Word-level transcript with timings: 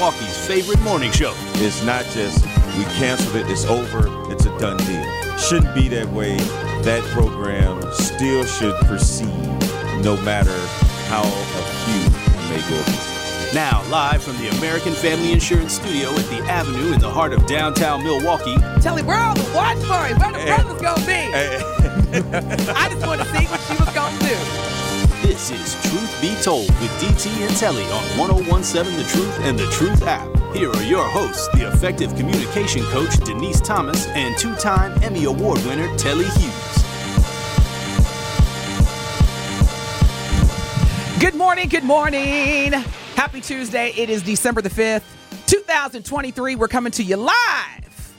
Milwaukee's 0.00 0.46
favorite 0.46 0.80
morning 0.80 1.12
show. 1.12 1.34
It's 1.56 1.84
not 1.84 2.06
just 2.06 2.42
we 2.78 2.84
canceled 2.96 3.36
it, 3.36 3.50
it's 3.50 3.66
over, 3.66 4.06
it's 4.32 4.46
a 4.46 4.58
done 4.58 4.78
deal. 4.78 5.04
Shouldn't 5.36 5.74
be 5.74 5.88
that 5.88 6.08
way. 6.08 6.38
That 6.84 7.02
program 7.12 7.82
still 7.92 8.46
should 8.46 8.74
proceed 8.86 9.28
no 10.02 10.16
matter 10.22 10.56
how 11.04 11.20
acute 11.20 12.12
may 12.48 12.62
go. 12.70 12.82
Now, 13.52 13.84
live 13.90 14.22
from 14.22 14.38
the 14.38 14.48
American 14.56 14.94
Family 14.94 15.32
Insurance 15.32 15.74
Studio 15.74 16.08
at 16.12 16.24
the 16.30 16.38
Avenue 16.48 16.94
in 16.94 16.98
the 16.98 17.10
heart 17.10 17.34
of 17.34 17.46
downtown 17.46 18.02
Milwaukee, 18.02 18.56
Tell 18.56 18.80
Telly, 18.80 19.02
where 19.02 19.18
all 19.18 19.34
the 19.34 19.52
watch 19.54 19.82
party? 19.82 20.14
Where 20.14 20.32
the 20.32 20.40
eh. 20.40 20.56
brothers 20.56 20.80
gonna 20.80 21.04
be? 21.04 21.12
Hey. 21.12 21.60
Eh. 21.60 22.72
I 22.74 22.88
just 22.88 23.06
want 23.06 23.20
to 23.20 23.26
see 23.36 23.44
what 23.44 23.60
she 23.68 23.76
was 23.76 23.94
gonna 23.94 24.18
do. 24.18 24.19
This 25.40 25.74
is 25.74 25.90
Truth 25.90 26.20
Be 26.20 26.34
Told 26.42 26.68
with 26.82 26.90
DT 27.00 27.30
and 27.46 27.56
Telly 27.56 27.84
on 27.84 28.18
1017 28.18 28.98
The 28.98 29.04
Truth 29.04 29.38
and 29.40 29.58
The 29.58 29.66
Truth 29.70 30.02
app. 30.02 30.28
Here 30.54 30.70
are 30.70 30.82
your 30.82 31.02
hosts, 31.02 31.48
the 31.54 31.66
effective 31.66 32.14
communication 32.14 32.82
coach 32.84 33.16
Denise 33.24 33.58
Thomas 33.58 34.06
and 34.08 34.36
two 34.36 34.54
time 34.56 35.02
Emmy 35.02 35.24
Award 35.24 35.64
winner 35.64 35.96
Telly 35.96 36.26
Hughes. 36.26 36.84
Good 41.18 41.34
morning, 41.34 41.70
good 41.70 41.84
morning. 41.84 42.72
Happy 43.14 43.40
Tuesday. 43.40 43.94
It 43.96 44.10
is 44.10 44.20
December 44.20 44.60
the 44.60 44.68
5th, 44.68 45.04
2023. 45.46 46.56
We're 46.56 46.68
coming 46.68 46.92
to 46.92 47.02
you 47.02 47.16
live. 47.16 48.14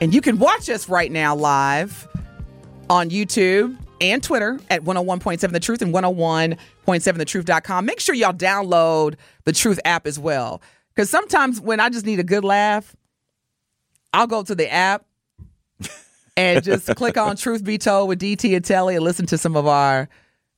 And 0.00 0.12
you 0.12 0.20
can 0.20 0.38
watch 0.38 0.68
us 0.68 0.88
right 0.88 1.12
now 1.12 1.36
live 1.36 2.08
on 2.90 3.10
YouTube 3.10 3.76
and 4.00 4.22
Twitter 4.22 4.58
at 4.70 4.82
101.7 4.82 5.52
The 5.52 5.60
Truth 5.60 5.82
and 5.82 5.94
101.7thetruth.com. 5.94 7.86
Make 7.86 8.00
sure 8.00 8.14
y'all 8.14 8.32
download 8.32 9.16
the 9.44 9.52
Truth 9.52 9.80
app 9.84 10.06
as 10.06 10.18
well. 10.18 10.62
Because 10.94 11.10
sometimes 11.10 11.60
when 11.60 11.80
I 11.80 11.90
just 11.90 12.06
need 12.06 12.18
a 12.18 12.24
good 12.24 12.44
laugh, 12.44 12.96
I'll 14.12 14.26
go 14.26 14.42
to 14.42 14.54
the 14.54 14.70
app 14.72 15.04
and 16.36 16.64
just 16.64 16.86
click 16.96 17.16
on 17.16 17.36
Truth 17.36 17.64
Be 17.64 17.78
Told 17.78 18.08
with 18.08 18.20
DT 18.20 18.56
and 18.56 18.64
Telly 18.64 18.96
and 18.96 19.04
listen 19.04 19.26
to 19.26 19.38
some 19.38 19.56
of 19.56 19.66
our 19.66 20.08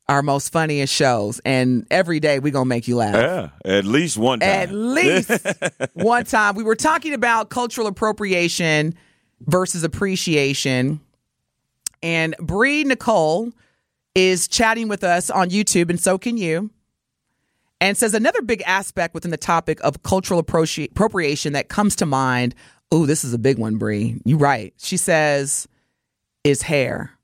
our 0.08 0.22
most 0.22 0.50
funniest 0.50 0.92
shows. 0.92 1.40
And 1.44 1.86
every 1.90 2.20
day 2.20 2.40
we're 2.40 2.52
gonna 2.52 2.64
make 2.64 2.88
you 2.88 2.96
laugh. 2.96 3.14
Yeah, 3.14 3.50
at 3.76 3.84
least 3.84 4.16
one 4.16 4.40
time. 4.40 4.48
At 4.48 4.72
least 4.72 5.30
one 5.94 6.24
time. 6.24 6.56
We 6.56 6.64
were 6.64 6.74
talking 6.74 7.14
about 7.14 7.50
cultural 7.50 7.86
appropriation 7.86 8.94
versus 9.40 9.84
appreciation. 9.84 11.00
And 12.02 12.34
Bree 12.38 12.84
Nicole 12.84 13.52
is 14.14 14.48
chatting 14.48 14.88
with 14.88 15.04
us 15.04 15.30
on 15.30 15.50
YouTube, 15.50 15.90
and 15.90 16.00
so 16.00 16.18
can 16.18 16.36
you. 16.36 16.70
And 17.80 17.96
says 17.96 18.12
another 18.12 18.42
big 18.42 18.62
aspect 18.66 19.14
within 19.14 19.30
the 19.30 19.38
topic 19.38 19.80
of 19.82 20.02
cultural 20.02 20.40
appropriation 20.40 21.54
that 21.54 21.68
comes 21.68 21.96
to 21.96 22.06
mind. 22.06 22.54
Oh, 22.92 23.06
this 23.06 23.24
is 23.24 23.32
a 23.32 23.38
big 23.38 23.58
one, 23.58 23.78
Bree. 23.78 24.20
You 24.24 24.36
right. 24.36 24.74
She 24.76 24.96
says, 24.96 25.66
is 26.44 26.62
hair 26.62 27.18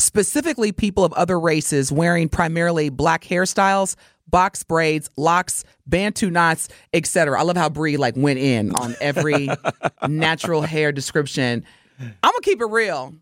specifically 0.00 0.72
people 0.72 1.04
of 1.04 1.12
other 1.12 1.38
races 1.38 1.92
wearing 1.92 2.28
primarily 2.28 2.88
black 2.88 3.22
hairstyles, 3.22 3.96
box 4.26 4.62
braids, 4.62 5.10
locks, 5.16 5.64
bantu 5.86 6.30
knots, 6.30 6.68
etc. 6.92 7.38
I 7.38 7.42
love 7.42 7.56
how 7.56 7.68
Bree 7.68 7.96
like 7.96 8.16
went 8.16 8.38
in 8.38 8.74
on 8.74 8.96
every 9.00 9.48
natural 10.08 10.62
hair 10.62 10.92
description. 10.92 11.64
I'm 12.00 12.12
gonna 12.22 12.40
keep 12.42 12.60
it 12.60 12.66
real. 12.66 13.14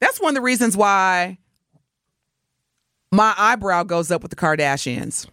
That's 0.00 0.20
one 0.20 0.30
of 0.30 0.34
the 0.34 0.40
reasons 0.42 0.76
why 0.76 1.38
my 3.10 3.34
eyebrow 3.36 3.82
goes 3.84 4.10
up 4.10 4.22
with 4.22 4.30
the 4.30 4.36
Kardashians. 4.36 5.26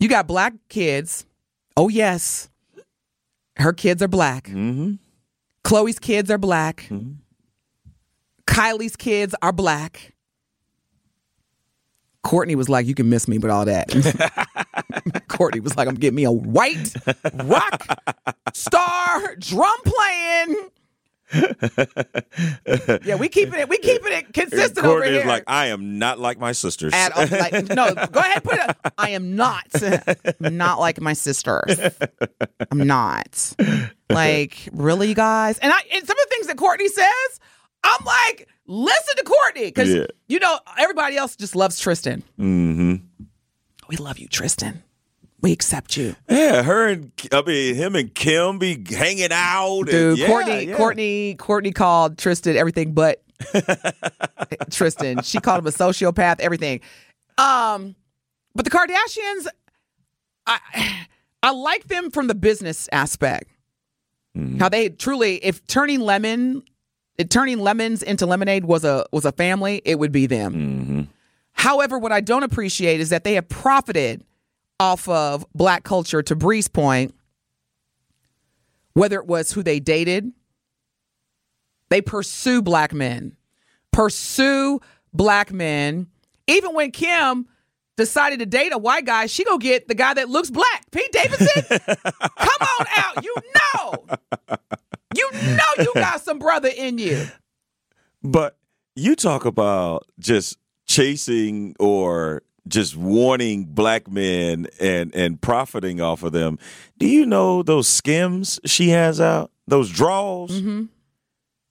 You 0.00 0.08
got 0.08 0.26
black 0.26 0.52
kids. 0.68 1.24
Oh 1.76 1.88
yes, 1.88 2.48
her 3.56 3.72
kids 3.72 4.02
are 4.02 4.08
black. 4.08 4.48
Mm-hmm. 4.48 4.94
Khloé's 5.64 5.98
kids 5.98 6.30
are 6.30 6.38
black. 6.38 6.88
Kylie's 8.46 8.96
kids 8.96 9.34
are 9.42 9.52
black. 9.52 10.14
Kourtney 12.24 12.54
was 12.56 12.68
like, 12.68 12.86
"You 12.86 12.94
can 12.94 13.08
miss 13.08 13.28
me, 13.28 13.38
but 13.38 13.50
all 13.50 13.64
that." 13.64 13.88
Kourtney 15.28 15.60
was 15.60 15.76
like, 15.76 15.88
"I'm 15.88 15.94
getting 15.94 16.16
me 16.16 16.24
a 16.24 16.32
white 16.32 16.94
rock 17.34 17.86
star 18.54 19.36
drum 19.36 19.78
playing." 19.84 20.68
Yeah, 21.32 23.16
we 23.16 23.28
keeping 23.28 23.58
it. 23.60 23.68
We 23.68 23.78
keeping 23.78 24.12
it 24.12 24.32
consistent 24.32 24.84
over 24.86 25.00
Kourtney 25.02 25.10
here. 25.10 25.20
is 25.20 25.26
like, 25.26 25.44
I 25.46 25.66
am 25.66 25.98
not 25.98 26.18
like 26.18 26.38
my 26.38 26.52
sisters. 26.52 26.92
At 26.94 27.12
all, 27.16 27.26
like, 27.26 27.52
no, 27.68 27.94
go 27.94 28.20
ahead, 28.20 28.44
put 28.44 28.58
it. 28.58 28.76
I 28.98 29.10
am 29.10 29.36
not, 29.36 29.66
not 30.40 30.80
like 30.80 31.00
my 31.00 31.12
sisters. 31.12 31.78
I'm 32.70 32.86
not. 32.86 33.54
Like, 34.10 34.68
really, 34.72 35.08
you 35.08 35.14
guys? 35.14 35.58
And 35.58 35.72
I, 35.72 35.78
and 35.94 36.06
some 36.06 36.16
of 36.18 36.24
the 36.24 36.28
things 36.30 36.46
that 36.46 36.56
Kourtney 36.56 36.88
says, 36.88 37.40
I'm 37.84 38.04
like, 38.04 38.48
listen 38.66 39.16
to 39.16 39.24
Kourtney 39.24 39.66
because 39.66 39.92
Yeah. 39.94 40.06
you 40.28 40.38
know 40.40 40.58
everybody 40.78 41.16
else 41.16 41.36
just 41.36 41.54
loves 41.56 41.78
Tristan. 41.78 42.22
mm-hmm. 42.38 42.94
We 43.88 43.96
love 43.96 44.18
you, 44.18 44.28
Tristan. 44.28 44.82
We 45.40 45.52
accept 45.52 45.96
you, 45.96 46.16
Yeah, 46.28 46.62
her 46.64 46.88
and 46.88 47.12
I 47.32 47.42
mean 47.42 47.76
him 47.76 47.94
and 47.94 48.12
Kim 48.12 48.58
be 48.58 48.84
hanging 48.92 49.28
out. 49.30 49.82
and- 49.82 49.86
dude. 49.90 50.18
yeah, 50.18 50.26
Kourtney, 50.26 50.66
yeah. 50.66 50.76
Kourtney, 50.76 51.36
Kourtney 51.36 51.72
called 51.74 52.18
Tristan 52.18 52.56
everything 52.56 52.92
but 52.92 53.22
Tristan. 54.70 55.22
She 55.22 55.38
called 55.38 55.60
him 55.60 55.66
a 55.66 55.70
sociopath, 55.70 56.40
everything. 56.40 56.80
Um, 57.36 57.94
but 58.54 58.64
the 58.64 58.70
Kardashians, 58.70 59.46
I 60.46 60.58
I 61.42 61.52
like 61.52 61.86
them 61.86 62.10
from 62.10 62.26
the 62.26 62.34
business 62.34 62.88
aspect. 62.92 63.48
How 64.58 64.68
they 64.68 64.88
truly, 64.88 65.36
if 65.44 65.66
turning 65.66 66.00
lemon, 66.00 66.62
if 67.16 67.28
turning 67.28 67.58
lemons 67.58 68.02
into 68.04 68.24
lemonade 68.26 68.64
was 68.64 68.84
a 68.84 69.04
was 69.12 69.24
a 69.24 69.32
family, 69.32 69.82
it 69.84 69.98
would 69.98 70.12
be 70.12 70.26
them. 70.26 71.08
However, 71.52 71.98
what 71.98 72.12
I 72.12 72.20
don't 72.20 72.44
appreciate 72.44 73.00
is 73.00 73.10
that 73.10 73.24
they 73.24 73.34
have 73.34 73.48
profited 73.48 74.22
off 74.80 75.08
of 75.08 75.46
black 75.54 75.84
culture. 75.84 76.22
To 76.22 76.36
Bree's 76.36 76.68
point, 76.68 77.14
whether 78.94 79.18
it 79.18 79.26
was 79.26 79.52
who 79.52 79.62
they 79.62 79.80
dated, 79.80 80.32
they 81.88 82.00
pursue 82.00 82.62
black 82.62 82.92
men, 82.92 83.36
pursue 83.92 84.80
black 85.12 85.52
men. 85.52 86.08
Even 86.46 86.74
when 86.74 86.90
Kim 86.90 87.46
decided 87.96 88.38
to 88.38 88.46
date 88.46 88.72
a 88.72 88.78
white 88.78 89.04
guy, 89.04 89.26
she 89.26 89.44
go 89.44 89.58
get 89.58 89.88
the 89.88 89.94
guy 89.94 90.14
that 90.14 90.28
looks 90.28 90.50
black, 90.50 90.90
Pete 90.90 91.12
Davidson. 91.12 91.78
Come 91.78 92.68
on 92.78 92.86
out, 92.96 93.24
you 93.24 93.34
know, 93.54 94.06
you 95.14 95.30
know, 95.32 95.64
you 95.78 95.92
got 95.94 96.20
some 96.20 96.38
brother 96.38 96.70
in 96.74 96.98
you. 96.98 97.26
But 98.22 98.56
you 98.94 99.14
talk 99.14 99.44
about 99.44 100.06
just 100.18 100.58
chasing 100.86 101.76
or 101.78 102.42
just 102.68 102.96
warning 102.96 103.64
black 103.64 104.08
men 104.10 104.66
and 104.80 105.14
and 105.14 105.40
profiting 105.40 106.00
off 106.00 106.22
of 106.22 106.32
them. 106.32 106.58
Do 106.98 107.06
you 107.06 107.26
know 107.26 107.62
those 107.62 107.88
skims 107.88 108.60
she 108.64 108.90
has 108.90 109.20
out? 109.20 109.50
Those 109.66 109.90
draws? 109.90 110.50
Mm-hmm. 110.52 110.84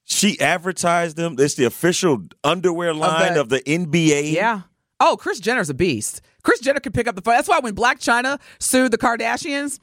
She 0.05 0.39
advertised 0.39 1.17
them. 1.17 1.35
It's 1.37 1.55
the 1.55 1.65
official 1.65 2.23
underwear 2.43 2.93
line 2.93 3.33
the- 3.33 3.41
of 3.41 3.49
the, 3.49 3.59
NBA. 3.61 4.31
Yeah. 4.31 4.61
Oh, 4.99 5.17
Kris 5.17 5.39
Jenner's 5.39 5.69
a 5.69 5.73
beast. 5.73 6.21
Kris 6.43 6.59
Jenner 6.61 6.79
could 6.79 6.93
pick 6.93 7.07
up 7.07 7.15
the 7.15 7.21
phone. 7.21 7.35
That's 7.35 7.49
why 7.49 7.59
when 7.59 7.75
Blac 7.75 7.95
Chyna 7.95 8.39
sued 8.59 8.91
the 8.91 8.97
Kardashians, 8.97 9.79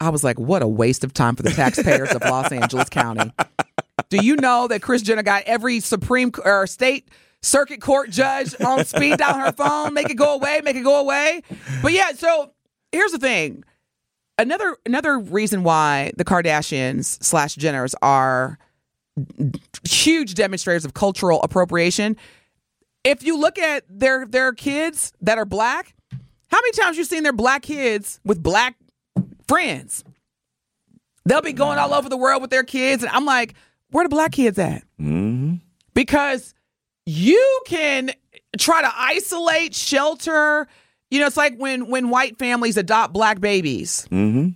I 0.00 0.08
was 0.08 0.24
like, 0.24 0.38
what 0.38 0.62
a 0.62 0.66
waste 0.66 1.04
of 1.04 1.12
time 1.12 1.36
for 1.36 1.42
the 1.42 1.50
taxpayers 1.50 2.10
of 2.12 2.22
Los 2.22 2.50
Angeles 2.50 2.88
County. 2.88 3.32
Do 4.08 4.24
you 4.24 4.36
know 4.36 4.66
that 4.68 4.82
Kris 4.82 5.02
Jenner 5.02 5.22
got 5.22 5.42
every 5.44 5.80
Supreme 5.80 6.32
or 6.44 6.66
state 6.66 7.08
circuit 7.46 7.80
court 7.80 8.10
judge 8.10 8.54
on 8.60 8.84
speed 8.84 9.18
dial 9.18 9.34
her 9.34 9.52
phone, 9.52 9.94
make 9.94 10.10
it 10.10 10.16
go 10.16 10.34
away, 10.34 10.60
make 10.64 10.76
it 10.76 10.82
go 10.82 11.00
away? 11.00 11.42
But 11.82 11.92
yeah, 11.92 12.12
so 12.12 12.52
here's 12.92 13.12
the 13.12 13.18
thing. 13.18 13.64
Another 14.38 14.76
another 14.84 15.18
reason 15.18 15.62
why 15.62 16.12
the 16.16 16.24
Kardashians 16.24 17.22
slash 17.22 17.56
Jenners 17.56 17.94
are 18.02 18.58
huge 19.88 20.34
demonstrators 20.34 20.84
of 20.84 20.92
cultural 20.92 21.40
appropriation. 21.42 22.16
If 23.02 23.22
you 23.22 23.38
look 23.38 23.58
at 23.58 23.84
their 23.88 24.26
their 24.26 24.52
kids 24.52 25.12
that 25.22 25.38
are 25.38 25.46
black, 25.46 25.94
how 26.48 26.58
many 26.58 26.72
times 26.72 26.98
you 26.98 27.04
seen 27.04 27.22
their 27.22 27.32
black 27.32 27.62
kids 27.62 28.20
with 28.24 28.42
black 28.42 28.76
friends? 29.48 30.04
They'll 31.24 31.42
be 31.42 31.52
going 31.52 31.78
all 31.78 31.94
over 31.94 32.08
the 32.08 32.16
world 32.16 32.42
with 32.42 32.50
their 32.50 32.62
kids, 32.62 33.02
and 33.02 33.10
I'm 33.10 33.24
like, 33.24 33.54
where 33.90 34.04
the 34.04 34.08
black 34.08 34.32
kids 34.32 34.58
at? 34.58 34.82
Mm-hmm. 35.00 35.54
Because 35.94 36.54
you 37.06 37.60
can 37.66 38.10
try 38.58 38.82
to 38.82 38.90
isolate, 38.94 39.74
shelter. 39.74 40.66
You 41.10 41.20
know, 41.20 41.26
it's 41.26 41.36
like 41.36 41.56
when 41.56 41.88
when 41.88 42.10
white 42.10 42.38
families 42.38 42.76
adopt 42.76 43.12
black 43.12 43.40
babies. 43.40 44.06
Mm-hmm. 44.10 44.48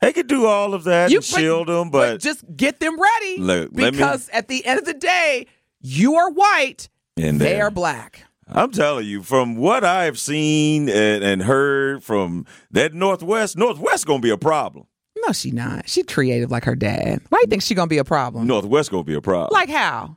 They 0.00 0.12
could 0.12 0.26
do 0.28 0.46
all 0.46 0.72
of 0.72 0.84
that 0.84 1.10
You 1.10 1.18
and 1.18 1.24
shield 1.24 1.68
them, 1.68 1.90
but 1.90 2.12
but, 2.14 2.20
just 2.20 2.42
get 2.56 2.80
them 2.80 2.98
ready 2.98 3.36
Look, 3.38 3.70
let 3.72 3.76
me- 3.76 3.90
because 3.90 4.28
at 4.30 4.48
the 4.48 4.64
end 4.64 4.78
of 4.78 4.86
the 4.86 4.94
day, 4.94 5.46
you 5.82 6.14
are 6.16 6.30
white, 6.30 6.88
And 7.18 7.38
they 7.38 7.52
there. 7.54 7.64
are 7.66 7.70
black. 7.70 8.24
I'm 8.48 8.72
telling 8.72 9.06
you, 9.06 9.22
from 9.22 9.56
what 9.56 9.84
I've 9.84 10.18
seen 10.18 10.88
and, 10.88 11.22
and 11.22 11.42
heard 11.42 12.02
from 12.02 12.46
that 12.72 12.94
Northwest, 12.94 13.56
Northwest 13.56 14.06
gonna 14.06 14.20
be 14.20 14.30
a 14.30 14.38
problem. 14.38 14.86
No, 15.26 15.32
she 15.32 15.50
not. 15.50 15.88
She 15.88 16.02
creative 16.02 16.50
like 16.50 16.64
her 16.64 16.74
dad. 16.74 17.20
Why 17.28 17.38
do 17.38 17.42
you 17.42 17.50
think 17.50 17.62
she 17.62 17.74
gonna 17.74 17.86
be 17.86 17.98
a 17.98 18.04
problem? 18.04 18.46
Northwest 18.46 18.90
gonna 18.90 19.04
be 19.04 19.14
a 19.14 19.20
problem. 19.20 19.50
Like 19.52 19.68
how? 19.68 20.16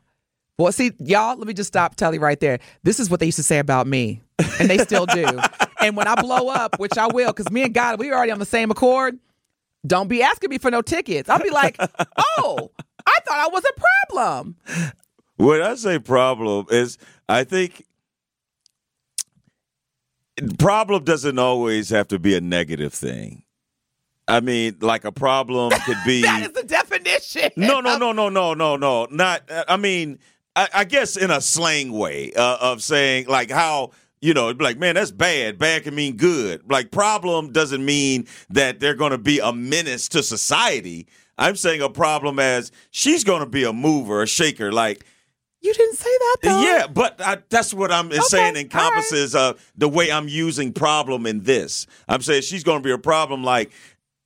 Well, 0.57 0.71
see, 0.71 0.91
y'all, 0.99 1.35
let 1.37 1.47
me 1.47 1.53
just 1.53 1.67
stop 1.67 1.95
Telly 1.95 2.19
right 2.19 2.39
there. 2.39 2.59
This 2.83 2.99
is 2.99 3.09
what 3.09 3.19
they 3.19 3.25
used 3.25 3.37
to 3.37 3.43
say 3.43 3.57
about 3.57 3.87
me, 3.87 4.21
and 4.59 4.69
they 4.69 4.77
still 4.77 5.07
do. 5.07 5.25
and 5.81 5.97
when 5.97 6.07
I 6.07 6.15
blow 6.15 6.49
up, 6.49 6.79
which 6.79 6.97
I 6.97 7.07
will, 7.07 7.31
because 7.31 7.51
me 7.51 7.63
and 7.63 7.73
God, 7.73 7.99
we 7.99 8.09
were 8.09 8.15
already 8.15 8.31
on 8.31 8.39
the 8.39 8.45
same 8.45 8.69
accord. 8.69 9.17
Don't 9.85 10.07
be 10.07 10.21
asking 10.21 10.49
me 10.51 10.59
for 10.59 10.69
no 10.69 10.81
tickets. 10.81 11.27
I'll 11.27 11.41
be 11.41 11.49
like, 11.49 11.77
oh, 12.37 12.71
I 13.05 13.17
thought 13.25 13.39
I 13.39 13.47
was 13.51 13.63
a 13.65 13.81
problem. 14.09 14.55
When 15.37 15.61
I 15.61 15.75
say 15.75 15.97
problem 15.99 16.67
is, 16.69 16.97
I 17.27 17.43
think 17.43 17.83
problem 20.59 21.03
doesn't 21.03 21.39
always 21.39 21.89
have 21.89 22.07
to 22.09 22.19
be 22.19 22.35
a 22.35 22.41
negative 22.41 22.93
thing. 22.93 23.43
I 24.27 24.39
mean, 24.39 24.77
like 24.79 25.03
a 25.03 25.11
problem 25.11 25.71
could 25.85 25.97
be. 26.05 26.21
That 26.21 26.43
is 26.43 26.51
the 26.51 26.63
definition. 26.63 27.51
no, 27.57 27.81
no, 27.81 27.97
no, 27.97 28.11
no, 28.11 28.29
no, 28.29 28.53
no, 28.53 28.75
no. 28.75 29.07
Not. 29.11 29.41
I 29.67 29.75
mean, 29.77 30.19
I, 30.55 30.69
I 30.73 30.83
guess 30.83 31.17
in 31.17 31.31
a 31.31 31.41
slang 31.41 31.91
way 31.91 32.31
uh, 32.33 32.57
of 32.59 32.83
saying 32.83 33.27
like 33.27 33.49
how 33.49 33.91
you 34.23 34.33
know, 34.33 34.51
like, 34.51 34.77
man, 34.77 34.95
that's 34.95 35.11
bad. 35.11 35.57
Bad 35.57 35.83
can 35.83 35.93
mean 35.93 36.15
good. 36.15 36.71
Like 36.71 36.91
problem 36.91 37.51
doesn't 37.51 37.83
mean 37.83 38.25
that 38.49 38.79
they're 38.79 38.95
going 38.95 39.11
to 39.11 39.17
be 39.17 39.39
a 39.39 39.51
menace 39.51 40.07
to 40.09 40.23
society. 40.23 41.07
I'm 41.37 41.57
saying 41.57 41.81
a 41.81 41.89
problem 41.89 42.39
as 42.39 42.71
she's 42.89 43.25
going 43.25 43.41
to 43.41 43.45
be 43.49 43.65
a 43.65 43.73
mover, 43.73 44.21
a 44.21 44.27
shaker. 44.27 44.71
Like, 44.71 45.05
You 45.59 45.73
didn't 45.73 45.97
say 45.97 46.09
that 46.09 46.37
though. 46.41 46.61
yeah, 46.61 46.87
but 46.87 47.19
I, 47.19 47.39
that's 47.49 47.73
what 47.73 47.91
I'm 47.91 48.13
saying 48.13 48.55
all 48.55 48.61
encompasses 48.61 49.35
uh, 49.35 49.53
the 49.75 49.89
way 49.89 50.09
I'm 50.09 50.29
using 50.29 50.71
problem 50.71 51.25
in 51.25 51.43
this. 51.43 51.85
I'm 52.07 52.21
saying 52.21 52.43
she's 52.43 52.63
going 52.63 52.81
to 52.81 52.83
be 52.83 52.91
a 52.93 52.97
problem. 52.97 53.43
Like, 53.43 53.73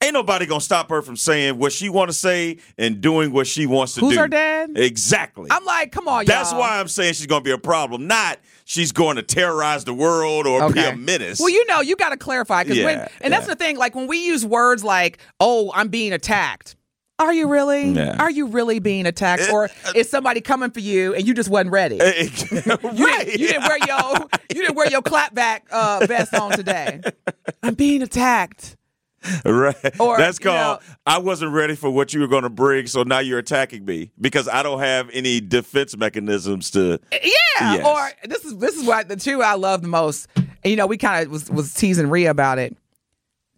ain't 0.01 0.13
nobody 0.13 0.45
to 0.45 0.59
stop 0.59 0.89
her 0.89 1.01
from 1.01 1.15
saying 1.15 1.57
what 1.57 1.71
she 1.71 1.89
want 1.89 2.09
to 2.09 2.13
say 2.13 2.57
and 2.77 3.01
doing 3.01 3.31
what 3.31 3.47
she 3.47 3.65
wants 3.65 3.95
to 3.95 4.01
Who's 4.01 4.13
do. 4.13 4.15
Who's 4.15 4.21
her 4.21 4.27
dad? 4.27 4.71
Exactly. 4.75 5.47
I'm 5.51 5.65
like, 5.65 5.91
come 5.91 6.07
on, 6.07 6.25
That's 6.25 6.51
y'all. 6.51 6.59
That's 6.59 6.69
why 6.69 6.79
I'm 6.79 6.87
saying 6.87 7.13
she's 7.13 7.27
to 7.27 7.41
be 7.41 7.51
a 7.51 7.57
problem. 7.57 8.07
Not 8.07 8.39
she's 8.65 8.91
going 8.91 9.15
to 9.15 9.23
terrorize 9.23 9.85
the 9.85 9.93
world 9.93 10.45
or 10.47 10.71
be 10.71 10.83
a 10.83 10.95
menace. 10.95 11.39
Well, 11.39 11.49
you 11.49 11.65
know, 11.65 11.81
you 11.81 11.95
got 11.95 12.09
to 12.09 12.17
clarify 12.17 12.63
because 12.63 12.83
when, 12.83 12.97
Yeah, 12.99 13.07
and 13.21 13.33
that's 13.33 13.47
the 13.47 13.55
thing. 13.55 13.77
Like 13.77 13.95
when 13.95 14.07
we 14.07 14.25
use 14.25 14.45
words 14.45 14.83
like, 14.83 15.19
"Oh, 15.39 15.71
I'm 15.73 15.89
being 15.89 16.13
attacked." 16.13 16.75
Are 17.19 17.33
you 17.33 17.47
really? 17.47 17.93
Yeah. 17.93 18.15
Are 18.19 18.29
you 18.29 18.45
really 18.45 18.77
being 18.77 19.07
attacked, 19.07 19.49
or 19.51 19.65
uh, 19.65 19.91
is 19.95 20.07
somebody 20.07 20.39
coming 20.39 20.69
for 20.69 20.81
you 20.81 21.15
and 21.15 21.27
you 21.27 21.33
just 21.33 21.49
wasn't 21.49 21.71
ready? 21.71 21.97
right. 21.97 22.15
Eh, 22.15 22.29
eh, 22.51 22.77
you, 22.93 23.05
didn't, 23.07 23.39
you 23.39 23.47
didn't 23.47 23.63
wear 23.63 23.77
your 23.87 24.27
you 24.53 24.61
didn't 24.61 24.75
wear 24.75 24.89
your 24.91 25.01
clapback 25.01 25.61
uh, 25.71 26.05
vest 26.05 26.35
on 26.35 26.51
today. 26.51 27.01
I'm 27.63 27.73
being 27.73 28.03
attacked. 28.03 28.77
Right. 29.45 29.99
Or, 29.99 30.17
That's 30.17 30.39
you 30.39 30.45
called 30.45 30.81
know- 30.81 30.95
I 31.05 31.17
wasn't 31.17 31.51
ready 31.51 31.75
for 31.75 31.89
what 31.89 32.13
you 32.13 32.19
were 32.19 32.27
going 32.27 32.43
to 32.43 32.49
bring, 32.49 32.87
so 32.87 33.03
now 33.03 33.19
you're 33.19 33.39
attacking 33.39 33.83
me 33.85 34.11
because 34.19 34.47
I 34.47 34.63
don't 34.63 34.79
have 34.79 35.09
any 35.11 35.41
defense 35.41 35.97
mechanisms 35.97 36.71
to. 36.71 36.99
Yeah. 37.11 37.19
Yes. 37.59 37.85
Or 37.85 38.29
this 38.29 38.45
is 38.45 38.57
this 38.57 38.75
is 38.77 38.85
what 38.85 39.07
the 39.07 39.15
two 39.15 39.41
I 39.41 39.55
love 39.55 39.81
the 39.81 39.87
most. 39.87 40.27
You 40.63 40.75
know, 40.75 40.85
we 40.87 40.97
kind 40.97 41.25
of 41.25 41.31
was 41.31 41.49
was 41.49 41.73
teasing 41.73 42.09
Rhea 42.09 42.29
about 42.29 42.59
it. 42.59 42.77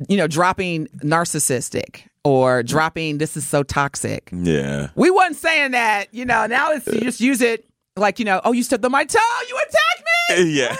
You 0.07 0.15
know, 0.17 0.27
dropping 0.27 0.87
narcissistic 1.03 2.03
or 2.23 2.63
dropping 2.63 3.17
this 3.17 3.35
is 3.35 3.45
so 3.47 3.63
toxic. 3.63 4.29
Yeah. 4.31 4.89
We 4.95 5.11
wasn't 5.11 5.37
saying 5.37 5.71
that. 5.71 6.13
You 6.13 6.25
know, 6.25 6.45
now 6.47 6.71
it's 6.71 6.87
you 6.87 7.01
just 7.01 7.19
use 7.19 7.41
it 7.41 7.65
like 7.97 8.19
you 8.19 8.25
know. 8.25 8.39
Oh, 8.43 8.53
you 8.53 8.63
stepped 8.63 8.85
on 8.85 8.91
my 8.91 9.03
toe. 9.03 9.19
You 9.49 9.57
attacked 9.57 9.99
me. 9.99 10.08
Yeah. 10.39 10.75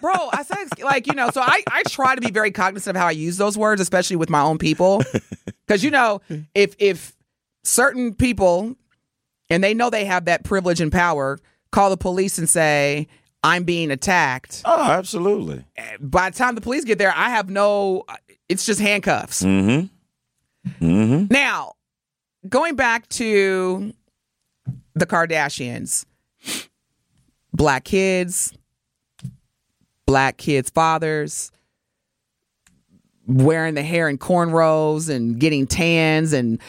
bro 0.00 0.12
i 0.32 0.42
said 0.42 0.66
like 0.82 1.06
you 1.06 1.14
know 1.14 1.30
so 1.30 1.40
i 1.40 1.62
i 1.70 1.82
try 1.88 2.14
to 2.14 2.20
be 2.20 2.30
very 2.30 2.50
cognizant 2.50 2.96
of 2.96 3.00
how 3.00 3.06
i 3.06 3.12
use 3.12 3.36
those 3.36 3.56
words 3.56 3.80
especially 3.80 4.16
with 4.16 4.28
my 4.30 4.40
own 4.40 4.58
people 4.58 5.02
because 5.66 5.82
you 5.84 5.90
know 5.90 6.20
if 6.54 6.74
if 6.78 7.14
certain 7.64 8.14
people 8.14 8.74
and 9.50 9.62
they 9.62 9.74
know 9.74 9.90
they 9.90 10.04
have 10.04 10.24
that 10.24 10.42
privilege 10.44 10.80
and 10.80 10.90
power 10.92 11.38
call 11.70 11.90
the 11.90 11.96
police 11.96 12.38
and 12.38 12.48
say 12.48 13.06
i'm 13.44 13.64
being 13.64 13.90
attacked 13.90 14.62
Oh, 14.64 14.82
absolutely. 14.90 15.64
by 16.00 16.30
the 16.30 16.36
time 16.36 16.54
the 16.54 16.60
police 16.60 16.84
get 16.84 16.98
there 16.98 17.12
i 17.16 17.28
have 17.30 17.48
no 17.48 18.04
it's 18.48 18.66
just 18.66 18.80
handcuffs 18.80 19.42
Mm-hmm. 19.42 19.86
Mm-hmm. 20.84 21.26
now 21.32 21.72
going 22.48 22.74
back 22.76 23.08
to 23.10 23.92
the 24.94 25.06
kardashians 25.06 26.04
black 27.52 27.84
kids 27.84 28.52
black 30.06 30.36
kids 30.36 30.70
fathers 30.70 31.52
wearing 33.26 33.74
the 33.74 33.82
hair 33.82 34.08
in 34.08 34.18
cornrows 34.18 35.08
and 35.08 35.38
getting 35.38 35.66
tans 35.66 36.32
and 36.32 36.60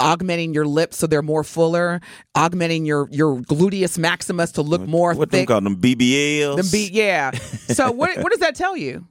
augmenting 0.00 0.54
your 0.54 0.66
lips 0.66 0.98
so 0.98 1.06
they're 1.06 1.22
more 1.22 1.44
fuller 1.44 2.00
augmenting 2.34 2.84
your 2.84 3.08
your 3.10 3.36
gluteus 3.36 3.98
maximus 3.98 4.52
to 4.52 4.62
look 4.62 4.82
more 4.82 5.14
What 5.14 5.30
them 5.30 5.40
thick. 5.40 5.48
call 5.48 5.60
them 5.60 5.76
BBLs? 5.76 6.56
the 6.56 6.68
be 6.70 6.90
yeah. 6.92 7.30
So 7.68 7.90
what 7.90 8.18
what 8.18 8.30
does 8.30 8.40
that 8.40 8.54
tell 8.54 8.76
you? 8.76 9.06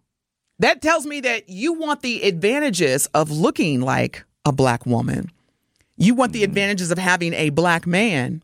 That 0.59 0.81
tells 0.81 1.05
me 1.05 1.21
that 1.21 1.49
you 1.49 1.73
want 1.73 2.01
the 2.01 2.23
advantages 2.23 3.05
of 3.07 3.29
looking 3.29 3.81
like 3.81 4.23
a 4.45 4.51
black 4.51 4.85
woman. 4.85 5.31
You 5.97 6.15
want 6.15 6.33
the 6.33 6.39
mm-hmm. 6.39 6.51
advantages 6.51 6.91
of 6.91 6.97
having 6.97 7.33
a 7.33 7.49
black 7.51 7.85
man 7.85 8.43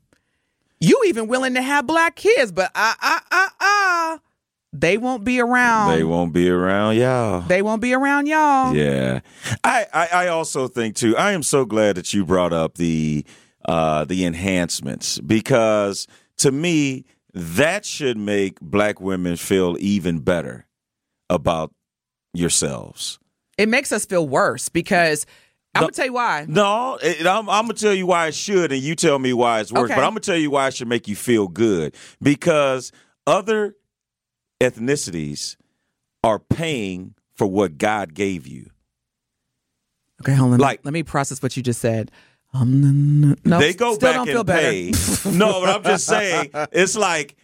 you 0.84 1.02
even 1.08 1.28
willing 1.28 1.54
to 1.54 1.62
have 1.62 1.88
black 1.88 2.16
kids 2.16 2.52
but 2.52 2.72
ah 2.76 2.96
ah 3.02 3.24
ah 3.32 3.54
ah 3.62 4.20
they 4.76 4.98
won't 4.98 5.24
be 5.24 5.40
around 5.40 5.92
They 5.92 6.04
won't 6.04 6.34
be 6.34 6.50
around, 6.50 6.96
y'all. 6.98 7.42
They 7.42 7.62
won't 7.62 7.80
be 7.82 7.94
around 7.94 8.26
y'all 8.26 8.74
Yeah, 8.76 9.20
I, 9.64 9.86
I 9.94 10.08
I 10.24 10.28
also 10.30 10.68
think 10.68 10.96
too. 10.96 11.16
I 11.16 11.34
am 11.34 11.44
so 11.44 11.64
glad 11.64 11.96
that 11.96 12.12
you 12.14 12.26
brought 12.26 12.54
up 12.54 12.76
the 12.76 13.24
uh, 13.66 14.04
the 14.06 14.26
enhancements 14.26 15.20
because 15.20 16.08
to 16.38 16.52
me 16.52 17.06
that 17.34 17.86
should 17.86 18.18
make 18.18 18.60
black 18.62 19.00
women 19.00 19.36
feel 19.38 19.78
even 19.80 20.20
better 20.20 20.66
about 21.30 21.72
yourselves. 22.34 23.20
it 23.58 23.70
makes 23.70 23.92
us 23.92 24.06
feel 24.06 24.28
worse 24.28 24.70
because 24.70 25.26
i'm 25.76 25.82
No. 25.82 25.88
gonna 25.88 25.92
tell 25.94 26.06
you 26.06 26.14
why 26.14 26.46
No, 26.48 26.98
it, 27.02 27.26
I'm, 27.26 27.50
I'm 27.50 27.64
gonna 27.66 27.74
tell 27.74 27.94
you 27.94 28.06
why 28.06 28.28
it 28.28 28.36
should, 28.36 28.72
and 28.72 28.82
you 28.82 28.96
tell 28.96 29.18
me 29.20 29.34
why 29.34 29.60
it's 29.62 29.72
worse. 29.72 29.86
Okay. 29.86 29.96
But 29.96 30.04
I'm 30.04 30.12
gonna 30.12 30.20
tell 30.22 30.38
you 30.38 30.52
why 30.52 30.68
it 30.68 30.76
should 30.76 30.88
make 30.88 31.08
you 31.08 31.16
feel 31.16 31.48
good 31.48 31.96
because 32.22 32.92
other 33.28 33.76
ethnicities 34.62 35.56
are 36.24 36.40
paying 36.40 37.16
for 37.36 37.48
what 37.48 37.78
God 37.78 38.14
gave 38.14 38.48
you. 38.48 38.70
okay 40.22 40.34
hold 40.36 40.54
on 40.54 40.60
Like- 40.60 40.82
let 40.84 40.94
me 40.94 41.04
process 41.04 41.42
what 41.42 41.58
you 41.58 41.64
just 41.64 41.82
said 41.82 42.12
um, 42.56 43.36
no, 43.44 43.58
they 43.60 43.74
go 43.74 43.98
back 43.98 44.14
don't 44.14 44.30
and 44.30 44.36
feel 44.36 44.44
pay. 44.46 44.92
no, 45.36 45.62
but 45.62 45.70
I'm 45.76 45.84
just 45.84 46.06
saying, 46.06 46.52
it's 46.72 46.96
like 46.96 47.36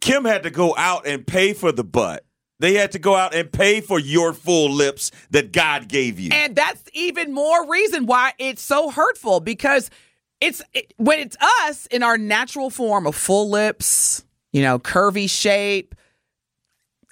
Kim 0.00 0.24
had 0.24 0.44
to 0.44 0.50
go 0.50 0.72
out 0.76 1.04
and 1.04 1.26
pay 1.26 1.52
for 1.52 1.72
the 1.72 1.82
butt. 1.82 2.24
They 2.62 2.74
had 2.74 2.92
to 2.92 3.00
go 3.00 3.16
out 3.16 3.34
and 3.34 3.50
pay 3.50 3.80
for 3.80 3.98
your 3.98 4.32
full 4.32 4.70
lips 4.70 5.10
that 5.30 5.50
God 5.50 5.88
gave 5.88 6.20
you. 6.20 6.30
And 6.32 6.54
that's 6.54 6.80
even 6.92 7.34
more 7.34 7.68
reason 7.68 8.06
why 8.06 8.34
it's 8.38 8.62
so 8.62 8.88
hurtful 8.88 9.40
because 9.40 9.90
it's 10.40 10.62
it, 10.72 10.94
when 10.96 11.18
it's 11.18 11.36
us 11.66 11.86
in 11.86 12.04
our 12.04 12.16
natural 12.16 12.70
form 12.70 13.08
of 13.08 13.16
full 13.16 13.50
lips, 13.50 14.24
you 14.52 14.62
know, 14.62 14.78
curvy 14.78 15.28
shape. 15.28 15.96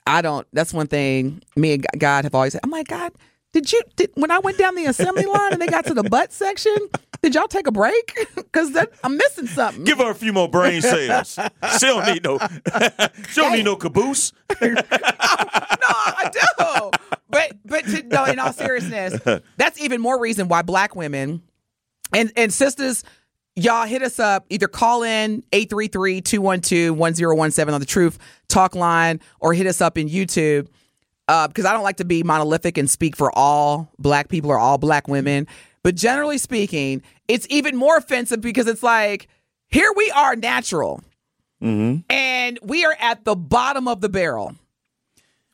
I 0.07 0.23
don't. 0.23 0.47
That's 0.52 0.73
one 0.73 0.87
thing 0.87 1.42
me 1.57 1.73
and 1.73 1.87
God 1.99 2.23
have 2.23 2.35
always 2.37 2.52
said. 2.52 2.61
Oh 2.62 2.69
I'm 2.69 2.71
like 2.71 2.87
God. 2.87 3.11
Did 3.52 3.73
you 3.73 3.83
did 3.97 4.11
when 4.14 4.30
I 4.30 4.38
went 4.38 4.59
down 4.59 4.75
the 4.75 4.87
assembly 4.87 5.26
line 5.26 5.52
and 5.52 5.61
they 5.61 5.66
got 5.66 5.85
to 5.87 5.95
the 5.95 6.04
butt 6.04 6.33
section? 6.33 6.75
Did 7.23 7.35
y'all 7.35 7.49
take 7.49 7.66
a 7.66 7.73
break? 7.73 8.16
Because 8.50 8.75
I'm 9.04 9.16
missing 9.16 9.47
something. 9.47 9.85
Give 9.85 9.99
her 9.99 10.11
a 10.11 10.14
few 10.14 10.33
more 10.33 10.49
brain 10.49 10.83
cells. 10.83 11.38
she 11.78 11.87
don't 11.87 12.04
need 12.07 12.25
no. 12.25 12.38
she 13.28 13.40
don't 13.40 13.52
need 13.52 13.64
no 13.64 13.76
caboose. 13.76 14.33
no, 14.61 14.75
I 14.88 16.30
do. 16.33 16.40
But 17.28 17.52
but 17.64 17.85
to, 17.85 18.02
no, 18.02 18.25
in 18.25 18.40
all 18.40 18.52
seriousness, 18.52 19.21
that's 19.57 19.80
even 19.80 20.00
more 20.00 20.21
reason 20.21 20.49
why 20.49 20.62
black 20.62 20.97
women 20.97 21.42
and 22.12 22.33
and 22.35 22.52
sisters, 22.52 23.04
y'all 23.54 23.87
hit 23.87 24.02
us 24.02 24.19
up. 24.19 24.47
Either 24.50 24.66
call 24.66 25.04
in 25.04 25.42
833-212-1017 25.52 27.73
on 27.73 27.78
the 27.80 27.87
Truth 27.87 28.19
Talk 28.49 28.75
line, 28.75 29.21
or 29.38 29.54
hit 29.54 29.69
us 29.69 29.80
up 29.80 29.97
in 29.97 30.09
YouTube. 30.09 30.66
Uh, 31.30 31.46
because 31.46 31.64
I 31.64 31.72
don't 31.72 31.84
like 31.84 31.99
to 31.99 32.04
be 32.04 32.25
monolithic 32.25 32.76
and 32.76 32.90
speak 32.90 33.14
for 33.14 33.30
all 33.38 33.88
black 34.00 34.28
people 34.28 34.50
or 34.50 34.58
all 34.58 34.78
black 34.78 35.06
women. 35.06 35.46
But 35.84 35.94
generally 35.94 36.38
speaking, 36.38 37.02
it's 37.28 37.46
even 37.50 37.76
more 37.76 37.96
offensive 37.96 38.40
because 38.40 38.66
it's 38.66 38.82
like, 38.82 39.28
here 39.68 39.92
we 39.96 40.10
are 40.10 40.34
natural. 40.34 41.04
And 42.10 42.58
we 42.62 42.84
are 42.84 42.96
at 42.99 43.25
the 43.25 43.37
bottom 43.37 43.87
of 43.87 44.00
the 44.00 44.08
barrel. 44.08 44.56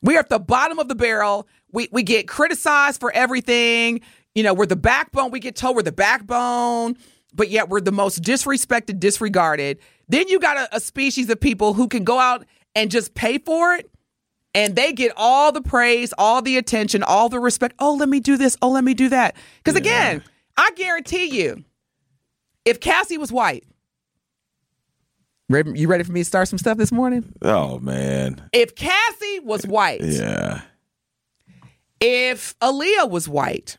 We 0.01 0.15
are 0.15 0.19
at 0.21 0.29
the 0.29 0.39
bottom 0.39 0.79
of 0.79 0.87
the 0.87 0.95
barrel. 0.95 1.47
We 1.71 1.89
we 1.91 2.01
get 2.01 2.27
criticized 2.27 2.99
for 2.99 3.11
everything. 3.11 4.01
You 4.33 4.41
know, 4.41 4.55
we're 4.55 4.65
the 4.65 4.75
backbone. 4.75 5.29
We 5.29 5.39
get 5.39 5.55
told 5.55 5.75
we're 5.75 5.83
the 5.83 5.91
backbone, 5.91 6.97
but 7.35 7.49
yet 7.49 7.69
we're 7.69 7.81
the 7.81 7.91
most 7.91 8.23
disrespected, 8.23 8.99
disregarded. 8.99 9.77
Then 10.07 10.27
you 10.27 10.39
got 10.39 10.57
a, 10.57 10.77
a 10.77 10.79
species 10.79 11.29
of 11.29 11.39
people 11.39 11.73
who 11.75 11.87
can 11.87 12.03
go 12.03 12.17
out 12.17 12.45
and 12.73 12.89
just 12.89 13.13
pay 13.13 13.37
for 13.37 13.75
it, 13.75 13.91
and 14.57 14.75
they 14.75 14.91
get 14.91 15.11
all 15.15 15.51
the 15.51 15.61
praise, 15.61 16.13
all 16.17 16.41
the 16.41 16.57
attention, 16.57 17.03
all 17.03 17.29
the 17.29 17.39
respect. 17.39 17.75
Oh, 17.77 17.93
let 17.93 18.09
me 18.09 18.19
do 18.19 18.37
this. 18.37 18.57
Oh, 18.59 18.71
let 18.71 18.83
me 18.83 18.95
do 18.95 19.07
that. 19.09 19.35
Because 19.63 19.77
again, 19.77 20.23
I 20.57 20.71
guarantee 20.75 21.25
you, 21.25 21.63
if 22.65 22.79
Cassie 22.79 23.19
was 23.19 23.31
white, 23.31 23.63
you 25.49 25.87
ready 25.87 26.03
for 26.03 26.11
me 26.11 26.21
to 26.21 26.25
start 26.25 26.47
some 26.47 26.57
stuff 26.57 26.77
this 26.77 26.91
morning? 26.91 27.31
Oh 27.43 27.77
man. 27.79 28.49
If 28.51 28.73
Cassie 28.75 29.39
was 29.43 29.65
white, 29.67 30.01
Yeah. 30.01 30.61
if 32.01 32.57
Aaliyah 32.59 33.09
was 33.11 33.29
white, 33.29 33.77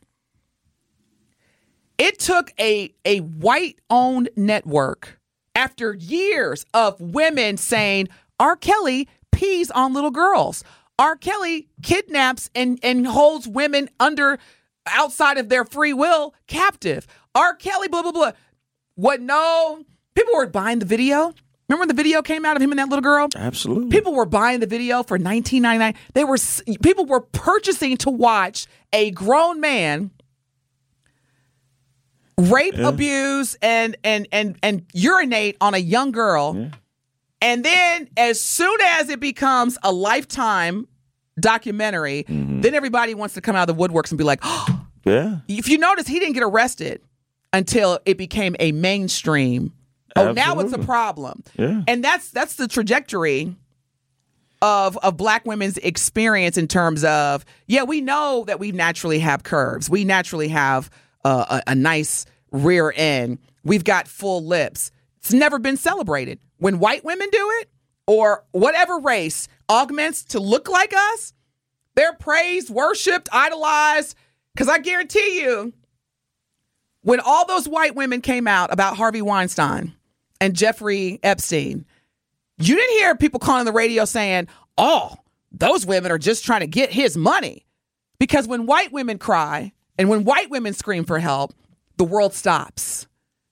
it 1.97 2.19
took 2.19 2.53
a 2.57 2.93
a 3.03 3.19
white 3.19 3.79
owned 3.89 4.29
network 4.37 5.19
after 5.55 5.93
years 5.93 6.65
of 6.73 6.99
women 7.01 7.57
saying 7.57 8.07
R. 8.39 8.55
Kelly 8.55 9.09
pees 9.39 9.71
on 9.71 9.93
little 9.93 10.11
girls. 10.11 10.65
R. 10.97 11.15
Kelly 11.15 11.69
kidnaps 11.81 12.49
and, 12.53 12.77
and 12.83 13.07
holds 13.07 13.47
women 13.47 13.89
under 13.99 14.37
outside 14.85 15.37
of 15.37 15.47
their 15.47 15.63
free 15.63 15.93
will 15.93 16.33
captive. 16.47 17.07
R. 17.33 17.55
Kelly, 17.55 17.87
blah 17.87 18.01
blah 18.01 18.11
blah. 18.11 18.31
What 18.95 19.21
no 19.21 19.85
people 20.13 20.33
were 20.33 20.47
buying 20.47 20.79
the 20.79 20.85
video. 20.85 21.33
Remember 21.69 21.81
when 21.81 21.87
the 21.87 21.93
video 21.93 22.21
came 22.21 22.45
out 22.45 22.57
of 22.57 22.63
him 22.63 22.71
and 22.71 22.79
that 22.79 22.89
little 22.89 23.03
girl? 23.03 23.29
Absolutely. 23.35 23.91
People 23.91 24.13
were 24.13 24.25
buying 24.25 24.59
the 24.59 24.65
video 24.65 25.03
for 25.03 25.19
19.99. 25.19 25.95
They 26.15 26.25
were 26.25 26.37
people 26.81 27.05
were 27.05 27.21
purchasing 27.21 27.95
to 27.97 28.09
watch 28.09 28.67
a 28.91 29.11
grown 29.11 29.61
man 29.61 30.11
rape, 32.37 32.77
abuse, 32.77 33.55
and 33.61 33.95
and 34.03 34.27
and 34.33 34.57
and 34.61 34.85
urinate 34.93 35.55
on 35.61 35.75
a 35.75 35.77
young 35.77 36.11
girl. 36.11 36.71
And 37.41 37.63
then 37.63 38.09
as 38.17 38.41
soon 38.41 38.77
as 38.81 39.09
it 39.09 39.19
becomes 39.19 39.77
a 39.83 39.91
lifetime 39.91 40.87
documentary, 41.39 42.25
then 42.27 42.73
everybody 42.73 43.13
wants 43.13 43.35
to 43.35 43.41
come 43.41 43.55
out 43.55 43.69
of 43.69 43.77
the 43.77 43.87
woodworks 43.87 44.11
and 44.11 44.17
be 44.17 44.23
like, 44.23 44.39
oh, 44.43 44.85
yeah. 45.05 45.37
if 45.47 45.69
you 45.69 45.77
notice, 45.77 46.07
he 46.07 46.19
didn't 46.19 46.33
get 46.33 46.43
arrested 46.43 47.01
until 47.53 47.99
it 48.05 48.17
became 48.17 48.55
a 48.59 48.71
mainstream. 48.71 49.73
Oh, 50.15 50.31
now 50.33 50.59
it's 50.59 50.73
a 50.73 50.79
problem. 50.79 51.43
Yeah. 51.57 51.83
And 51.87 52.03
that's 52.03 52.31
that's 52.31 52.55
the 52.55 52.67
trajectory 52.67 53.55
of 54.61 54.97
of 54.97 55.17
black 55.17 55.45
women's 55.45 55.77
experience 55.77 56.57
in 56.57 56.67
terms 56.67 57.03
of 57.03 57.45
yeah, 57.67 57.83
we 57.83 58.01
know 58.01 58.43
that 58.47 58.59
we 58.59 58.71
naturally 58.71 59.19
have 59.19 59.43
curves. 59.43 59.89
We 59.89 60.03
naturally 60.03 60.49
have 60.49 60.89
uh, 61.23 61.61
a, 61.67 61.71
a 61.71 61.75
nice 61.75 62.25
rear 62.51 62.91
end. 62.95 63.39
We've 63.63 63.83
got 63.83 64.07
full 64.07 64.45
lips. 64.45 64.91
It's 65.19 65.33
never 65.33 65.59
been 65.59 65.77
celebrated. 65.77 66.39
When 66.57 66.79
white 66.79 67.05
women 67.05 67.29
do 67.31 67.51
it, 67.61 67.69
or 68.09 68.43
whatever 68.53 68.97
race 68.97 69.47
augments 69.69 70.23
to 70.23 70.39
look 70.39 70.67
like 70.67 70.93
us, 70.95 71.31
they're 71.93 72.13
praised, 72.13 72.71
worshipped, 72.71 73.29
idolized. 73.31 74.15
Because 74.55 74.67
I 74.67 74.79
guarantee 74.79 75.41
you, 75.41 75.73
when 77.03 77.19
all 77.19 77.45
those 77.45 77.69
white 77.69 77.93
women 77.93 78.21
came 78.21 78.47
out 78.47 78.73
about 78.73 78.97
Harvey 78.97 79.21
Weinstein 79.21 79.93
and 80.41 80.55
Jeffrey 80.55 81.19
Epstein, 81.21 81.85
you 82.57 82.75
didn't 82.75 82.97
hear 82.97 83.15
people 83.15 83.39
calling 83.39 83.65
the 83.65 83.71
radio 83.71 84.05
saying, 84.05 84.47
oh, 84.75 85.15
those 85.51 85.85
women 85.85 86.11
are 86.11 86.17
just 86.17 86.43
trying 86.43 86.61
to 86.61 86.67
get 86.67 86.91
his 86.91 87.15
money. 87.15 87.63
Because 88.17 88.47
when 88.47 88.65
white 88.65 88.91
women 88.91 89.19
cry 89.19 89.71
and 89.99 90.09
when 90.09 90.23
white 90.23 90.49
women 90.49 90.73
scream 90.73 91.05
for 91.05 91.19
help, 91.19 91.53
the 91.97 92.05
world 92.05 92.33
stops. 92.33 93.07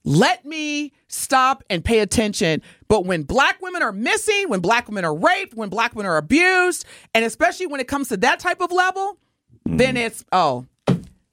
Let 0.07 0.45
me 0.45 0.93
stop 1.09 1.65
and 1.69 1.83
pay 1.83 1.99
attention. 1.99 2.61
But 2.87 3.05
when 3.05 3.23
black 3.23 3.61
women 3.61 3.83
are 3.83 3.91
missing, 3.91 4.47
when 4.47 4.61
black 4.61 4.87
women 4.87 5.03
are 5.03 5.13
raped, 5.13 5.53
when 5.53 5.67
black 5.67 5.95
women 5.95 6.09
are 6.09 6.15
abused, 6.15 6.85
and 7.13 7.25
especially 7.25 7.67
when 7.67 7.81
it 7.81 7.89
comes 7.89 8.07
to 8.07 8.17
that 8.17 8.39
type 8.39 8.61
of 8.61 8.71
level, 8.71 9.17
mm-hmm. 9.67 9.75
then 9.75 9.97
it's, 9.97 10.23
oh, 10.31 10.65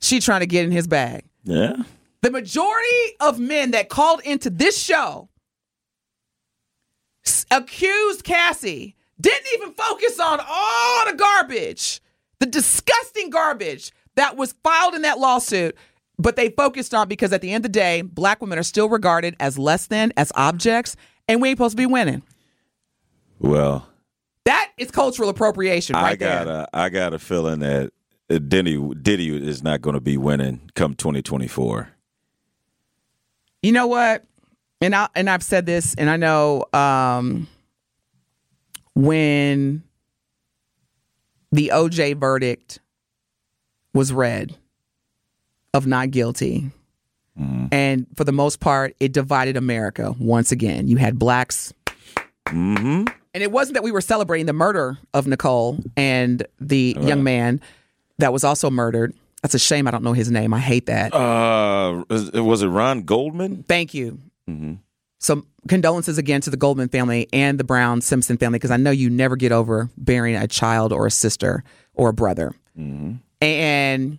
she 0.00 0.19
trying 0.19 0.40
to 0.40 0.47
get 0.47 0.64
in 0.64 0.73
his 0.73 0.88
bag. 0.88 1.23
Yeah. 1.45 1.76
The 2.23 2.33
majority 2.33 3.16
of 3.21 3.38
men 3.38 3.71
that 3.71 3.90
called 3.90 4.23
into 4.25 4.50
this 4.50 4.76
show 4.76 5.28
accused 7.52 8.25
Cassie 8.25 8.97
didn't 9.21 9.47
even 9.54 9.73
focus 9.75 10.19
on 10.19 10.40
all 10.45 11.07
the 11.07 11.16
garbage, 11.16 12.00
the 12.40 12.47
disgusting 12.47 13.31
garbage 13.31 13.93
that 14.16 14.37
was 14.37 14.52
filed 14.64 14.95
in 14.95 15.02
that 15.02 15.21
lawsuit, 15.21 15.76
but 16.18 16.37
they 16.37 16.50
focused 16.50 16.94
on 16.94 17.09
because 17.09 17.33
at 17.33 17.40
the 17.40 17.50
end 17.52 17.64
of 17.64 17.73
the 17.73 17.78
day, 17.78 18.02
black 18.02 18.40
women 18.40 18.59
are 18.59 18.62
still 18.64 18.88
regarded 18.88 19.35
as 19.40 19.59
less 19.59 19.87
than, 19.87 20.12
as 20.16 20.30
objects, 20.37 20.97
and 21.28 21.40
we 21.42 21.49
ain't 21.50 21.59
supposed 21.59 21.73
to 21.76 21.80
be 21.80 21.87
winning. 21.87 22.23
Well, 23.40 23.88
That 24.44 24.71
is 24.78 24.90
cultural 24.90 25.28
appropriation 25.28 25.94
right 25.94 26.12
I 26.12 26.16
got 26.16 26.44
there. 26.47 26.54
a 26.61 26.68
I 26.73 26.88
got 26.88 27.14
a 27.14 27.18
feeling 27.18 27.61
that 27.61 27.92
uh, 28.30 28.38
Diddy 28.38 28.76
Diddy 29.02 29.37
is 29.49 29.62
not 29.62 29.80
going 29.83 29.94
to 29.94 30.00
be 30.00 30.16
winning 30.16 30.71
come 30.75 30.94
2024. 30.94 31.88
You 33.62 33.73
know 33.73 33.87
what? 33.87 34.25
And 34.80 34.94
I 34.94 35.09
and 35.14 35.28
I've 35.30 35.42
said 35.42 35.66
this, 35.66 35.94
and 35.94 36.09
I 36.11 36.16
know 36.16 36.64
um, 36.73 37.49
when 38.94 39.83
the 41.52 41.71
OJ 41.75 42.16
verdict 42.16 42.80
was 43.94 44.12
read 44.12 44.56
of 45.75 45.87
not 45.87 46.11
guilty, 46.11 46.71
and 47.37 48.07
for 48.16 48.25
the 48.25 48.33
most 48.33 48.61
part, 48.61 48.95
it 49.00 49.12
divided 49.12 49.57
America 49.57 50.14
once 50.19 50.52
again. 50.52 50.88
You 50.88 50.97
had 50.99 51.19
blacks. 51.19 51.75
Mm-hmm. 52.47 53.04
And 53.35 53.43
it 53.43 53.50
wasn't 53.50 53.75
that 53.75 53.83
we 53.83 53.90
were 53.90 54.00
celebrating 54.00 54.47
the 54.47 54.52
murder 54.52 54.99
of 55.12 55.26
Nicole 55.26 55.78
and 55.97 56.47
the 56.61 56.97
young 57.00 57.25
man 57.25 57.61
that 58.19 58.33
was 58.33 58.45
also 58.45 58.71
murdered. 58.71 59.12
That's 59.43 59.54
a 59.54 59.59
shame. 59.59 59.88
I 59.88 59.90
don't 59.90 60.04
know 60.04 60.12
his 60.12 60.31
name. 60.31 60.54
I 60.54 60.61
hate 60.61 60.87
that. 60.87 61.12
Uh, 61.12 62.04
was 62.09 62.31
was 62.31 62.62
it 62.62 62.69
Ron 62.69 63.02
Goldman? 63.02 63.64
Thank 63.64 63.93
you. 63.93 64.19
So 65.19 65.45
condolences 65.69 66.19
again 66.19 66.40
to 66.43 66.50
the 66.50 66.57
Goldman 66.57 66.88
family 66.88 67.28
and 67.33 67.59
the 67.59 67.64
Brown 67.64 68.00
Simpson 68.00 68.37
family 68.37 68.59
because 68.59 68.71
I 68.71 68.76
know 68.76 68.90
you 68.93 69.11
never 69.11 69.37
get 69.37 69.50
over 69.50 69.90
burying 69.97 70.37
a 70.37 70.47
child 70.47 70.93
or 70.93 71.07
a 71.07 71.11
sister 71.11 71.64
or 71.95 72.11
a 72.11 72.12
brother. 72.12 72.54
And 73.40 74.19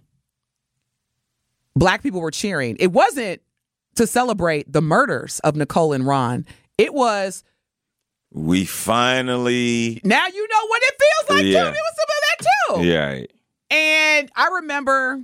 black 1.75 2.03
people 2.03 2.22
were 2.22 2.32
cheering. 2.32 2.75
It 2.79 2.91
wasn't 2.91 3.41
to 3.96 4.08
celebrate 4.08 4.72
the 4.72 4.82
murders 4.82 5.39
of 5.39 5.55
Nicole 5.55 5.94
and 5.94 6.05
Ron. 6.05 6.46
It 6.77 6.94
was 6.94 7.44
We 8.34 8.65
finally. 8.65 10.01
now 10.03 10.27
you 10.27 10.48
know 10.48 10.67
what 10.67 10.82
it 10.84 10.94
feels 11.00 11.38
like 11.38 11.46
Yeah. 11.46 11.63
too. 11.63 11.70
It 11.70 11.72
was 11.72 11.96
some 11.96 12.10
of 12.10 12.79
that 12.79 12.84
too. 12.84 12.88
Yeah. 12.88 13.25
And 13.72 14.32
I 14.36 14.48
remember 14.55 15.22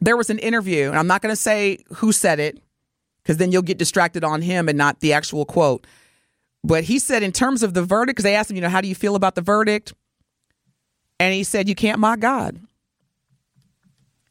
there 0.00 0.16
was 0.16 0.30
an 0.30 0.38
interview, 0.38 0.88
and 0.88 0.98
I'm 0.98 1.06
not 1.06 1.20
going 1.22 1.32
to 1.32 1.40
say 1.40 1.78
who 1.96 2.12
said 2.12 2.40
it 2.40 2.58
because 3.22 3.36
then 3.36 3.52
you'll 3.52 3.62
get 3.62 3.76
distracted 3.78 4.24
on 4.24 4.40
him 4.42 4.68
and 4.68 4.76
not 4.78 5.00
the 5.00 5.12
actual 5.12 5.44
quote. 5.44 5.86
But 6.64 6.84
he 6.84 6.98
said, 6.98 7.22
in 7.22 7.32
terms 7.32 7.62
of 7.62 7.72
the 7.74 7.82
verdict, 7.82 8.16
because 8.16 8.24
they 8.24 8.34
asked 8.34 8.50
him, 8.50 8.56
you 8.56 8.62
know, 8.62 8.68
how 8.68 8.80
do 8.80 8.88
you 8.88 8.94
feel 8.94 9.14
about 9.14 9.34
the 9.34 9.42
verdict? 9.42 9.92
And 11.18 11.34
he 11.34 11.44
said, 11.44 11.68
you 11.68 11.74
can't 11.74 11.98
mock 11.98 12.20
God. 12.20 12.58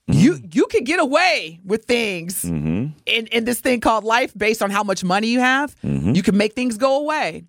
Mm-hmm. 0.10 0.20
You 0.20 0.40
you 0.52 0.66
can 0.66 0.84
get 0.86 1.00
away 1.00 1.60
with 1.64 1.86
things 1.86 2.44
mm-hmm. 2.44 2.88
in, 3.06 3.28
in 3.28 3.46
this 3.46 3.60
thing 3.60 3.80
called 3.80 4.04
life 4.04 4.34
based 4.36 4.64
on 4.64 4.72
how 4.72 4.84
much 4.84 5.04
money 5.04 5.28
you 5.28 5.40
have. 5.40 5.80
Mm-hmm. 5.82 6.14
You 6.14 6.24
can 6.24 6.36
make 6.36 6.54
things 6.54 6.78
go 6.78 7.00
away. 7.00 7.44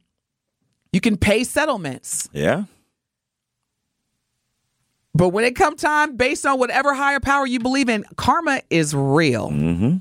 You 0.92 1.00
can 1.00 1.16
pay 1.16 1.44
settlements. 1.44 2.28
Yeah. 2.32 2.64
But 5.14 5.30
when 5.30 5.44
it 5.44 5.56
come 5.56 5.74
time, 5.76 6.16
based 6.16 6.44
on 6.44 6.58
whatever 6.58 6.92
higher 6.92 7.20
power 7.20 7.46
you 7.46 7.60
believe 7.60 7.88
in, 7.88 8.04
karma 8.16 8.60
is 8.68 8.94
real. 8.94 9.50
Mm-hmm. 9.50 9.96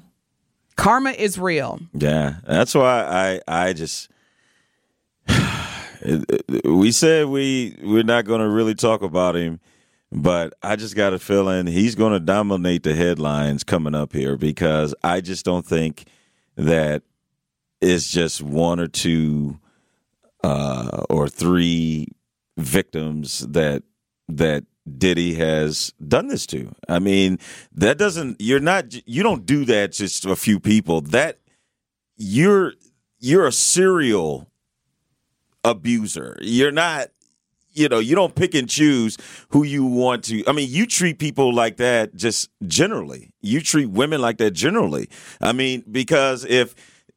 Karma 0.76 1.12
is 1.12 1.40
real. 1.40 1.80
Yeah, 1.94 2.36
that's 2.46 2.76
why 2.76 3.40
I 3.48 3.68
I 3.68 3.74
just 3.74 4.10
we 6.66 6.92
said 6.92 7.28
we 7.28 7.78
we're 7.84 8.04
not 8.04 8.26
going 8.26 8.42
to 8.42 8.50
really 8.50 8.76
talk 8.76 9.02
about 9.02 9.36
him, 9.36 9.60
but 10.12 10.54
I 10.64 10.76
just 10.76 10.96
got 10.96 11.14
a 11.14 11.20
feeling 11.20 11.68
he's 11.68 11.96
going 11.96 12.14
to 12.14 12.20
dominate 12.20 12.84
the 12.84 12.96
headlines 12.96 13.64
coming 13.64 13.96
up 13.96 14.14
here 14.14 14.38
because 14.38 14.96
I 15.04 15.22
just 15.22 15.46
don't 15.46 15.66
think 15.66 16.06
that 16.56 17.04
it's 17.82 18.10
just 18.10 18.42
one 18.42 18.80
or 18.80 18.88
two 18.88 19.60
uh, 20.44 21.04
or 21.10 21.30
three 21.30 22.08
victims 22.58 23.40
that 23.48 23.84
that 24.28 24.64
Diddy 24.98 25.36
has 25.36 25.94
done 26.06 26.28
this 26.28 26.46
to. 26.48 26.72
I 26.88 27.00
mean, 27.00 27.40
that 27.74 27.98
doesn't 27.98 28.38
you're 28.40 28.60
not 28.60 28.86
you 29.08 29.24
don't 29.24 29.46
do 29.46 29.66
that 29.66 29.92
just 29.92 30.24
to 30.24 30.32
a 30.32 30.36
few 30.36 30.60
people. 30.60 31.02
That 31.02 31.40
you're 32.18 32.74
you're 33.20 33.46
a 33.46 33.52
serial 33.52 34.50
abuser. 35.64 36.38
You're 36.42 36.72
not 36.72 37.10
you 37.80 37.88
know, 37.90 38.00
you 38.00 38.14
don't 38.14 38.36
pick 38.36 38.54
and 38.54 38.70
choose 38.70 39.18
who 39.50 39.64
you 39.64 39.86
want 39.86 40.26
to. 40.26 40.44
I 40.48 40.52
mean, 40.52 40.70
you 40.70 40.86
treat 40.86 41.18
people 41.18 41.54
like 41.54 41.78
that 41.78 42.16
just 42.16 42.50
generally. 42.68 43.32
You 43.42 43.62
treat 43.62 43.88
women 43.90 44.22
like 44.22 44.38
that 44.38 44.52
generally. 44.52 45.10
I 45.40 45.54
mean, 45.54 45.84
because 45.90 46.44
if 46.46 46.76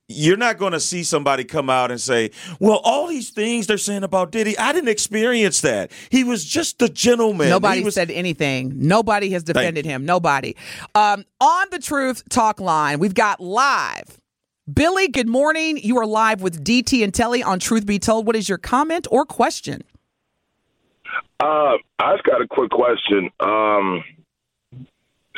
you're 0.09 0.37
not 0.37 0.59
going 0.59 0.73
to 0.73 0.81
see 0.81 1.02
somebody 1.02 1.42
come 1.45 1.69
out 1.69 1.90
and 1.90 2.00
say, 2.00 2.31
"Well, 2.61 2.81
all 2.85 3.09
these 3.09 3.31
things 3.31 3.66
they're 3.66 3.78
saying 3.78 4.04
about 4.04 4.31
Diddy, 4.31 4.57
I 4.59 4.73
didn't 4.73 4.90
experience 4.90 5.62
that. 5.62 5.90
He 6.11 6.23
was 6.23 6.45
just 6.45 6.81
a 6.81 6.88
gentleman." 6.88 7.49
Nobody 7.49 7.83
was- 7.83 7.95
said 7.95 8.11
anything. 8.11 8.73
Nobody 8.76 9.31
has 9.31 9.42
defended 9.42 9.85
him. 9.85 10.04
Nobody. 10.04 10.54
Um, 10.95 11.25
on 11.40 11.66
the 11.71 11.78
Truth 11.78 12.28
Talk 12.28 12.61
line, 12.61 12.99
we've 12.99 13.14
got 13.14 13.40
live. 13.40 14.19
Billy, 14.73 15.09
good 15.09 15.28
morning. 15.28 15.76
You 15.78 15.99
are 15.99 16.07
live 16.07 16.40
with 16.40 16.62
DT 16.62 17.02
and 17.02 17.12
Telly 17.12 17.42
on 17.42 17.59
Truth 17.59 17.85
Be 17.85 17.99
Told. 17.99 18.26
What 18.26 18.37
is 18.37 18.49
your 18.49 18.59
comment 18.59 19.09
or 19.11 19.25
question? 19.25 19.83
Uh, 21.42 21.76
I 21.99 22.12
just 22.12 22.22
got 22.22 22.40
a 22.40 22.46
quick 22.46 22.70
question. 22.70 23.28
Um, 23.40 24.04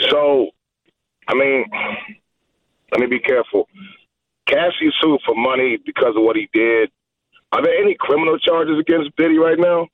so, 0.00 0.50
I 1.26 1.34
mean, 1.34 1.64
let 2.92 3.00
me 3.00 3.06
be 3.06 3.20
careful. 3.20 3.66
Cassie 4.46 4.92
sued 5.00 5.20
for 5.24 5.34
money 5.34 5.78
because 5.84 6.14
of 6.14 6.22
what 6.22 6.36
he 6.36 6.50
did. 6.52 6.90
Are 7.52 7.62
there 7.62 7.82
any 7.82 7.96
criminal 7.98 8.38
charges 8.38 8.78
against 8.78 9.16
Diddy 9.16 9.38
right 9.38 9.58
now? 9.58 9.88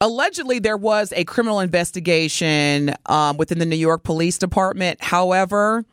Allegedly, 0.00 0.58
there 0.58 0.76
was 0.76 1.12
a 1.14 1.22
criminal 1.22 1.60
investigation 1.60 2.92
um, 3.06 3.36
within 3.36 3.60
the 3.60 3.66
New 3.66 3.76
York 3.76 4.02
Police 4.02 4.36
Department. 4.36 5.00
However, 5.00 5.84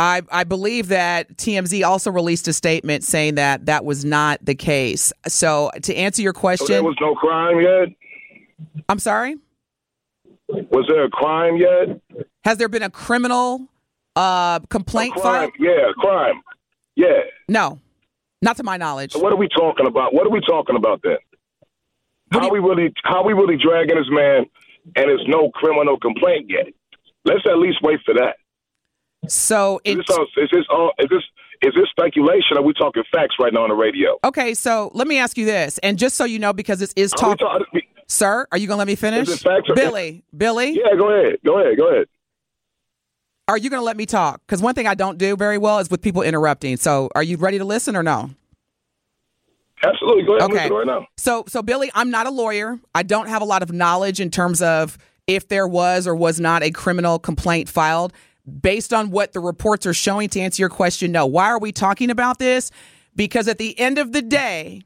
I, 0.00 0.22
I 0.32 0.44
believe 0.44 0.88
that 0.88 1.36
TMZ 1.36 1.86
also 1.86 2.10
released 2.10 2.48
a 2.48 2.54
statement 2.54 3.04
saying 3.04 3.34
that 3.34 3.66
that 3.66 3.84
was 3.84 4.02
not 4.02 4.42
the 4.42 4.54
case. 4.54 5.12
So, 5.28 5.70
to 5.82 5.94
answer 5.94 6.22
your 6.22 6.32
So 6.32 6.40
question, 6.40 6.68
there 6.68 6.82
was 6.82 6.96
no 7.02 7.14
crime 7.14 7.60
yet. 7.60 7.88
I'm 8.88 8.98
sorry. 8.98 9.36
Was 10.48 10.86
there 10.88 11.04
a 11.04 11.10
crime 11.10 11.58
yet? 11.58 12.00
Has 12.44 12.56
there 12.56 12.70
been 12.70 12.82
a 12.82 12.88
criminal 12.88 13.68
uh, 14.16 14.60
complaint 14.70 15.12
crime, 15.16 15.22
filed? 15.22 15.52
yeah, 15.58 15.92
crime, 15.98 16.40
yeah. 16.96 17.20
No, 17.46 17.78
not 18.40 18.56
to 18.56 18.62
my 18.62 18.78
knowledge. 18.78 19.12
So 19.12 19.18
what 19.18 19.34
are 19.34 19.36
we 19.36 19.48
talking 19.48 19.86
about? 19.86 20.14
What 20.14 20.26
are 20.26 20.30
we 20.30 20.40
talking 20.40 20.76
about 20.76 21.02
then? 21.04 21.18
How 22.32 22.48
we 22.48 22.58
really, 22.58 22.94
how 23.04 23.22
we 23.22 23.34
really 23.34 23.58
dragging 23.62 23.96
this 23.96 24.08
man, 24.08 24.46
and 24.96 25.10
there's 25.10 25.26
no 25.28 25.50
criminal 25.50 25.98
complaint 25.98 26.46
yet? 26.48 26.68
Let's 27.26 27.42
at 27.44 27.58
least 27.58 27.82
wait 27.82 28.00
for 28.06 28.14
that. 28.14 28.36
So, 29.28 29.80
Is 29.84 29.96
this 29.96 30.06
all? 30.10 30.26
Is 30.36 30.50
this 30.52 30.64
all? 30.70 30.92
Is 30.98 31.08
this 31.10 31.22
is 31.62 31.74
this 31.74 31.88
speculation? 31.90 32.56
Or 32.56 32.60
are 32.60 32.62
we 32.62 32.72
talking 32.72 33.02
facts 33.12 33.36
right 33.38 33.52
now 33.52 33.64
on 33.64 33.68
the 33.68 33.74
radio? 33.74 34.18
okay, 34.24 34.54
so 34.54 34.90
let 34.94 35.06
me 35.06 35.18
ask 35.18 35.36
you 35.36 35.44
this, 35.44 35.78
and 35.78 35.98
just 35.98 36.16
so 36.16 36.24
you 36.24 36.38
know, 36.38 36.52
because 36.52 36.78
this 36.78 36.92
is 36.96 37.10
talk, 37.12 37.38
talk- 37.38 37.62
sir, 38.08 38.46
are 38.50 38.58
you 38.58 38.66
gonna 38.66 38.78
let 38.78 38.86
me 38.86 38.94
finish? 38.94 39.28
Is 39.28 39.42
facts 39.42 39.68
or- 39.68 39.74
Billy, 39.74 40.24
Billy, 40.36 40.72
yeah, 40.72 40.96
go 40.96 41.10
ahead. 41.10 41.38
Go 41.44 41.60
ahead. 41.60 41.76
Go 41.76 41.88
ahead. 41.92 42.06
are 43.46 43.58
you 43.58 43.68
gonna 43.68 43.82
let 43.82 43.96
me 43.96 44.06
talk? 44.06 44.40
Because 44.46 44.62
one 44.62 44.74
thing 44.74 44.86
I 44.86 44.94
don't 44.94 45.18
do 45.18 45.36
very 45.36 45.58
well 45.58 45.80
is 45.80 45.90
with 45.90 46.00
people 46.00 46.22
interrupting. 46.22 46.76
So, 46.78 47.10
are 47.14 47.22
you 47.22 47.36
ready 47.36 47.58
to 47.58 47.64
listen 47.64 47.96
or 47.96 48.02
no? 48.02 48.30
Absolutely. 49.82 50.24
Go 50.24 50.36
ahead. 50.36 50.50
Okay. 50.50 50.70
right 50.70 50.86
now. 50.86 51.06
So, 51.16 51.44
so 51.46 51.62
Billy, 51.62 51.90
I'm 51.94 52.10
not 52.10 52.26
a 52.26 52.30
lawyer. 52.30 52.78
I 52.94 53.02
don't 53.02 53.28
have 53.28 53.42
a 53.42 53.46
lot 53.46 53.62
of 53.62 53.72
knowledge 53.72 54.20
in 54.20 54.30
terms 54.30 54.60
of 54.62 54.98
if 55.26 55.48
there 55.48 55.66
was 55.66 56.06
or 56.06 56.14
was 56.14 56.40
not 56.40 56.62
a 56.62 56.70
criminal 56.70 57.18
complaint 57.18 57.68
filed. 57.68 58.12
Based 58.50 58.92
on 58.92 59.10
what 59.10 59.32
the 59.32 59.40
reports 59.40 59.86
are 59.86 59.94
showing, 59.94 60.28
to 60.30 60.40
answer 60.40 60.62
your 60.62 60.70
question, 60.70 61.12
no. 61.12 61.26
Why 61.26 61.46
are 61.46 61.58
we 61.58 61.72
talking 61.72 62.10
about 62.10 62.38
this? 62.38 62.70
Because 63.14 63.48
at 63.48 63.58
the 63.58 63.78
end 63.78 63.98
of 63.98 64.12
the 64.12 64.22
day, 64.22 64.82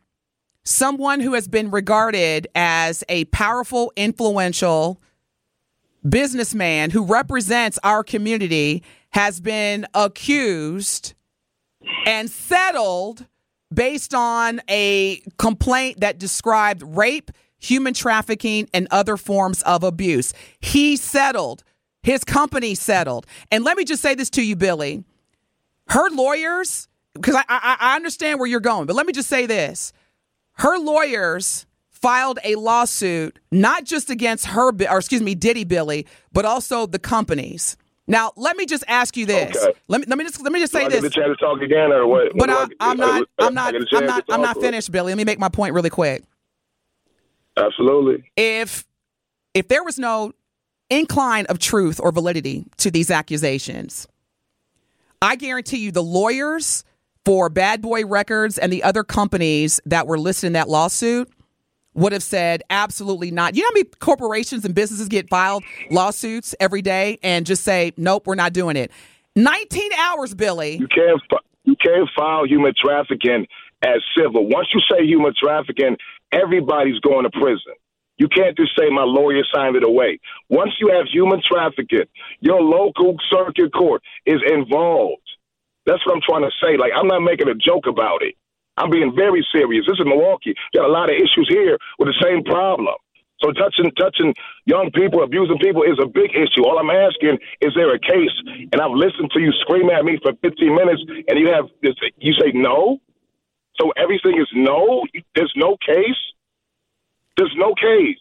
someone 0.64 1.20
who 1.20 1.35
has 1.35 1.48
been 1.48 1.70
regarded 1.70 2.48
as 2.55 3.05
a 3.09 3.24
powerful, 3.27 3.92
influential 3.96 5.00
businessman 6.09 6.90
who 6.90 7.05
represents 7.05 7.79
our 7.83 8.05
community 8.05 8.83
has 9.11 9.40
been 9.40 9.87
accused 9.94 11.14
and 12.07 12.31
settled 12.31 13.27
based 13.72 14.14
on 14.14 14.61
a 14.68 15.22
complaint 15.38 16.00
that 16.00 16.18
described 16.18 16.83
rape, 16.85 17.31
human 17.59 17.94
trafficking, 17.94 18.68
and 18.74 18.87
other 18.90 19.16
forms 19.16 19.62
of 19.62 19.83
abuse. 19.83 20.33
He 20.61 20.96
settled. 20.96 21.64
His 22.04 22.22
company 22.22 22.74
settled. 22.74 23.26
And 23.50 23.64
let 23.64 23.78
me 23.78 23.84
just 23.84 24.02
say 24.02 24.14
this 24.14 24.28
to 24.30 24.42
you, 24.42 24.56
Billy. 24.56 25.02
Her 25.88 26.10
lawyers, 26.10 26.86
because 27.14 27.34
I, 27.34 27.44
I, 27.48 27.76
I 27.80 27.96
understand 27.96 28.38
where 28.38 28.46
you're 28.46 28.60
going, 28.60 28.86
but 28.86 28.94
let 28.94 29.06
me 29.06 29.14
just 29.14 29.28
say 29.28 29.46
this. 29.46 29.94
Her 30.52 30.78
lawyers 30.78 31.64
filed 31.88 32.38
a 32.44 32.56
lawsuit 32.56 33.38
not 33.50 33.84
just 33.84 34.10
against 34.10 34.44
her, 34.46 34.68
or 34.68 34.98
excuse 34.98 35.22
me, 35.22 35.34
Diddy 35.34 35.64
Billy, 35.64 36.06
but 36.30 36.44
also 36.44 36.84
the 36.84 36.98
companies. 36.98 37.78
Now, 38.06 38.32
let 38.36 38.58
me 38.58 38.66
just 38.66 38.84
ask 38.86 39.16
you 39.16 39.24
this. 39.24 39.56
Okay. 39.56 39.78
Let 39.88 40.02
me 40.02 40.06
let 40.06 40.18
me 40.18 40.24
just 40.24 40.42
let 40.42 40.52
me 40.52 40.60
just 40.60 40.74
say 40.74 40.80
I 40.80 40.82
get 40.90 41.00
this. 41.00 41.02
the 41.04 41.08
chance 41.08 41.38
to 41.38 41.42
talk 41.42 41.62
again, 41.62 41.90
or 41.90 42.06
what? 42.06 42.36
But 42.36 42.50
I, 42.50 42.66
I'm 42.80 42.98
not. 42.98 43.26
I'm 43.38 43.54
not. 43.54 43.72
get 43.72 43.82
I'm 43.92 44.04
not. 44.04 44.24
I'm 44.28 44.42
not 44.42 44.60
finished, 44.60 44.92
Billy. 44.92 45.12
Let 45.12 45.16
me 45.16 45.24
make 45.24 45.38
my 45.38 45.48
point 45.48 45.72
really 45.72 45.88
quick. 45.88 46.22
Absolutely. 47.56 48.30
If 48.36 48.84
if 49.54 49.68
there 49.68 49.82
was 49.82 49.98
no 49.98 50.34
incline 50.90 51.47
of 51.47 51.59
truth 51.59 52.01
or 52.03 52.12
validity 52.12 52.66
to 52.79 52.90
these 52.90 53.11
accusations, 53.11 54.07
I 55.23 55.37
guarantee 55.37 55.79
you 55.79 55.92
the 55.92 56.03
lawyers 56.03 56.85
for 57.25 57.49
Bad 57.49 57.81
Boy 57.81 58.05
Records 58.05 58.59
and 58.59 58.73
the 58.73 58.83
other 58.83 59.03
companies 59.03 59.81
that 59.87 60.07
were 60.07 60.18
listed 60.18 60.49
in 60.49 60.53
that 60.55 60.68
lawsuit 60.68 61.31
would 61.94 62.12
have 62.12 62.23
said 62.23 62.62
absolutely 62.70 63.31
not. 63.31 63.55
You 63.55 63.62
know 63.62 63.68
how 63.68 63.75
many 63.75 63.85
corporations 64.01 64.64
and 64.64 64.75
businesses 64.75 65.09
get 65.09 65.31
filed 65.31 65.64
lawsuits 65.90 66.55
every 66.61 66.83
day 66.83 67.18
and 67.23 67.47
just 67.47 67.62
say, 67.62 67.92
nope, 67.97 68.27
we're 68.27 68.35
not 68.35 68.53
doing 68.53 68.77
it. 68.77 68.90
19 69.37 69.92
hours, 69.94 70.35
Billy. 70.35 70.77
You 70.77 70.88
can't 70.88 71.20
you 71.64 71.77
can't 71.77 72.09
file 72.16 72.47
human 72.47 72.75
trafficking 72.77 73.47
as 73.83 74.03
civil. 74.16 74.47
Once 74.47 74.68
you 74.75 74.81
say 74.90 75.05
human 75.05 75.33
trafficking, 75.40 75.97
everybody's 76.31 76.99
going 77.01 77.25
to 77.25 77.31
prison. 77.31 77.75
You 78.18 78.29
can't 78.29 78.57
just 78.57 78.72
say 78.79 78.90
my 78.90 79.05
lawyer 79.05 79.42
signed 79.55 79.77
it 79.77 79.85
away. 79.85 80.20
Once 80.48 80.72
you 80.81 80.88
have 80.88 81.07
human 81.12 81.42
trafficking, 81.46 82.05
your 82.40 82.62
local 82.62 83.16
circuit 83.31 83.72
court 83.74 84.03
is 84.27 84.40
involved. 84.46 85.22
That's 85.87 86.05
what 86.07 86.14
I'm 86.16 86.22
trying 86.22 86.42
to 86.48 86.53
say. 86.62 86.77
Like 86.79 86.92
I'm 86.96 87.09
not 87.09 87.20
making 87.20 87.48
a 87.48 87.55
joke 87.55 87.87
about 87.88 88.22
it. 88.22 88.35
I'm 88.77 88.90
being 88.90 89.14
very 89.14 89.46
serious. 89.53 89.87
This 89.87 89.98
is 89.98 90.07
Milwaukee. 90.07 90.55
Got 90.74 90.87
a 90.87 90.92
lot 90.92 91.11
of 91.11 91.16
issues 91.16 91.46
here 91.48 91.79
with 91.98 92.09
the 92.09 92.18
same 92.22 92.42
problem. 92.44 92.94
So 93.42 93.53
touching 93.53 93.90
touching 93.98 94.35
young 94.66 94.90
people, 94.94 95.22
abusing 95.22 95.59
people 95.59 95.83
is 95.83 95.98
a 96.03 96.07
big 96.07 96.31
issue. 96.33 96.64
All 96.64 96.79
I'm 96.79 96.90
asking 96.90 97.38
is 97.61 97.72
there 97.77 97.94
a 97.94 97.98
case? 97.98 98.33
And 98.72 98.81
I've 98.81 98.92
listened 98.94 99.31
to 99.35 99.40
you 99.40 99.53
scream 99.61 99.90
at 99.90 100.05
me 100.05 100.18
for 100.22 100.33
15 100.42 100.74
minutes, 100.74 101.03
and 101.29 101.38
you 101.38 101.48
have 101.48 101.66
this, 101.83 101.94
you 102.18 102.33
say 102.35 102.53
no. 102.55 102.98
So 103.81 103.92
everything 103.96 104.40
is 104.40 104.48
no. 104.55 105.05
There's 105.35 105.53
no 105.57 105.77
case. 105.87 106.20
There's 107.37 107.55
no 107.57 107.75
case. 107.75 108.18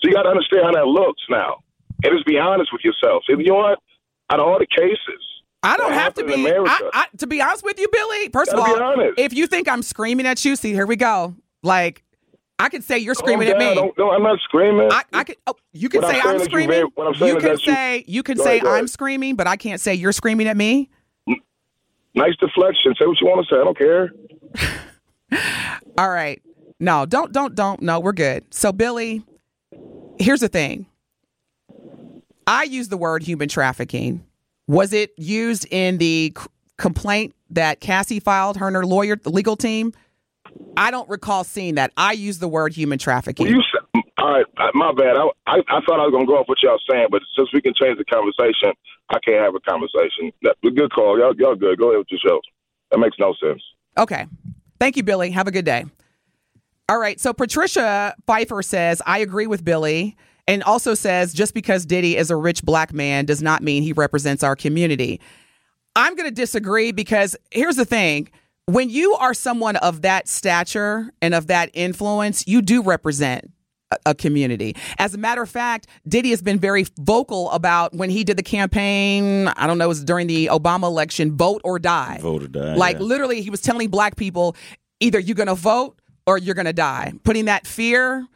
So 0.00 0.08
you 0.08 0.12
got 0.14 0.22
to 0.24 0.28
understand 0.30 0.62
how 0.64 0.72
that 0.72 0.86
looks 0.86 1.22
now, 1.30 1.56
and 2.04 2.12
just 2.12 2.26
be 2.26 2.38
honest 2.38 2.70
with 2.72 2.82
yourself. 2.84 3.24
If 3.28 3.38
you 3.40 3.46
know 3.46 3.54
what, 3.56 3.78
out 4.30 4.40
of 4.40 4.46
all 4.46 4.58
the 4.58 4.66
cases, 4.66 5.22
I 5.62 5.76
don't 5.76 5.92
have 5.92 6.14
to 6.14 6.24
be. 6.24 6.46
I, 6.48 6.90
I, 6.92 7.06
to 7.18 7.26
be 7.26 7.40
honest 7.40 7.64
with 7.64 7.78
you, 7.80 7.88
Billy. 7.90 8.28
First 8.28 8.52
of 8.52 8.60
all, 8.60 8.76
if 9.16 9.32
you 9.32 9.46
think 9.46 9.68
I'm 9.68 9.82
screaming 9.82 10.26
at 10.26 10.44
you, 10.44 10.54
see, 10.54 10.72
here 10.72 10.86
we 10.86 10.96
go. 10.96 11.34
Like, 11.62 12.04
I 12.58 12.68
could 12.68 12.84
say 12.84 12.98
you're 12.98 13.14
screaming 13.14 13.48
Calm 13.50 13.60
at 13.60 13.68
me. 13.70 13.74
Don't- 13.74 13.98
No, 13.98 14.10
I'm 14.10 14.22
not 14.22 14.38
screaming. 14.44 14.88
I, 14.92 15.02
I 15.12 15.24
could. 15.24 15.36
Oh, 15.46 15.54
you 15.72 15.88
can 15.88 16.02
What 16.02 16.14
I'm 16.14 16.20
say 16.22 16.28
I'm 16.28 16.38
you 16.38 16.44
screaming. 16.44 16.82
what 16.94 17.06
I'm 17.08 17.26
You 17.26 17.34
can 17.38 17.42
that 17.42 17.66
you- 17.66 17.72
say 17.72 18.04
you 18.06 18.22
can 18.22 18.36
say 18.38 18.58
ahead, 18.58 18.68
I'm 18.68 18.86
screaming, 18.86 19.34
but 19.34 19.46
I 19.46 19.56
can't 19.56 19.80
say 19.80 19.94
you're 19.94 20.12
screaming 20.12 20.46
at 20.46 20.56
me. 20.56 20.90
nice 22.14 22.36
deflection. 22.38 22.94
Say 22.98 23.06
what 23.06 23.20
you 23.20 23.26
want 23.26 23.46
to 23.48 23.54
say. 23.54 23.60
I 23.60 23.64
don't 23.64 23.78
care. 23.78 24.12
All 25.98 26.08
right. 26.10 26.40
No, 26.78 27.06
don't, 27.06 27.32
don't, 27.32 27.54
don't. 27.54 27.80
No, 27.82 28.00
we're 28.00 28.12
good. 28.12 28.44
So, 28.52 28.72
Billy, 28.72 29.22
here's 30.18 30.40
the 30.40 30.48
thing. 30.48 30.86
I 32.46 32.64
use 32.64 32.88
the 32.88 32.96
word 32.96 33.22
human 33.22 33.48
trafficking. 33.48 34.24
Was 34.68 34.92
it 34.92 35.12
used 35.16 35.66
in 35.70 35.98
the 35.98 36.32
c- 36.36 36.46
complaint 36.76 37.34
that 37.50 37.80
Cassie 37.80 38.20
filed, 38.20 38.56
her 38.58 38.66
and 38.66 38.76
her 38.76 38.84
lawyer, 38.86 39.16
the 39.16 39.30
legal 39.30 39.56
team? 39.56 39.92
I 40.76 40.90
don't 40.90 41.08
recall 41.08 41.44
seeing 41.44 41.76
that. 41.76 41.92
I 41.96 42.12
use 42.12 42.38
the 42.38 42.48
word 42.48 42.74
human 42.74 42.98
trafficking. 42.98 43.46
Well, 43.46 43.54
you 43.54 44.02
all 44.18 44.32
right, 44.32 44.46
uh, 44.56 44.70
my 44.74 44.92
bad. 44.92 45.16
I, 45.16 45.28
I 45.46 45.56
I 45.68 45.80
thought 45.86 46.00
I 46.00 46.04
was 46.04 46.12
gonna 46.12 46.26
go 46.26 46.38
off 46.38 46.48
what 46.48 46.58
y'all 46.62 46.78
saying, 46.90 47.08
but 47.10 47.22
since 47.36 47.48
we 47.52 47.60
can 47.60 47.74
change 47.74 47.98
the 47.98 48.04
conversation, 48.04 48.72
I 49.10 49.18
can't 49.20 49.42
have 49.42 49.54
a 49.54 49.60
conversation. 49.60 50.32
That, 50.42 50.56
good 50.62 50.90
call, 50.92 51.18
y'all. 51.18 51.34
Y'all 51.36 51.54
good. 51.54 51.78
Go 51.78 51.88
ahead 51.88 51.98
with 51.98 52.08
your 52.10 52.20
show. 52.26 52.40
That 52.90 52.98
makes 52.98 53.16
no 53.18 53.34
sense. 53.42 53.62
Okay. 53.98 54.26
Thank 54.78 54.96
you, 54.96 55.02
Billy. 55.02 55.30
Have 55.30 55.48
a 55.48 55.50
good 55.50 55.64
day. 55.64 55.84
All 56.88 56.98
right. 56.98 57.20
So 57.20 57.32
Patricia 57.32 58.14
Pfeiffer 58.26 58.62
says, 58.62 59.02
I 59.06 59.18
agree 59.18 59.46
with 59.46 59.64
Billy. 59.64 60.16
And 60.48 60.62
also 60.62 60.94
says, 60.94 61.34
just 61.34 61.54
because 61.54 61.84
Diddy 61.84 62.16
is 62.16 62.30
a 62.30 62.36
rich 62.36 62.62
black 62.62 62.92
man 62.92 63.24
does 63.24 63.42
not 63.42 63.62
mean 63.62 63.82
he 63.82 63.92
represents 63.92 64.44
our 64.44 64.54
community. 64.54 65.20
I'm 65.96 66.14
going 66.14 66.28
to 66.28 66.34
disagree 66.34 66.92
because 66.92 67.36
here's 67.50 67.74
the 67.76 67.84
thing. 67.84 68.28
When 68.66 68.88
you 68.88 69.14
are 69.14 69.34
someone 69.34 69.74
of 69.76 70.02
that 70.02 70.28
stature 70.28 71.10
and 71.20 71.34
of 71.34 71.48
that 71.48 71.70
influence, 71.72 72.46
you 72.46 72.62
do 72.62 72.82
represent 72.82 73.50
a- 74.04 74.14
community. 74.14 74.76
As 74.98 75.14
a 75.14 75.18
matter 75.18 75.42
of 75.42 75.48
fact, 75.50 75.88
Diddy 76.06 76.30
has 76.30 76.42
been 76.42 76.58
very 76.60 76.86
vocal 77.00 77.50
about 77.50 77.94
when 77.94 78.10
he 78.10 78.22
did 78.22 78.36
the 78.36 78.42
campaign. 78.42 79.48
I 79.48 79.66
don't 79.66 79.78
know, 79.78 79.86
it 79.86 79.88
was 79.88 80.04
during 80.04 80.26
the 80.28 80.46
Obama 80.46 80.84
election, 80.84 81.36
vote 81.36 81.60
or 81.64 81.78
die. 81.80 82.18
Vote 82.20 82.42
or 82.44 82.48
die, 82.48 82.74
Like 82.74 82.98
yeah. 82.98 83.02
literally, 83.02 83.40
he 83.42 83.50
was 83.50 83.60
telling 83.62 83.88
black 83.88 84.16
people 84.16 84.54
either 85.00 85.18
you're 85.18 85.34
going 85.36 85.46
to 85.48 85.54
vote 85.54 85.98
or 86.26 86.38
you're 86.38 86.54
going 86.54 86.66
to 86.66 86.72
die, 86.72 87.12
putting 87.24 87.46
that 87.46 87.66
fear 87.66 88.26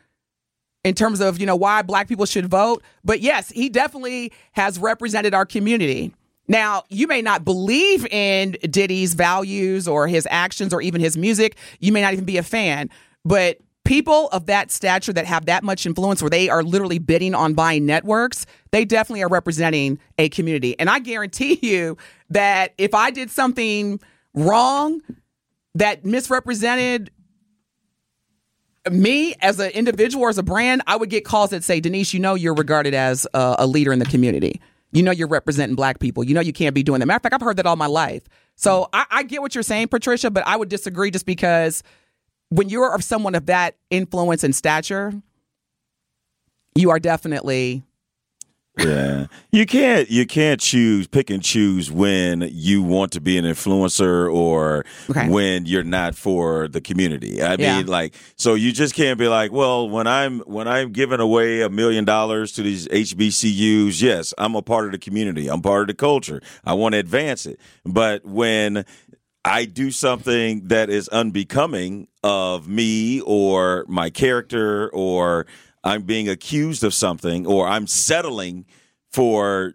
in 0.85 0.94
terms 0.94 1.20
of 1.20 1.38
you 1.38 1.46
know 1.46 1.57
why 1.57 1.83
black 1.83 2.09
people 2.09 2.26
should 2.26 2.48
vote. 2.48 2.83
But 3.05 3.20
yes, 3.20 3.50
he 3.50 3.68
definitely 3.68 4.33
has 4.53 4.79
represented 4.79 5.35
our 5.35 5.46
community. 5.46 6.14
Now, 6.48 6.83
you 6.88 7.07
may 7.07 7.22
not 7.22 7.44
believe 7.44 8.07
in 8.07 8.57
Diddy's 8.62 9.14
values 9.14 9.87
or 9.87 10.09
his 10.09 10.26
actions 10.31 10.74
or 10.74 10.83
even 10.83 11.00
his 11.00 11.16
music. 11.16 11.57
You 11.79 11.92
may 11.92 12.03
not 12.03 12.12
even 12.12 12.24
be 12.24 12.38
a 12.38 12.42
fan, 12.42 12.90
but 13.24 13.59
people 13.85 14.29
of 14.29 14.46
that 14.46 14.70
stature 14.70 15.12
that 15.12 15.26
have 15.26 15.46
that 15.46 15.62
much 15.62 15.87
influence 15.87 16.22
where 16.22 16.31
they 16.31 16.48
are 16.48 16.62
literally 16.62 16.98
bidding 16.98 17.35
on 17.35 17.55
buying 17.55 17.87
networks, 17.87 18.46
they 18.72 18.85
definitely 18.85 19.22
are 19.22 19.29
representing 19.29 19.98
a 20.18 20.29
community. 20.29 20.79
And 20.79 20.90
I 20.90 20.98
guarantee 20.98 21.59
you 21.62 21.96
that 22.31 22.74
if 22.79 22.94
I 22.94 23.11
did 23.11 23.31
something 23.31 24.00
wrong 24.35 25.00
that 25.74 26.05
misrepresented 26.05 27.11
me 28.90 29.34
as 29.40 29.58
an 29.58 29.70
individual 29.70 30.24
or 30.24 30.28
as 30.28 30.38
a 30.38 30.42
brand, 30.42 30.82
I 30.86 30.96
would 30.96 31.10
get 31.10 31.24
calls 31.24 31.50
that 31.50 31.64
say, 31.64 31.80
Denise, 31.80 32.14
you 32.14 32.20
know 32.20 32.34
you're 32.34 32.54
regarded 32.54 32.94
as 32.94 33.26
a, 33.34 33.56
a 33.60 33.66
leader 33.66 33.92
in 33.92 33.98
the 33.98 34.06
community. 34.06 34.60
You 34.92 35.02
know 35.02 35.10
you're 35.10 35.28
representing 35.28 35.76
black 35.76 35.98
people. 35.98 36.24
You 36.24 36.34
know 36.34 36.40
you 36.40 36.52
can't 36.52 36.74
be 36.74 36.82
doing 36.82 37.00
that. 37.00 37.06
Matter 37.06 37.16
of 37.16 37.22
fact, 37.22 37.34
I've 37.34 37.40
heard 37.40 37.56
that 37.58 37.66
all 37.66 37.76
my 37.76 37.86
life. 37.86 38.22
So 38.56 38.88
I, 38.92 39.06
I 39.10 39.22
get 39.22 39.40
what 39.42 39.54
you're 39.54 39.62
saying, 39.62 39.88
Patricia, 39.88 40.30
but 40.30 40.46
I 40.46 40.56
would 40.56 40.68
disagree 40.68 41.10
just 41.10 41.26
because 41.26 41.82
when 42.48 42.68
you're 42.68 42.98
someone 43.00 43.34
of 43.34 43.46
that 43.46 43.76
influence 43.90 44.44
and 44.44 44.54
stature, 44.54 45.12
you 46.74 46.90
are 46.90 46.98
definitely 46.98 47.82
Yeah, 48.78 49.26
you 49.52 49.66
can't 49.66 50.09
you 50.11 50.24
can't 50.26 50.61
choose 50.61 51.06
pick 51.09 51.28
and 51.28 51.42
choose 51.42 51.90
when 51.90 52.48
you 52.52 52.83
want 52.83 53.12
to 53.12 53.20
be 53.20 53.37
an 53.37 53.44
influencer 53.44 54.33
or 54.33 54.85
Okay. 55.11 55.28
when 55.28 55.66
you're 55.66 55.83
not 55.83 56.14
for 56.14 56.68
the 56.68 56.80
community. 56.80 57.42
I 57.42 57.56
Yeah. 57.59 57.78
mean, 57.78 57.87
like, 57.88 58.14
so 58.37 58.54
you 58.54 58.72
just 58.72 58.94
can't 58.94 59.18
be 59.18 59.26
like, 59.28 59.50
well, 59.52 59.88
when 59.88 60.06
I'm 60.06 60.38
when 60.40 60.68
I'm 60.68 60.92
giving 60.92 61.20
away 61.20 61.62
a 61.62 61.68
million 61.68 62.04
dollars 62.04 62.52
to 62.52 62.62
these 62.62 62.87
HBCUs, 62.88 64.00
yes, 64.00 64.33
I'm 64.38 64.54
a 64.54 64.62
part 64.62 64.87
of 64.87 64.92
the 64.92 64.98
community. 64.98 65.48
I'm 65.48 65.61
part 65.62 65.83
of 65.83 65.87
the 65.88 65.94
culture. 65.94 66.40
I 66.64 66.72
want 66.74 66.92
to 66.94 66.98
advance 67.00 67.46
it. 67.46 67.59
But 67.85 68.24
when 68.24 68.85
I 69.44 69.64
do 69.64 69.90
something 69.90 70.68
that 70.68 70.90
is 70.90 71.09
unbecoming 71.09 72.06
of 72.22 72.68
me 72.68 73.20
or 73.22 73.85
my 73.88 74.11
character, 74.11 74.88
or 74.90 75.46
I'm 75.82 76.02
being 76.02 76.28
accused 76.28 76.84
of 76.84 76.92
something, 76.94 77.46
or 77.46 77.66
I'm 77.66 77.86
settling 77.86 78.66
for 79.10 79.74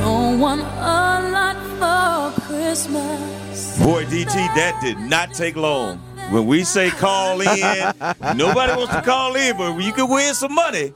Don't 0.00 0.40
want 0.40 0.60
a 0.60 1.30
lot 1.30 2.34
for 2.34 2.40
Christmas. 2.42 3.78
Boy, 3.78 4.04
DT, 4.06 4.34
that 4.56 4.78
did 4.82 4.98
not 4.98 5.32
take 5.32 5.54
long. 5.54 6.00
When 6.32 6.46
we 6.46 6.64
say 6.64 6.88
call 6.88 7.42
in, 7.42 7.92
nobody 8.34 8.72
wants 8.74 8.94
to 8.94 9.02
call 9.02 9.36
in, 9.36 9.54
but 9.54 9.76
you 9.78 9.92
can 9.92 10.08
win 10.08 10.32
some 10.32 10.54
money. 10.54 10.94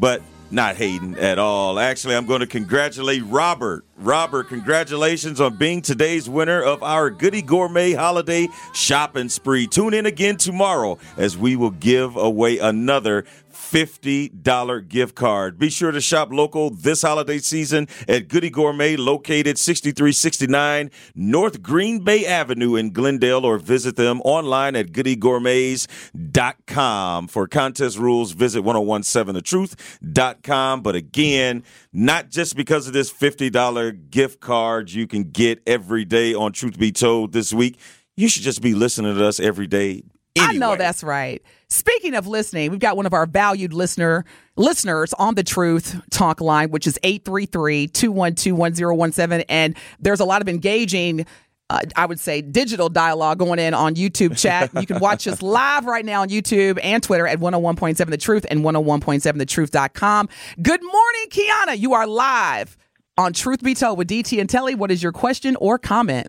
But 0.00 0.22
not 0.50 0.76
hating 0.76 1.18
at 1.18 1.38
all. 1.38 1.78
Actually, 1.78 2.16
I'm 2.16 2.24
going 2.24 2.40
to 2.40 2.46
congratulate 2.46 3.22
Robert. 3.24 3.84
Robert, 3.98 4.48
congratulations 4.48 5.38
on 5.38 5.56
being 5.56 5.82
today's 5.82 6.30
winner 6.30 6.62
of 6.62 6.82
our 6.82 7.10
Goody 7.10 7.42
Gourmet 7.42 7.92
Holiday 7.92 8.48
Shopping 8.72 9.28
Spree. 9.28 9.66
Tune 9.66 9.92
in 9.92 10.06
again 10.06 10.38
tomorrow 10.38 10.98
as 11.18 11.36
we 11.36 11.56
will 11.56 11.70
give 11.70 12.16
away 12.16 12.56
another 12.58 13.26
$50 13.72 14.88
gift 14.88 15.14
card. 15.14 15.58
Be 15.58 15.70
sure 15.70 15.90
to 15.90 16.00
shop 16.00 16.32
local 16.32 16.70
this 16.70 17.02
holiday 17.02 17.38
season 17.38 17.88
at 18.08 18.28
Goody 18.28 18.48
Gourmet, 18.50 18.96
located 18.96 19.58
6369 19.58 20.90
North 21.14 21.62
Green 21.62 22.00
Bay 22.00 22.26
Avenue 22.26 22.74
in 22.76 22.92
Glendale, 22.92 23.44
or 23.44 23.58
visit 23.58 23.96
them 23.96 24.20
online 24.22 24.76
at 24.76 24.92
goodygourmets.com. 24.92 27.28
For 27.28 27.48
contest 27.48 27.98
rules, 27.98 28.32
visit 28.32 28.64
1017thetruth.com. 28.64 30.82
But 30.82 30.94
again, 30.94 31.64
not 31.92 32.30
just 32.30 32.56
because 32.56 32.86
of 32.86 32.92
this 32.92 33.12
$50 33.12 34.10
gift 34.10 34.40
card 34.40 34.92
you 34.92 35.06
can 35.06 35.24
get 35.24 35.62
every 35.66 36.04
day 36.04 36.34
on 36.34 36.52
Truth 36.52 36.78
Be 36.78 36.92
Told 36.92 37.32
this 37.32 37.52
week. 37.52 37.78
You 38.16 38.28
should 38.28 38.42
just 38.42 38.62
be 38.62 38.74
listening 38.74 39.16
to 39.16 39.26
us 39.26 39.40
every 39.40 39.66
day. 39.66 40.04
I 40.38 40.54
know 40.54 40.76
that's 40.76 41.04
right. 41.04 41.42
Speaking 41.68 42.14
of 42.14 42.26
listening, 42.26 42.70
we've 42.70 42.80
got 42.80 42.96
one 42.96 43.04
of 43.06 43.12
our 43.12 43.26
valued 43.26 43.72
listener 43.72 44.24
listeners 44.56 45.12
on 45.14 45.34
the 45.34 45.42
Truth 45.42 46.00
Talk 46.10 46.40
line, 46.40 46.70
which 46.70 46.86
is 46.86 46.96
833-212-1017 47.04 49.44
and 49.48 49.76
there's 50.00 50.20
a 50.20 50.24
lot 50.24 50.40
of 50.42 50.48
engaging 50.48 51.26
uh, 51.70 51.80
I 51.96 52.04
would 52.04 52.20
say, 52.20 52.42
digital 52.42 52.90
dialogue 52.90 53.38
going 53.38 53.58
in 53.58 53.72
on 53.72 53.94
YouTube 53.94 54.38
chat. 54.38 54.70
You 54.74 54.86
can 54.86 55.00
watch 55.00 55.26
us 55.26 55.40
live 55.42 55.86
right 55.86 56.04
now 56.04 56.20
on 56.20 56.28
YouTube 56.28 56.78
and 56.82 57.02
Twitter 57.02 57.26
at 57.26 57.40
101.7 57.40 58.10
The 58.10 58.18
Truth 58.18 58.44
and 58.50 58.60
101.7thetruth.com. 58.60 60.28
Good 60.60 60.82
morning, 60.82 61.26
Kiana. 61.30 61.78
You 61.78 61.94
are 61.94 62.06
live 62.06 62.76
on 63.16 63.32
Truth 63.32 63.62
Be 63.62 63.74
Told 63.74 63.96
with 63.96 64.08
DT 64.08 64.38
and 64.40 64.50
Telly. 64.50 64.74
What 64.74 64.90
is 64.90 65.02
your 65.02 65.12
question 65.12 65.56
or 65.56 65.78
comment? 65.78 66.28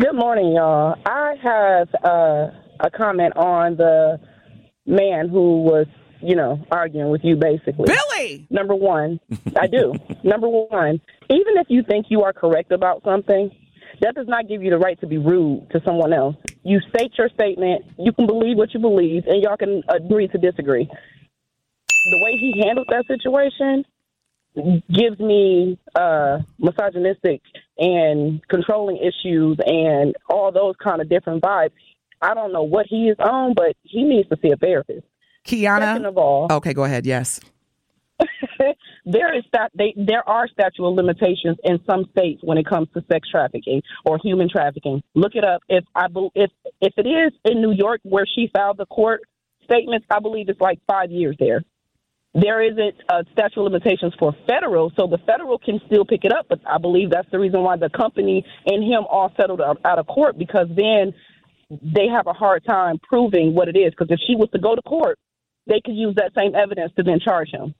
Good 0.00 0.14
morning, 0.14 0.54
y'all. 0.54 0.96
I 1.06 1.34
have 1.42 1.88
uh, 2.02 2.48
a 2.82 2.90
comment 2.90 3.36
on 3.36 3.76
the 3.76 4.20
man 4.86 5.28
who 5.28 5.62
was, 5.62 5.86
you 6.20 6.36
know, 6.36 6.64
arguing 6.70 7.10
with 7.10 7.22
you 7.24 7.36
basically. 7.36 7.86
Billy! 7.86 8.46
Number 8.50 8.74
one, 8.74 9.20
I 9.58 9.66
do. 9.66 9.94
Number 10.24 10.48
one, 10.48 11.00
even 11.28 11.56
if 11.56 11.66
you 11.68 11.82
think 11.82 12.06
you 12.08 12.22
are 12.22 12.32
correct 12.32 12.72
about 12.72 13.02
something, 13.04 13.50
that 14.00 14.14
does 14.14 14.28
not 14.28 14.48
give 14.48 14.62
you 14.62 14.70
the 14.70 14.78
right 14.78 14.98
to 15.00 15.06
be 15.06 15.18
rude 15.18 15.68
to 15.72 15.80
someone 15.84 16.12
else. 16.12 16.36
You 16.62 16.80
state 16.94 17.12
your 17.18 17.28
statement, 17.28 17.84
you 17.98 18.12
can 18.12 18.26
believe 18.26 18.56
what 18.56 18.72
you 18.72 18.80
believe, 18.80 19.24
and 19.26 19.42
y'all 19.42 19.56
can 19.56 19.82
agree 19.88 20.28
to 20.28 20.38
disagree. 20.38 20.88
The 21.88 22.20
way 22.24 22.32
he 22.38 22.62
handled 22.64 22.88
that 22.90 23.06
situation 23.06 23.84
gives 24.92 25.18
me 25.20 25.78
uh, 25.94 26.38
misogynistic 26.58 27.40
and 27.78 28.40
controlling 28.48 28.96
issues 28.96 29.58
and 29.64 30.14
all 30.28 30.50
those 30.52 30.74
kind 30.82 31.00
of 31.00 31.08
different 31.08 31.42
vibes. 31.42 31.70
I 32.22 32.34
don't 32.34 32.52
know 32.52 32.62
what 32.62 32.86
he 32.86 33.08
is 33.08 33.16
on, 33.18 33.54
but 33.54 33.76
he 33.82 34.02
needs 34.04 34.28
to 34.28 34.36
see 34.42 34.50
a 34.50 34.56
therapist. 34.56 35.06
Kiana? 35.44 35.92
Second 35.92 36.06
of 36.06 36.18
all, 36.18 36.48
Okay, 36.50 36.74
go 36.74 36.84
ahead. 36.84 37.06
Yes. 37.06 37.40
there 39.06 39.34
is 39.36 39.44
that 39.52 39.70
they 39.74 39.94
there 39.96 40.26
are 40.28 40.46
statute 40.48 40.84
of 40.84 40.94
limitations 40.94 41.56
in 41.64 41.80
some 41.88 42.04
states 42.10 42.40
when 42.44 42.58
it 42.58 42.66
comes 42.66 42.88
to 42.94 43.02
sex 43.10 43.28
trafficking 43.30 43.82
or 44.04 44.18
human 44.22 44.48
trafficking. 44.48 45.02
Look 45.14 45.34
it 45.34 45.44
up. 45.44 45.62
If 45.68 45.84
I 45.94 46.06
if 46.34 46.50
if 46.80 46.92
it 46.96 47.06
is 47.06 47.32
in 47.44 47.62
New 47.62 47.72
York 47.72 48.00
where 48.02 48.26
she 48.26 48.50
filed 48.52 48.76
the 48.76 48.86
court 48.86 49.22
statements, 49.64 50.06
I 50.10 50.20
believe 50.20 50.48
it's 50.48 50.60
like 50.60 50.80
five 50.86 51.10
years 51.10 51.36
there. 51.38 51.62
There 52.32 52.62
isn't 52.62 52.94
a 53.08 53.24
statute 53.32 53.58
of 53.58 53.72
limitations 53.72 54.14
for 54.16 54.32
federal, 54.46 54.92
so 54.96 55.08
the 55.08 55.18
federal 55.26 55.58
can 55.58 55.80
still 55.86 56.04
pick 56.04 56.24
it 56.24 56.32
up. 56.32 56.46
But 56.48 56.60
I 56.64 56.78
believe 56.78 57.10
that's 57.10 57.28
the 57.32 57.40
reason 57.40 57.62
why 57.62 57.76
the 57.76 57.90
company 57.90 58.44
and 58.66 58.84
him 58.84 59.04
all 59.10 59.32
settled 59.36 59.60
out, 59.60 59.80
out 59.84 59.98
of 59.98 60.06
court 60.06 60.38
because 60.38 60.68
then 60.76 61.12
they 61.70 62.08
have 62.08 62.26
a 62.26 62.32
hard 62.32 62.64
time 62.64 62.98
proving 63.02 63.54
what 63.54 63.68
it 63.68 63.76
is. 63.76 63.90
Because 63.90 64.08
if 64.10 64.20
she 64.26 64.34
was 64.34 64.48
to 64.52 64.58
go 64.58 64.74
to 64.74 64.82
court, 64.82 65.18
they 65.66 65.80
could 65.84 65.94
use 65.94 66.14
that 66.16 66.32
same 66.34 66.54
evidence 66.54 66.92
to 66.96 67.02
then 67.02 67.20
charge 67.20 67.50
him. 67.50 67.74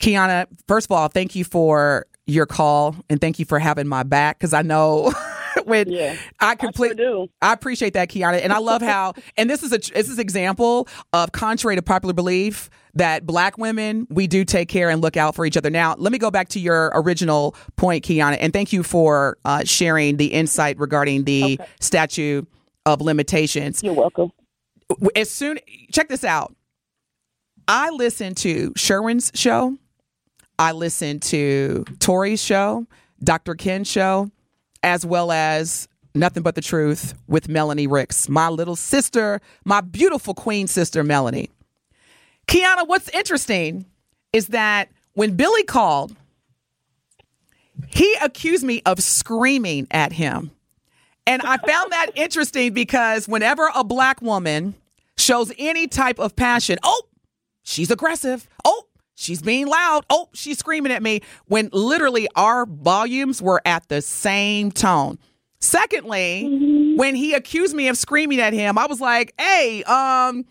Kiana, 0.00 0.46
first 0.66 0.86
of 0.86 0.92
all, 0.92 1.08
thank 1.08 1.34
you 1.34 1.44
for 1.44 2.06
your 2.26 2.46
call 2.46 2.96
and 3.10 3.20
thank 3.20 3.38
you 3.38 3.44
for 3.44 3.58
having 3.58 3.86
my 3.86 4.02
back 4.02 4.38
because 4.38 4.54
I 4.54 4.62
know 4.62 5.12
when 5.64 5.90
Yeah, 5.90 6.16
I 6.40 6.54
completely 6.54 6.96
do. 6.96 7.28
I 7.42 7.52
appreciate 7.52 7.94
that, 7.94 8.08
Kiana, 8.08 8.40
and 8.42 8.52
I 8.52 8.58
love 8.58 8.82
how 8.82 9.14
and 9.36 9.48
this 9.48 9.62
is 9.62 9.72
a 9.72 9.78
this 9.92 10.08
is 10.08 10.18
example 10.18 10.88
of 11.12 11.32
contrary 11.32 11.76
to 11.76 11.82
popular 11.82 12.14
belief 12.14 12.70
that 12.94 13.26
black 13.26 13.58
women 13.58 14.06
we 14.08 14.26
do 14.26 14.44
take 14.44 14.68
care 14.68 14.88
and 14.88 15.02
look 15.02 15.16
out 15.16 15.34
for 15.34 15.44
each 15.44 15.56
other. 15.56 15.70
Now, 15.70 15.94
let 15.98 16.12
me 16.12 16.18
go 16.18 16.30
back 16.30 16.48
to 16.50 16.60
your 16.60 16.90
original 16.94 17.54
point, 17.76 18.04
Kiana, 18.04 18.38
and 18.40 18.52
thank 18.52 18.72
you 18.72 18.82
for 18.82 19.36
uh, 19.44 19.64
sharing 19.64 20.16
the 20.16 20.26
insight 20.26 20.78
regarding 20.78 21.24
the 21.24 21.60
statute 21.80 22.48
of 22.86 23.00
limitations. 23.00 23.82
You're 23.82 23.94
welcome. 23.94 24.32
As 25.16 25.30
soon 25.30 25.58
check 25.92 26.08
this 26.08 26.24
out. 26.24 26.54
I 27.66 27.90
listen 27.90 28.34
to 28.36 28.72
Sherwin's 28.76 29.32
show. 29.34 29.78
I 30.58 30.72
listen 30.72 31.18
to 31.20 31.84
Tory's 31.98 32.42
show, 32.42 32.86
Dr. 33.22 33.54
Ken's 33.54 33.88
show, 33.88 34.30
as 34.82 35.04
well 35.04 35.32
as 35.32 35.88
Nothing 36.14 36.42
But 36.44 36.54
the 36.54 36.60
Truth 36.60 37.14
with 37.26 37.48
Melanie 37.48 37.88
Ricks, 37.88 38.28
my 38.28 38.48
little 38.48 38.76
sister, 38.76 39.40
my 39.64 39.80
beautiful 39.80 40.34
queen 40.34 40.66
sister, 40.68 41.02
Melanie. 41.02 41.50
Kiana, 42.46 42.86
what's 42.86 43.08
interesting 43.08 43.86
is 44.32 44.48
that 44.48 44.90
when 45.14 45.34
Billy 45.34 45.64
called, 45.64 46.14
he 47.88 48.14
accused 48.22 48.64
me 48.64 48.82
of 48.86 49.02
screaming 49.02 49.88
at 49.90 50.12
him. 50.12 50.52
And 51.26 51.42
I 51.42 51.56
found 51.56 51.92
that 51.92 52.10
interesting 52.14 52.72
because 52.72 53.26
whenever 53.26 53.70
a 53.74 53.82
black 53.82 54.20
woman 54.20 54.74
shows 55.16 55.52
any 55.58 55.86
type 55.86 56.18
of 56.18 56.36
passion, 56.36 56.78
oh, 56.82 57.02
she's 57.62 57.90
aggressive. 57.90 58.48
Oh, 58.64 58.84
she's 59.14 59.40
being 59.40 59.66
loud. 59.66 60.04
Oh, 60.10 60.28
she's 60.34 60.58
screaming 60.58 60.92
at 60.92 61.02
me 61.02 61.22
when 61.46 61.70
literally 61.72 62.28
our 62.36 62.66
volumes 62.66 63.40
were 63.40 63.62
at 63.64 63.88
the 63.88 64.02
same 64.02 64.70
tone. 64.70 65.18
Secondly, 65.60 66.94
when 66.96 67.14
he 67.14 67.32
accused 67.32 67.74
me 67.74 67.88
of 67.88 67.96
screaming 67.96 68.38
at 68.38 68.52
him, 68.52 68.76
I 68.76 68.86
was 68.86 69.00
like, 69.00 69.32
"Hey, 69.40 69.82
um, 69.84 70.44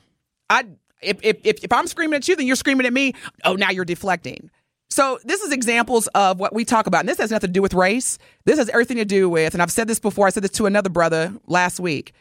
I 0.49 0.65
if 1.03 1.19
if 1.21 1.37
if, 1.43 1.63
if 1.63 1.71
I'm 1.71 1.85
screaming 1.85 2.15
at 2.15 2.27
you, 2.27 2.35
then 2.35 2.47
you're 2.47 2.55
screaming 2.55 2.87
at 2.87 2.93
me. 2.93 3.13
Oh, 3.45 3.53
now 3.53 3.69
you're 3.69 3.85
deflecting." 3.85 4.49
So 4.93 5.17
this 5.23 5.41
is 5.41 5.51
examples 5.51 6.05
of 6.09 6.39
what 6.39 6.53
we 6.53 6.65
talk 6.65 6.85
about, 6.85 6.99
and 6.99 7.09
this 7.09 7.17
has 7.17 7.31
nothing 7.31 7.47
to 7.47 7.51
do 7.51 7.63
with 7.63 7.73
race. 7.73 8.19
This 8.45 8.59
has 8.59 8.69
everything 8.69 8.97
to 8.97 9.05
do 9.05 9.27
with, 9.27 9.55
and 9.55 9.63
I've 9.63 9.71
said 9.71 9.87
this 9.87 9.97
before. 9.97 10.27
I 10.27 10.29
said 10.29 10.43
this 10.43 10.51
to 10.51 10.67
another 10.67 10.89
brother 10.89 11.33
last 11.47 11.79
week. 11.79 12.13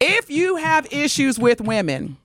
If 0.00 0.28
you 0.28 0.56
have 0.56 0.92
issues 0.92 1.38
with 1.38 1.60
women, 1.60 2.16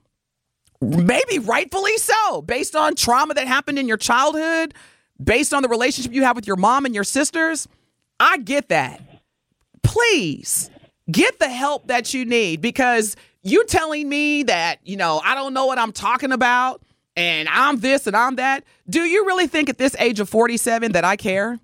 maybe 0.82 1.38
rightfully 1.38 1.98
so, 1.98 2.41
based 2.41 2.76
on 2.76 2.95
trauma 2.95 3.36
that 3.36 3.45
happened 3.45 3.78
in 3.78 3.88
your 3.88 3.98
childhood, 3.98 4.74
based 5.24 5.54
on 5.54 5.62
the 5.62 5.69
relationship 5.69 6.13
you 6.13 6.24
have 6.24 6.36
with 6.36 6.48
your 6.48 6.56
mom 6.56 6.88
and 6.88 6.95
your 6.95 7.04
sisters, 7.04 7.67
I 8.19 8.39
get 8.39 8.69
that. 8.69 9.04
Please 9.84 10.71
get 11.12 11.38
the 11.38 11.48
help 11.48 11.89
that 11.89 12.12
you 12.12 12.26
need 12.26 12.60
because 12.60 13.15
you 13.43 13.63
telling 13.65 14.10
me 14.10 14.41
that, 14.41 14.80
you 14.84 14.98
know, 14.98 15.21
I 15.24 15.36
don't 15.36 15.54
know 15.54 15.67
what 15.67 15.78
I'm 15.78 15.91
talking 15.91 16.32
about 16.32 16.82
and 17.15 17.47
I'm 17.49 17.80
this 17.80 18.08
and 18.08 18.15
I'm 18.15 18.36
that. 18.36 18.63
Do 18.89 19.01
you 19.01 19.25
really 19.25 19.47
think 19.47 19.69
at 19.69 19.78
this 19.78 19.95
age 19.99 20.19
of 20.19 20.30
47 20.30 20.91
that 20.93 21.06
I 21.06 21.15
care? 21.15 21.60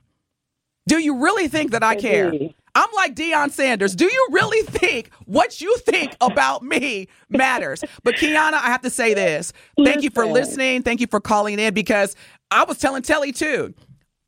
Do 0.88 0.98
you 0.98 1.22
really 1.22 1.48
think 1.48 1.72
that 1.72 1.84
I 1.84 1.96
care? 1.96 2.34
I'm 2.74 2.90
like 2.96 3.16
Deion 3.16 3.52
Sanders. 3.52 3.96
Do 3.96 4.06
you 4.06 4.28
really 4.32 4.66
think 4.66 5.12
what 5.26 5.60
you 5.62 5.78
think 5.80 6.16
about 6.22 6.64
me 6.64 7.08
matters? 7.30 7.84
But 8.04 8.16
Kiana, 8.16 8.54
I 8.54 8.68
have 8.68 8.82
to 8.82 8.90
say 8.90 9.14
this. 9.14 9.52
Thank 9.84 10.04
you 10.04 10.10
for 10.10 10.26
listening. 10.26 10.82
Thank 10.84 11.02
you 11.02 11.08
for 11.08 11.20
calling 11.20 11.60
in 11.60 11.74
because 11.74 12.16
I 12.50 12.64
was 12.64 12.78
telling 12.78 13.04
Telly 13.04 13.32
too. 13.32 13.74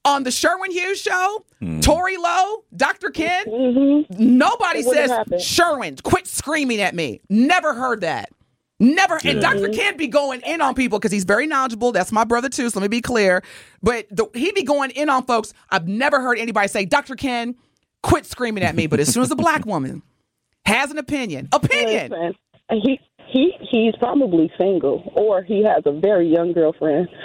On 0.06 0.24
the 0.24 0.32
Sherwin 0.32 0.72
Hughes 0.72 1.00
show, 1.00 1.46
mm. 1.62 1.82
Tory 1.82 2.18
Lowe, 2.18 2.66
Dr. 2.76 3.10
Ken, 3.10 3.46
nobody 4.10 4.80
It 4.80 4.86
wouldn't 4.86 5.08
says, 5.08 5.10
happen. 5.10 5.40
Sherwin, 5.40 5.96
quit 6.04 6.28
screaming 6.28 6.82
at 6.82 6.94
me. 6.94 7.22
Never 7.30 7.74
heard 7.74 8.02
that. 8.02 8.30
Never. 8.84 9.18
And 9.24 9.40
Dr. 9.40 9.70
Ken 9.70 9.96
be 9.96 10.08
going 10.08 10.42
in 10.42 10.62
on 10.62 10.76
people 10.76 11.00
because 11.00 11.12
he's 11.12 11.24
very 11.24 11.48
knowledgeable. 11.48 11.94
That's 11.94 12.12
my 12.12 12.26
brother 12.26 12.50
too. 12.50 12.70
So 12.70 12.80
let 12.80 12.84
me 12.84 12.90
be 12.90 13.02
clear. 13.02 13.42
But 13.82 14.08
the, 14.12 14.28
he 14.34 14.52
be 14.52 14.64
going 14.64 14.92
in 14.92 15.10
on 15.10 15.26
folks. 15.26 15.54
I've 15.70 15.88
never 15.88 16.20
heard 16.20 16.38
anybody 16.38 16.68
say, 16.68 16.86
Dr. 16.86 17.16
Ken, 17.16 17.56
quit 18.02 18.26
screaming 18.26 18.64
at 18.64 18.76
me. 18.76 18.88
But 18.88 19.00
as 19.00 19.14
soon 19.14 19.24
as 19.24 19.32
a 19.32 19.36
black 19.36 19.66
woman 19.66 20.02
has 20.66 20.92
an 20.92 20.98
opinion, 20.98 21.48
opinion. 21.54 22.12
Listen, 22.12 22.36
he 22.70 23.00
he 23.34 23.58
he's 23.60 23.96
probably 23.98 24.52
single 24.58 25.12
or 25.16 25.42
he 25.42 25.64
has 25.64 25.84
a 25.86 25.92
very 25.92 26.28
young 26.28 26.54
girlfriend. 26.54 27.10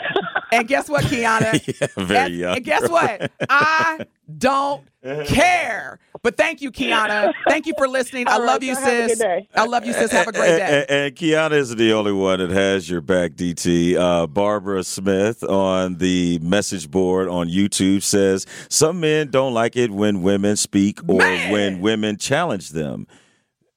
And 0.51 0.67
guess 0.67 0.89
what, 0.89 1.05
Kiana? 1.05 1.61
very 2.07 2.19
and, 2.19 2.35
young 2.35 2.57
and 2.57 2.65
guess 2.65 2.89
what? 2.89 3.31
I 3.51 4.07
don't 4.39 4.83
care. 5.27 5.99
But 6.23 6.39
thank 6.39 6.63
you, 6.63 6.73
Kiana. 6.73 7.35
Thank 7.47 7.67
you 7.67 7.75
for 7.77 7.87
listening. 7.87 8.29
I 8.29 8.33
All 8.33 8.41
right, 8.41 8.47
love 8.47 8.63
you, 8.63 8.73
y'all 8.73 8.81
have 8.81 9.05
a 9.05 9.07
good 9.09 9.19
sis. 9.19 9.47
I 9.55 9.67
love 9.67 9.85
you, 9.85 9.93
sis. 9.93 10.11
Have 10.11 10.27
a 10.27 10.33
great 10.33 10.57
day. 10.57 10.87
And, 10.89 10.91
and 10.91 11.15
Kiana 11.15 11.53
isn't 11.53 11.77
the 11.77 11.93
only 11.93 12.13
one 12.13 12.39
that 12.39 12.49
has 12.49 12.89
your 12.89 13.03
back, 13.03 13.33
DT. 13.33 13.97
Uh, 13.97 14.27
Barbara 14.27 14.85
Smith 14.85 15.45
on 15.45 15.99
the 15.99 16.39
message 16.39 16.91
board 16.91 17.29
on 17.29 17.49
YouTube 17.49 18.03
says 18.03 18.47
some 18.71 19.01
men 19.01 19.31
don't 19.31 19.53
like 19.53 19.77
it 19.77 19.91
when 19.91 20.23
women 20.23 20.57
speak 20.57 21.01
or 21.07 21.19
Man! 21.19 21.53
when 21.53 21.81
women 21.81 22.17
challenge 22.17 22.71
them. 22.71 23.07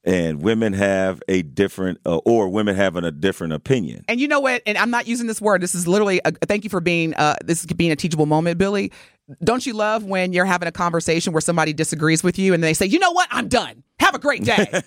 And 0.04 0.42
women 0.42 0.72
have 0.72 1.22
a 1.28 1.42
different, 1.42 2.00
uh, 2.04 2.16
or 2.24 2.48
women 2.48 2.74
having 2.74 3.04
a 3.04 3.12
different 3.12 3.52
opinion. 3.52 4.04
And 4.08 4.18
you 4.20 4.26
know 4.26 4.40
what? 4.40 4.60
And 4.66 4.76
I'm 4.76 4.90
not 4.90 5.06
using 5.06 5.28
this 5.28 5.40
word. 5.40 5.60
This 5.62 5.76
is 5.76 5.86
literally. 5.86 6.20
A, 6.24 6.32
thank 6.32 6.64
you 6.64 6.70
for 6.70 6.80
being. 6.80 7.14
Uh, 7.14 7.36
this 7.44 7.60
is 7.60 7.66
being 7.66 7.92
a 7.92 7.96
teachable 7.96 8.26
moment, 8.26 8.58
Billy. 8.58 8.90
Don't 9.44 9.64
you 9.64 9.72
love 9.74 10.02
when 10.04 10.32
you're 10.32 10.44
having 10.44 10.66
a 10.66 10.72
conversation 10.72 11.32
where 11.32 11.40
somebody 11.40 11.72
disagrees 11.72 12.24
with 12.24 12.36
you 12.38 12.52
and 12.52 12.64
they 12.64 12.74
say, 12.74 12.86
"You 12.86 12.98
know 12.98 13.12
what? 13.12 13.28
I'm 13.30 13.46
done. 13.46 13.84
Have 14.00 14.16
a 14.16 14.18
great 14.18 14.42
day." 14.42 14.56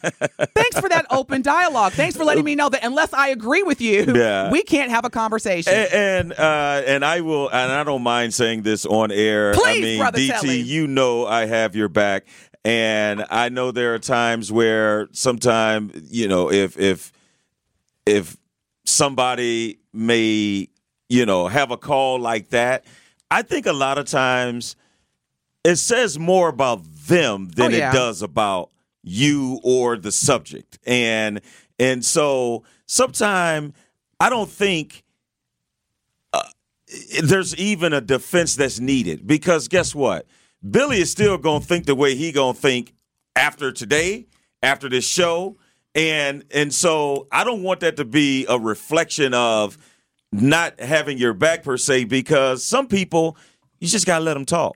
Thanks 0.54 0.78
for 0.78 0.90
that 0.90 1.06
open 1.10 1.42
dialogue. 1.42 1.94
Thanks 1.94 2.18
for 2.18 2.26
letting 2.26 2.44
me 2.44 2.54
know 2.56 2.68
that 2.68 2.84
unless 2.84 3.14
I 3.14 3.30
agree 3.30 3.64
with 3.64 3.80
you, 3.80 4.04
Yeah. 4.14 4.52
we 4.52 4.62
can't 4.64 4.92
have 4.92 5.06
a 5.06 5.10
conversation. 5.10 5.72
And 5.74 5.94
and, 5.94 6.34
uh, 6.34 6.82
and 6.86 7.06
I 7.06 7.22
will, 7.22 7.48
and 7.50 7.72
I 7.72 7.86
don't 7.86 8.04
mind 8.04 8.34
saying 8.34 8.64
this 8.64 8.86
on 8.86 9.12
air. 9.14 9.52
I 9.52 9.56
Please, 9.56 9.82
mean, 9.82 10.00
Brother 10.00 10.20
DT, 10.20 10.28
Telly. 10.42 10.60
you 10.60 10.86
know 10.88 11.26
I 11.26 11.46
have 11.46 11.74
your 11.76 11.88
back, 11.88 12.26
and 12.66 13.26
I 13.30 13.50
know 13.50 13.72
there 13.72 13.94
are 13.94 14.00
times 14.00 14.52
where, 14.52 15.08
sometime, 15.12 15.92
you 16.10 16.28
know, 16.28 16.52
if 16.52 16.78
if 16.80 17.14
if 18.08 18.36
somebody 18.86 19.80
may, 19.94 20.68
you 21.08 21.26
know, 21.26 21.48
have 21.48 21.70
a 21.72 21.78
call 21.78 22.20
like 22.20 22.50
that, 22.50 22.84
I 23.30 23.44
think 23.44 23.68
a 23.68 23.74
lot 23.74 23.98
of 24.00 24.06
times 24.06 24.76
it 25.64 25.76
says 25.78 26.18
more 26.20 26.50
about 26.50 26.82
them 27.08 27.50
than 27.50 27.74
Oh, 27.74 27.78
yeah. 27.78 27.92
it 27.92 27.94
does 27.94 28.22
about 28.24 28.72
you 29.04 29.60
or 29.64 29.96
the 29.98 30.12
subject. 30.12 30.80
And 30.88 31.42
and 31.80 32.04
so 32.04 32.64
sometimes 32.88 33.74
I 34.20 34.30
don't 34.32 34.50
think 34.50 35.04
uh, 36.34 36.42
there's 37.24 37.56
even 37.58 37.94
a 37.94 38.02
defense 38.02 38.56
that's 38.56 38.80
needed 38.80 39.28
because 39.28 39.68
guess 39.68 39.94
what? 39.94 40.26
Billy 40.70 41.00
is 41.00 41.12
still 41.12 41.38
to 41.62 41.68
think 41.68 41.86
the 41.86 41.96
way 41.96 42.16
he 42.16 42.32
to 42.54 42.60
think 42.60 42.94
after 43.36 43.72
today, 43.72 44.28
after 44.64 44.90
this 44.90 45.08
show. 45.08 45.58
And 45.94 46.44
and 46.52 46.74
so 46.74 47.28
I 47.32 47.44
don't 47.44 47.64
want 47.64 47.80
that 47.82 47.98
to 47.98 48.06
be 48.06 48.46
a 48.50 48.60
reflection 48.60 49.34
of 49.34 49.78
not 50.32 50.80
having 50.80 51.18
your 51.18 51.34
back 51.34 51.64
per 51.64 51.78
se 51.78 52.06
because 52.06 52.64
some 52.64 52.88
people 52.88 53.38
you 53.80 53.88
just 53.88 54.06
got 54.06 54.20
to 54.20 54.24
let 54.26 54.34
them 54.34 54.46
talk. 54.46 54.76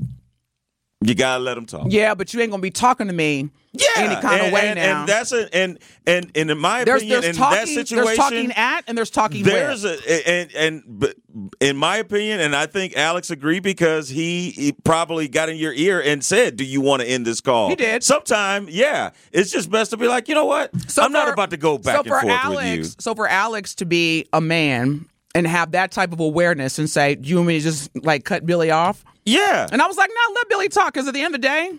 You 1.01 1.15
got 1.15 1.37
to 1.37 1.43
let 1.43 1.53
them 1.53 1.65
talk. 1.65 1.87
Yeah, 1.89 2.13
but 2.13 2.33
you 2.33 2.41
ain't 2.41 2.51
gonna 2.51 2.61
be 2.61 2.71
talking 2.71 3.07
to 3.07 3.13
me 3.13 3.49
any 3.95 4.15
kind 4.15 4.41
and, 4.41 4.47
of 4.47 4.53
way 4.53 4.67
and, 4.67 4.79
now. 4.79 4.99
And 4.99 5.09
that's 5.09 5.31
a 5.31 5.55
and 5.55 5.79
and 6.05 6.29
and 6.35 6.51
in 6.51 6.57
my 6.57 6.83
there's 6.83 7.01
opinion, 7.01 7.21
there's 7.21 7.35
in 7.37 7.39
talking 7.39 7.57
that 7.57 7.67
situation, 7.69 8.05
there's 8.05 8.17
talking 8.17 8.51
at 8.51 8.83
and 8.85 8.97
there's 8.97 9.09
talking 9.09 9.43
there's 9.43 9.83
with. 9.83 10.05
a 10.05 10.29
and 10.29 10.51
and 10.53 10.83
but 10.85 11.15
in 11.61 11.77
my 11.77 11.97
opinion, 11.97 12.41
and 12.41 12.53
I 12.53 12.65
think 12.65 12.97
Alex 12.97 13.29
agreed 13.29 13.63
because 13.63 14.09
he, 14.09 14.49
he 14.51 14.73
probably 14.73 15.29
got 15.29 15.47
in 15.47 15.55
your 15.55 15.71
ear 15.71 16.01
and 16.01 16.21
said, 16.21 16.57
"Do 16.57 16.65
you 16.65 16.81
want 16.81 17.01
to 17.01 17.07
end 17.07 17.25
this 17.25 17.39
call?" 17.39 17.69
He 17.69 17.77
did. 17.77 18.03
Sometime, 18.03 18.67
yeah, 18.69 19.11
it's 19.31 19.51
just 19.51 19.71
best 19.71 19.91
to 19.91 19.97
be 19.97 20.09
like, 20.09 20.27
you 20.27 20.35
know 20.35 20.45
what, 20.45 20.71
So 20.89 21.01
I'm 21.01 21.13
not 21.13 21.31
about 21.31 21.51
to 21.51 21.57
go 21.57 21.77
back 21.77 21.95
so 21.95 21.99
and 21.99 22.07
for 22.09 22.19
forth 22.19 22.33
Alex, 22.33 22.61
with 22.61 22.77
you. 22.77 22.83
So 22.99 23.15
for 23.15 23.27
Alex 23.27 23.75
to 23.75 23.85
be 23.85 24.25
a 24.33 24.41
man 24.41 25.05
and 25.33 25.47
have 25.47 25.71
that 25.71 25.91
type 25.91 26.11
of 26.11 26.19
awareness 26.19 26.77
and 26.77 26.89
say, 26.89 27.15
"Do 27.15 27.29
you 27.29 27.37
want 27.37 27.47
me 27.47 27.57
to 27.59 27.63
just 27.63 27.95
like 28.03 28.25
cut 28.25 28.45
Billy 28.45 28.69
off?" 28.69 29.05
Yeah, 29.29 29.67
And 29.71 29.81
I 29.81 29.87
was 29.87 29.97
like, 29.97 30.09
"No, 30.09 30.33
let 30.35 30.49
Billy 30.49 30.69
talk." 30.69 30.93
Because 30.93 31.07
at 31.07 31.13
the 31.13 31.21
end 31.21 31.35
of 31.35 31.41
the 31.41 31.47
day, 31.47 31.71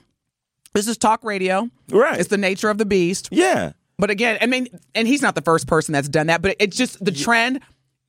this 0.75 0.87
is 0.89 0.97
talk 0.97 1.25
radio. 1.25 1.69
Right. 1.91 2.19
It's 2.21 2.29
the 2.29 2.39
nature 2.39 2.71
of 2.71 2.79
the 2.79 2.87
beast. 2.87 3.29
yeah. 3.31 3.73
But 3.99 4.09
again, 4.09 4.39
I 4.41 4.47
mean, 4.47 4.69
and 4.95 5.07
he's 5.07 5.21
not 5.21 5.35
the 5.35 5.43
first 5.43 5.67
person 5.67 5.93
that's 5.93 6.09
done 6.09 6.29
that. 6.29 6.41
But 6.41 6.57
it's 6.59 6.75
just 6.77 7.05
the 7.05 7.13
trend, 7.13 7.61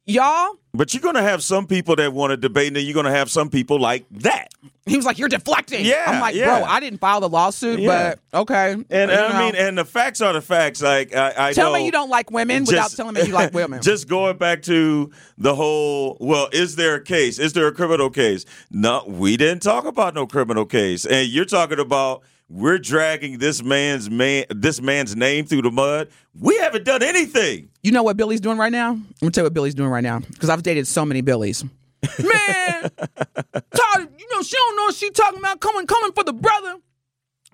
y'all. 0.05 0.55
But 0.73 0.93
you're 0.93 1.11
to 1.13 1.21
have 1.21 1.43
some 1.43 1.67
people 1.67 1.97
that 1.97 2.13
want 2.13 2.31
to 2.31 2.37
debate, 2.37 2.67
and 2.67 2.75
then 2.77 2.85
you're 2.85 3.03
to 3.03 3.11
have 3.11 3.29
some 3.29 3.49
people 3.49 3.77
like 3.79 4.05
that. 4.11 4.49
He 4.85 4.95
was 4.95 5.05
like, 5.05 5.19
"You're 5.19 5.29
deflecting." 5.29 5.85
Yeah, 5.85 6.05
I'm 6.07 6.21
like, 6.21 6.33
yeah. 6.33 6.59
bro, 6.59 6.67
I 6.67 6.79
didn't 6.79 6.99
file 6.99 7.19
the 7.19 7.29
lawsuit, 7.29 7.79
Yeah. 7.79 8.15
but 8.31 8.39
okay. 8.41 8.71
And, 8.71 8.85
and 8.89 9.11
I 9.11 9.33
know. 9.33 9.45
mean, 9.45 9.55
and 9.55 9.77
the 9.77 9.85
facts 9.85 10.21
are 10.21 10.31
the 10.33 10.41
facts. 10.41 10.81
Like 10.81 11.13
I, 11.13 11.49
I 11.49 11.53
tell 11.53 11.73
me 11.73 11.85
you 11.85 11.91
don't 11.91 12.09
like 12.09 12.31
women 12.31 12.63
without 12.63 12.91
telling 12.91 13.15
me 13.15 13.23
you 13.23 13.33
like 13.33 13.53
women. 13.53 13.81
Just 13.83 14.07
going 14.07 14.37
back 14.37 14.61
to 14.63 15.11
the 15.37 15.53
whole, 15.53 16.17
well, 16.19 16.47
is 16.53 16.77
there 16.77 16.95
a 16.95 17.03
case? 17.03 17.37
Is 17.37 17.53
there 17.53 17.67
a 17.67 17.73
criminal 17.73 18.09
case? 18.09 18.45
No, 18.71 19.03
we 19.05 19.37
didn't 19.37 19.61
talk 19.61 19.85
about 19.85 20.15
no 20.15 20.25
criminal 20.25 20.65
case. 20.65 21.05
And 21.05 21.27
you're 21.27 21.45
talking 21.45 21.79
about 21.79 22.23
we're 22.49 22.79
dragging 22.79 23.37
this 23.39 23.61
man's 23.63 24.09
man 24.09 24.45
this 24.49 24.81
man's 24.81 25.15
name 25.15 25.45
through 25.45 25.61
the 25.63 25.71
mud. 25.71 26.09
We 26.33 26.57
haven't 26.59 26.85
done 26.85 27.03
anything. 27.03 27.69
You 27.83 27.91
know 27.91 28.03
what 28.03 28.15
Billy's 28.17 28.41
doing 28.41 28.57
right 28.57 28.71
now? 28.71 28.91
I'm 28.91 29.07
gonna 29.19 29.31
tell 29.31 29.43
you 29.43 29.45
what 29.45 29.53
Billy's 29.53 29.73
doing 29.75 29.89
right 29.89 30.03
now 30.03 30.19
because 30.19 30.49
I've 30.49 30.63
dated 30.63 30.87
so 30.87 31.05
many 31.05 31.21
Billys. 31.23 31.63
Man, 32.19 32.91
Todd, 32.99 34.09
you 34.17 34.27
know 34.31 34.41
she 34.41 34.55
don't 34.55 34.75
know 34.75 34.83
what 34.85 34.95
she 34.95 35.09
talking 35.11 35.39
about 35.39 35.59
coming 35.59 35.85
coming 35.87 36.11
for 36.13 36.23
the 36.23 36.33
brother, 36.33 36.75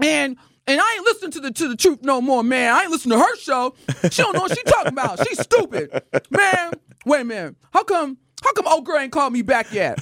and 0.02 0.38
and 0.68 0.82
I 0.82 0.94
ain't 0.96 1.04
listening 1.06 1.32
to 1.32 1.40
the 1.42 1.52
to 1.52 1.68
the 1.70 1.76
truth 1.76 2.00
no 2.02 2.22
more, 2.22 2.44
man. 2.44 2.74
I 2.74 2.84
ain't 2.84 2.92
listening 2.92 3.18
to 3.18 3.24
her 3.24 3.36
show. 3.38 3.76
She 4.10 4.22
don't 4.22 4.34
know 4.34 4.42
what 4.42 4.56
she 4.58 4.64
talking 4.64 4.94
about. 4.94 5.26
She's 5.28 5.40
stupid, 5.42 6.02
man. 6.30 6.74
Wait 7.06 7.22
a 7.22 7.24
minute, 7.26 7.56
how 7.72 7.84
come? 7.84 8.18
How 8.44 8.54
come 8.54 8.68
old 8.68 8.86
girl 8.86 8.98
ain't 9.00 9.12
called 9.12 9.34
me 9.34 9.42
back 9.42 9.72
yet? 9.74 10.00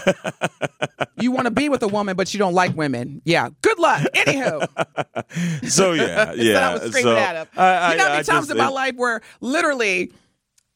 you 1.20 1.32
want 1.32 1.46
to 1.46 1.52
be 1.52 1.70
with 1.70 1.82
a 1.84 1.88
woman, 1.88 2.16
but 2.16 2.34
you 2.34 2.38
don't 2.38 2.54
like 2.54 2.76
women. 2.76 3.22
Yeah. 3.26 3.50
Good 3.62 3.80
luck. 3.80 4.02
Anywho, 4.14 5.70
So 5.70 5.94
yeah, 5.94 6.34
yeah. 6.36 6.70
I 6.70 6.74
was 6.74 6.82
screaming 6.90 7.04
so, 7.14 7.18
at 7.18 7.36
him. 7.36 7.48
I, 7.56 7.66
I, 7.66 7.92
you 7.92 7.98
know 7.98 8.04
how 8.04 8.10
I 8.10 8.14
many 8.14 8.24
times 8.26 8.48
just- 8.48 8.52
in 8.52 8.58
my 8.58 8.68
life 8.68 8.96
where 8.96 9.22
literally, 9.40 10.12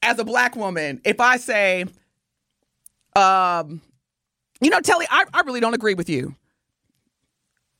as 0.01 0.17
a 0.19 0.23
black 0.23 0.55
woman, 0.55 1.01
if 1.03 1.19
I 1.19 1.35
say, 1.37 1.85
um, 3.15 3.81
you 4.61 4.69
know, 4.69 4.79
Telly, 4.79 5.05
I, 5.09 5.25
I 5.33 5.41
really 5.41 5.59
don't 5.59 5.73
agree 5.73 5.93
with 5.93 6.09
you. 6.09 6.35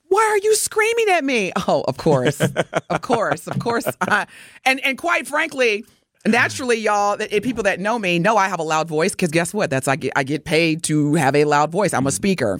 Why 0.09 0.21
are 0.31 0.37
you 0.39 0.55
screaming 0.55 1.09
at 1.09 1.23
me? 1.23 1.51
Oh, 1.67 1.85
of 1.87 1.95
course, 1.97 2.41
of 2.41 3.01
course, 3.01 3.47
of 3.47 3.59
course. 3.59 3.85
I, 4.01 4.25
and 4.65 4.83
and 4.83 4.97
quite 4.97 5.27
frankly, 5.27 5.85
naturally, 6.25 6.77
y'all, 6.77 7.17
if 7.19 7.43
people 7.43 7.63
that 7.63 7.79
know 7.79 7.97
me 7.99 8.19
know 8.19 8.37
I 8.37 8.47
have 8.47 8.59
a 8.59 8.63
loud 8.63 8.87
voice 8.87 9.11
because 9.11 9.29
guess 9.29 9.53
what? 9.53 9.69
That's 9.69 9.87
I 9.87 9.95
get 9.95 10.13
I 10.15 10.23
get 10.23 10.45
paid 10.45 10.83
to 10.83 11.15
have 11.15 11.35
a 11.35 11.45
loud 11.45 11.71
voice. 11.71 11.93
I'm 11.93 12.07
a 12.07 12.11
speaker. 12.11 12.59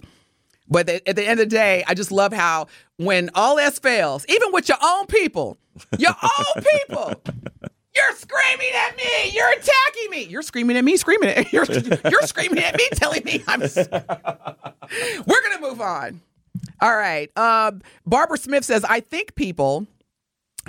But 0.71 0.85
the, 0.85 1.09
at 1.09 1.15
the 1.15 1.23
end 1.23 1.39
of 1.39 1.49
the 1.49 1.55
day, 1.55 1.83
I 1.87 1.95
just 1.95 2.11
love 2.11 2.31
how 2.31 2.67
when 2.97 3.31
all 3.33 3.57
else 3.57 3.79
fails, 3.79 4.23
even 4.29 4.51
with 4.51 4.69
your 4.69 4.77
own 4.83 5.07
people, 5.07 5.57
your 5.97 6.13
own 6.23 6.63
people, 6.63 7.21
you're 7.95 8.15
screaming 8.15 8.69
at 8.87 8.95
me, 8.95 9.31
you're 9.33 9.51
attacking 9.51 10.09
me, 10.11 10.23
you're 10.25 10.43
screaming 10.43 10.77
at 10.77 10.83
me, 10.83 10.95
screaming 10.95 11.29
at 11.29 11.51
you're 11.53 11.65
you're 12.09 12.21
screaming 12.23 12.63
at 12.63 12.75
me, 12.75 12.87
telling 12.93 13.23
me 13.23 13.43
I'm. 13.47 13.61
We're 13.61 15.41
gonna 15.41 15.61
move 15.61 15.81
on. 15.81 16.21
All 16.81 16.95
right. 16.95 17.35
Um, 17.37 17.81
Barbara 18.05 18.37
Smith 18.37 18.63
says, 18.63 18.83
I 18.83 18.99
think 18.99 19.35
people 19.35 19.87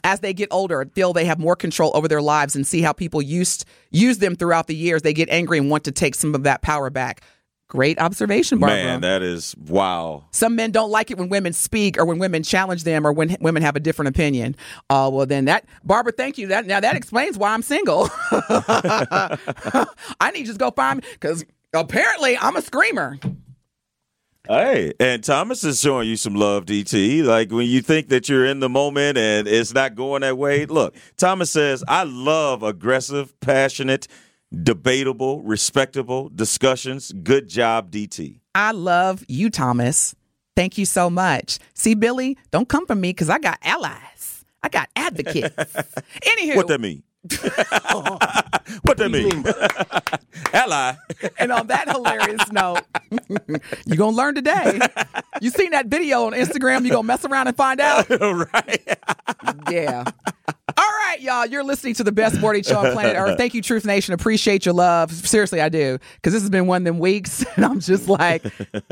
as 0.05 0.21
they 0.21 0.33
get 0.33 0.49
older 0.51 0.89
feel 0.95 1.13
they 1.13 1.25
have 1.25 1.39
more 1.39 1.57
control 1.57 1.91
over 1.95 2.09
their 2.09 2.23
lives 2.23 2.57
and 2.57 2.67
see 2.67 2.83
how 2.83 2.93
people 2.93 3.23
used 3.23 3.65
use 3.91 4.19
them 4.19 4.37
throughout 4.37 4.67
the 4.67 4.75
years. 4.75 5.03
They 5.03 5.13
get 5.13 5.29
angry 5.31 5.59
and 5.59 5.71
want 5.71 5.85
to 5.85 5.93
take 5.93 6.15
some 6.15 6.35
of 6.35 6.43
that 6.45 6.63
power 6.63 6.91
back. 6.91 7.23
Great 7.69 8.01
observation, 8.01 8.59
Barbara. 8.59 8.83
Man, 8.83 9.01
that 9.03 9.23
is 9.23 9.55
wow. 9.57 10.25
Some 10.33 10.57
men 10.57 10.73
don't 10.73 10.91
like 10.91 11.13
it 11.13 11.19
when 11.19 11.29
women 11.29 11.53
speak 11.53 11.99
or 11.99 12.05
when 12.05 12.19
women 12.19 12.43
challenge 12.43 12.83
them 12.83 13.07
or 13.07 13.13
when 13.13 13.37
women 13.41 13.63
have 13.63 13.77
a 13.77 13.81
different 13.81 14.09
opinion. 14.09 14.57
Uh, 14.91 15.09
well, 15.13 15.25
then 15.25 15.45
that, 15.45 15.67
Barbara, 15.85 16.13
thank 16.13 16.37
you. 16.37 16.49
That 16.49 16.67
Now 16.67 16.81
that 16.81 16.97
explains 16.97 17.39
why 17.39 17.55
I'm 17.55 17.63
single. 17.63 18.09
I 18.33 19.39
need 20.35 20.41
to 20.41 20.47
just 20.47 20.59
go 20.59 20.73
find, 20.73 21.01
because 21.13 21.45
apparently 21.73 22.37
I'm 22.37 22.57
a 22.57 22.63
screamer. 22.63 23.19
Hey, 24.51 24.93
and 24.99 25.23
Thomas 25.23 25.63
is 25.63 25.81
showing 25.81 26.09
you 26.09 26.17
some 26.17 26.35
love, 26.35 26.67
DT. 26.67 27.23
Like 27.23 27.53
when 27.53 27.69
you 27.69 27.81
think 27.83 28.09
that 28.09 28.29
you're 28.29 28.45
in 28.45 28.59
the 28.59 28.69
moment 28.69 29.17
and 29.17 29.47
it's 29.47 29.73
not 29.73 29.95
going 29.95 30.23
that 30.23 30.37
way. 30.39 30.67
Look, 30.67 30.97
Thomas 31.17 31.53
says, 31.53 31.85
I 31.87 32.03
love 32.03 32.65
aggressive, 32.65 33.39
passionate, 33.39 34.09
debatable, 34.53 35.41
respectable 35.43 36.31
discussions. 36.31 37.13
Good 37.13 37.49
job, 37.49 37.93
DT. 37.93 38.41
I 38.53 38.73
love 38.73 39.25
you, 39.29 39.51
Thomas. 39.51 40.17
Thank 40.57 40.79
you 40.79 40.85
so 40.85 41.09
much. 41.09 41.61
See, 41.75 41.95
Billy, 41.95 42.37
don't 42.51 42.69
come 42.69 42.87
for 42.87 42.97
me 42.97 43.11
because 43.11 43.31
I 43.31 43.39
got 43.39 43.61
allies. 43.63 44.45
I 44.65 44.69
got 44.69 44.89
advocates. 44.97 45.55
Anywho, 46.23 46.57
What 46.57 46.67
that 46.67 46.81
mean? 46.81 47.05
what 48.83 48.97
that 48.97 49.11
mean? 49.11 49.45
Ally. 50.55 50.95
and 51.39 51.53
on 51.53 51.67
that 51.67 51.89
hilarious 51.89 52.51
note, 52.51 52.81
you're 53.87 53.97
going 53.97 54.13
to 54.13 54.17
learn 54.17 54.35
today. 54.35 54.81
You 55.41 55.51
seen 55.51 55.73
that 55.73 55.87
video 55.87 56.25
on 56.25 56.33
Instagram, 56.33 56.83
you're 56.83 56.95
going 56.95 57.03
to 57.03 57.03
mess 57.03 57.25
around 57.25 57.49
and 57.49 57.57
find 57.57 57.81
out. 57.81 58.09
right. 58.11 58.99
Yeah. 59.71 60.05
All 60.77 60.91
right, 61.07 61.21
y'all. 61.21 61.47
You're 61.47 61.65
listening 61.65 61.95
to 61.95 62.05
the 62.05 62.13
best 62.13 62.39
morning 62.41 62.63
show 62.63 62.79
on 62.79 62.93
planet 62.93 63.17
Earth. 63.17 63.39
Thank 63.39 63.55
you, 63.55 63.63
Truth 63.63 63.85
Nation. 63.85 64.15
Appreciate 64.15 64.65
your 64.65 64.75
love. 64.75 65.13
Seriously, 65.13 65.61
I 65.61 65.69
do. 65.69 65.99
Because 66.17 66.33
this 66.33 66.43
has 66.43 66.51
been 66.51 66.67
one 66.67 66.83
of 66.83 66.85
them 66.85 66.99
weeks, 66.99 67.45
and 67.57 67.65
I'm 67.65 67.81
just 67.81 68.09
like, 68.09 68.45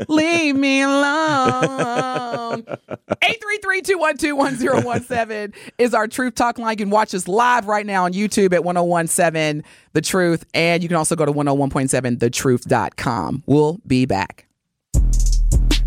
leave 0.07 0.55
me 0.55 0.81
alone. 0.81 2.63
833-212-1017 3.21 5.53
is 5.77 5.93
our 5.93 6.07
Truth 6.07 6.35
Talk 6.35 6.57
line. 6.59 6.71
You 6.71 6.77
can 6.85 6.89
watch 6.89 7.13
us 7.13 7.27
live 7.27 7.67
right 7.67 7.85
now 7.85 8.05
on 8.05 8.13
YouTube 8.13 8.53
at 8.53 8.63
1017 8.63 9.63
The 9.93 10.01
Truth. 10.01 10.45
And 10.53 10.81
you 10.83 10.89
can 10.89 10.97
also 10.97 11.15
go 11.15 11.25
to 11.25 11.31
101.7thetruth.com. 11.31 13.43
We'll 13.45 13.79
be 13.85 14.05
back. 14.05 14.48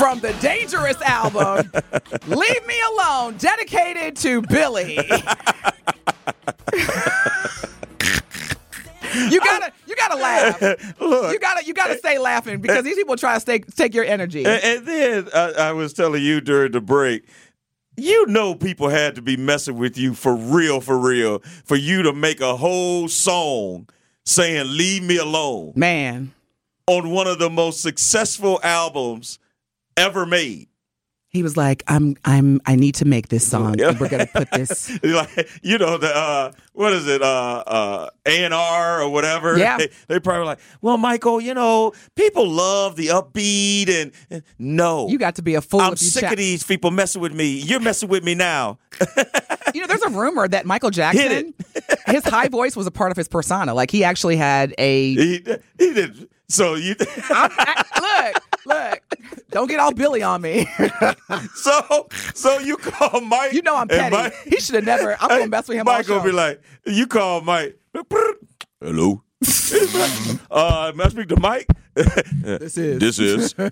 from 0.00 0.18
the 0.20 0.32
Dangerous 0.40 1.00
album, 1.02 1.70
Leave 2.26 2.66
Me 2.66 2.74
Alone, 2.92 3.36
dedicated 3.36 4.16
to 4.16 4.40
Billy. 4.40 4.94
you 4.94 5.02
gotta, 9.40 9.72
you 9.86 9.94
gotta 9.96 10.16
laugh. 10.16 10.58
Look, 10.98 11.32
You 11.34 11.38
gotta, 11.38 11.66
you 11.66 11.74
gotta 11.74 11.98
stay 11.98 12.18
laughing 12.18 12.62
because 12.62 12.82
these 12.82 12.96
people 12.96 13.16
try 13.16 13.34
to 13.34 13.40
stay, 13.40 13.58
take 13.58 13.94
your 13.94 14.06
energy. 14.06 14.46
And, 14.46 14.64
and 14.64 14.86
then 14.86 15.28
I, 15.34 15.52
I 15.68 15.72
was 15.72 15.92
telling 15.92 16.22
you 16.22 16.40
during 16.40 16.72
the 16.72 16.80
break, 16.80 17.28
you 17.98 18.24
know, 18.26 18.54
people 18.54 18.88
had 18.88 19.16
to 19.16 19.22
be 19.22 19.36
messing 19.36 19.76
with 19.76 19.98
you 19.98 20.14
for 20.14 20.34
real, 20.34 20.80
for 20.80 20.98
real, 20.98 21.40
for 21.66 21.76
you 21.76 22.02
to 22.04 22.14
make 22.14 22.40
a 22.40 22.56
whole 22.56 23.06
song 23.08 23.86
saying 24.24 24.64
"Leave 24.74 25.02
Me 25.02 25.18
Alone" 25.18 25.74
Man, 25.76 26.32
on 26.86 27.10
one 27.10 27.26
of 27.26 27.38
the 27.38 27.50
most 27.50 27.82
successful 27.82 28.58
albums 28.62 29.38
ever 30.00 30.26
made. 30.26 30.66
he 31.32 31.44
was 31.44 31.56
like, 31.56 31.84
"I'm, 31.86 32.16
I'm, 32.24 32.60
I 32.66 32.74
need 32.74 32.96
to 32.96 33.04
make 33.04 33.28
this 33.28 33.46
song. 33.46 33.78
Yeah. 33.78 33.96
We're 33.98 34.08
gonna 34.08 34.26
put 34.26 34.50
this." 34.50 34.90
like 35.04 35.48
you 35.62 35.78
know 35.78 35.96
the 35.96 36.10
uh, 36.14 36.52
what 36.72 36.92
is 36.92 37.06
it 37.06 37.22
uh 37.22 37.62
uh 37.66 38.10
A 38.26 38.44
and 38.44 38.52
R 38.52 39.02
or 39.02 39.08
whatever. 39.10 39.56
Yeah. 39.56 39.78
they, 39.78 39.90
they 40.08 40.18
probably 40.18 40.46
like, 40.46 40.58
well, 40.82 40.96
Michael, 40.98 41.40
you 41.40 41.54
know, 41.54 41.92
people 42.16 42.48
love 42.50 42.96
the 42.96 43.08
upbeat 43.08 43.88
and, 43.88 44.10
and 44.28 44.42
no, 44.58 45.08
You 45.08 45.18
got 45.18 45.36
to 45.36 45.42
be 45.42 45.54
a 45.54 45.60
fool. 45.60 45.82
I'm 45.82 45.92
if 45.92 46.02
you 46.02 46.08
sick 46.08 46.24
of 46.32 46.36
these 46.36 46.64
people 46.64 46.90
messing 46.90 47.22
with 47.22 47.32
me. 47.34 47.60
You're 47.60 47.78
messing 47.80 48.08
with 48.08 48.24
me 48.24 48.34
now. 48.34 48.78
You 49.72 49.82
know, 49.82 49.86
there's 49.86 50.02
a 50.02 50.08
rumor 50.10 50.48
that 50.48 50.66
Michael 50.66 50.90
Jackson, 50.90 51.54
his 52.06 52.24
high 52.24 52.48
voice 52.48 52.74
was 52.74 52.88
a 52.88 52.90
part 52.90 53.12
of 53.12 53.16
his 53.16 53.28
persona. 53.28 53.72
Like 53.72 53.88
he 53.92 54.02
actually 54.02 54.34
had 54.36 54.74
a. 54.78 55.14
He, 55.14 55.44
he 55.78 55.94
did. 55.94 56.28
So 56.48 56.74
you, 56.74 56.96
I'm, 57.30 57.50
I, 57.56 58.32
look, 58.32 58.42
look, 58.66 59.00
don't 59.50 59.68
get 59.68 59.80
all 59.80 59.92
Billy 59.92 60.22
on 60.22 60.42
me. 60.42 60.66
so 61.54 62.08
so 62.34 62.58
you 62.58 62.76
call 62.76 63.20
Mike. 63.20 63.52
You 63.52 63.62
know 63.62 63.76
I'm 63.76 63.88
petty. 63.88 64.14
Mike- 64.14 64.34
He 64.46 64.60
should 64.60 64.76
have 64.76 64.84
never. 64.84 65.16
I'm 65.20 65.28
gonna 65.28 65.48
mess 65.48 65.68
with 65.68 65.78
him. 65.78 65.84
Mike 65.84 66.06
gonna 66.06 66.24
be 66.24 66.32
like, 66.32 66.60
you 66.86 67.06
call 67.06 67.40
Mike. 67.40 67.78
Hello. 68.80 69.22
uh, 70.50 70.92
may 70.94 71.04
I 71.04 71.08
speak 71.08 71.28
to 71.28 71.40
Mike? 71.40 71.66
This 72.42 72.78
is. 72.78 72.98
This 73.00 73.18
is. 73.18 73.58
No, 73.58 73.66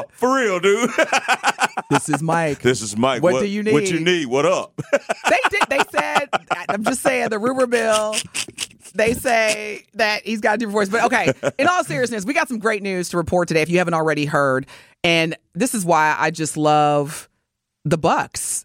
it. 0.00 0.06
for 0.12 0.36
real, 0.36 0.58
dude. 0.60 0.90
This 1.90 2.08
is 2.08 2.22
Mike. 2.22 2.60
this 2.60 2.82
is 2.82 2.96
Mike. 2.96 3.22
What 3.22 3.40
do 3.40 3.46
you 3.46 3.62
need? 3.62 3.72
What 3.72 3.88
you 3.88 3.98
need? 3.98 4.04
need? 4.04 4.26
What 4.26 4.44
up? 4.46 4.78
they 5.30 5.38
did. 5.48 5.62
They 5.68 5.80
said. 5.90 6.28
I'm 6.68 6.82
just 6.84 7.00
saying 7.02 7.30
the 7.30 7.38
rumor 7.38 7.66
mill. 7.66 8.14
They 8.94 9.14
say 9.14 9.84
that 9.94 10.24
he's 10.24 10.40
got 10.40 10.54
a 10.54 10.58
different 10.58 10.74
voice. 10.74 10.88
But 10.88 11.04
okay, 11.04 11.32
in 11.58 11.66
all 11.66 11.84
seriousness, 11.84 12.24
we 12.24 12.34
got 12.34 12.48
some 12.48 12.58
great 12.58 12.82
news 12.82 13.08
to 13.10 13.16
report 13.16 13.48
today. 13.48 13.62
If 13.62 13.70
you 13.70 13.78
haven't 13.78 13.94
already 13.94 14.24
heard, 14.24 14.66
and 15.04 15.36
this 15.54 15.74
is 15.74 15.84
why 15.84 16.16
I 16.18 16.30
just 16.30 16.56
love 16.56 17.28
the 17.84 17.98
Bucks. 17.98 18.64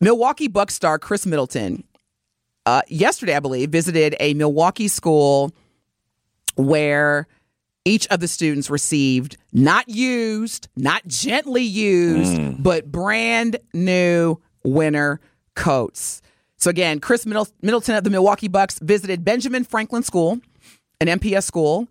Milwaukee 0.00 0.48
Bucks 0.48 0.74
star 0.74 0.98
Khris 0.98 1.26
Middleton, 1.26 1.84
uh, 2.66 2.82
yesterday 2.88 3.36
I 3.36 3.40
believe, 3.40 3.70
visited 3.70 4.16
a 4.20 4.34
Milwaukee 4.34 4.88
school 4.88 5.52
where 6.56 7.26
each 7.84 8.06
of 8.08 8.20
the 8.20 8.28
students 8.28 8.68
received 8.68 9.36
not 9.52 9.88
used, 9.88 10.68
not 10.76 11.06
gently 11.06 11.62
used, 11.62 12.62
but 12.62 12.90
brand 12.90 13.56
new 13.72 14.38
winter 14.64 15.20
coats. 15.54 16.20
So 16.60 16.70
again, 16.70 17.00
Khris 17.00 17.26
Middleton 17.26 17.94
of 17.94 18.04
the 18.04 18.10
Milwaukee 18.10 18.48
Bucks 18.48 18.78
visited 18.80 19.24
Benjamin 19.24 19.64
Franklin 19.64 20.02
School, 20.02 20.40
an 21.00 21.06
MPS 21.06 21.44
school, 21.44 21.88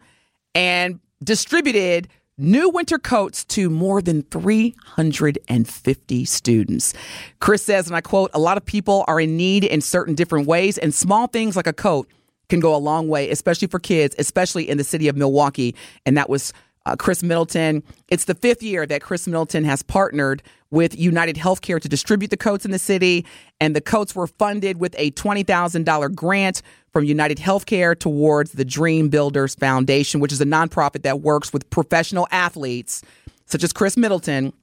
and 0.54 1.00
distributed 1.24 2.08
new 2.38 2.70
winter 2.70 3.00
coats 3.00 3.44
to 3.46 3.70
more 3.70 4.02
than 4.02 4.24
350 4.24 6.26
students. 6.26 6.94
Khris 7.40 7.64
says, 7.64 7.88
and 7.88 7.96
I 7.96 8.02
quote, 8.02 8.32
a 8.34 8.40
lot 8.40 8.58
of 8.58 8.66
people 8.66 9.06
are 9.08 9.20
in 9.20 9.36
need 9.36 9.64
in 9.64 9.82
certain 9.82 10.16
different 10.16 10.48
ways, 10.48 10.78
and 10.78 10.94
small 10.94 11.28
things 11.28 11.56
like 11.56 11.68
a 11.68 11.74
coat 11.74 12.08
can 12.48 12.60
go 12.60 12.76
a 12.76 12.78
long 12.78 13.08
way, 13.08 13.32
especially 13.32 13.68
for 13.68 13.80
kids, 13.80 14.16
especially 14.20 14.70
in 14.70 14.78
the 14.78 14.84
city 14.84 15.08
of 15.08 15.18
Milwaukee. 15.18 15.76
And 16.06 16.16
that 16.16 16.30
was 16.30 16.54
uh, 16.86 16.96
Khris 16.96 17.24
Middleton. 17.24 17.84
It's 18.08 18.26
the 18.26 18.36
fifth 18.36 18.64
year 18.64 18.86
that 18.86 19.02
Khris 19.02 19.28
Middleton 19.28 19.66
has 19.66 19.84
partnered 19.84 20.42
with 20.72 20.98
United 20.98 21.36
Healthcare 21.36 21.82
to 21.82 21.90
distribute 21.90 22.30
the 22.30 22.38
coats 22.38 22.66
in 22.66 22.72
the 22.72 22.80
city. 22.80 23.26
And 23.60 23.76
the 23.76 23.82
coats 23.82 24.16
were 24.16 24.28
funded 24.28 24.80
with 24.80 24.96
a 24.98 25.12
$20,000 25.12 26.16
grant 26.16 26.62
from 26.92 27.04
United 27.04 27.38
Healthcare 27.38 27.98
towards 27.98 28.52
the 28.52 28.66
Dream 28.66 29.10
Builders 29.10 29.56
Foundation, 29.56 30.20
which 30.20 30.32
is 30.32 30.42
a 30.42 30.46
nonprofit 30.46 31.04
that 31.04 31.22
works 31.22 31.52
with 31.54 31.70
professional 31.70 32.28
athletes 32.32 33.02
such 33.46 33.64
as 33.64 33.74
Khris 33.74 33.98
Middleton 33.98 34.54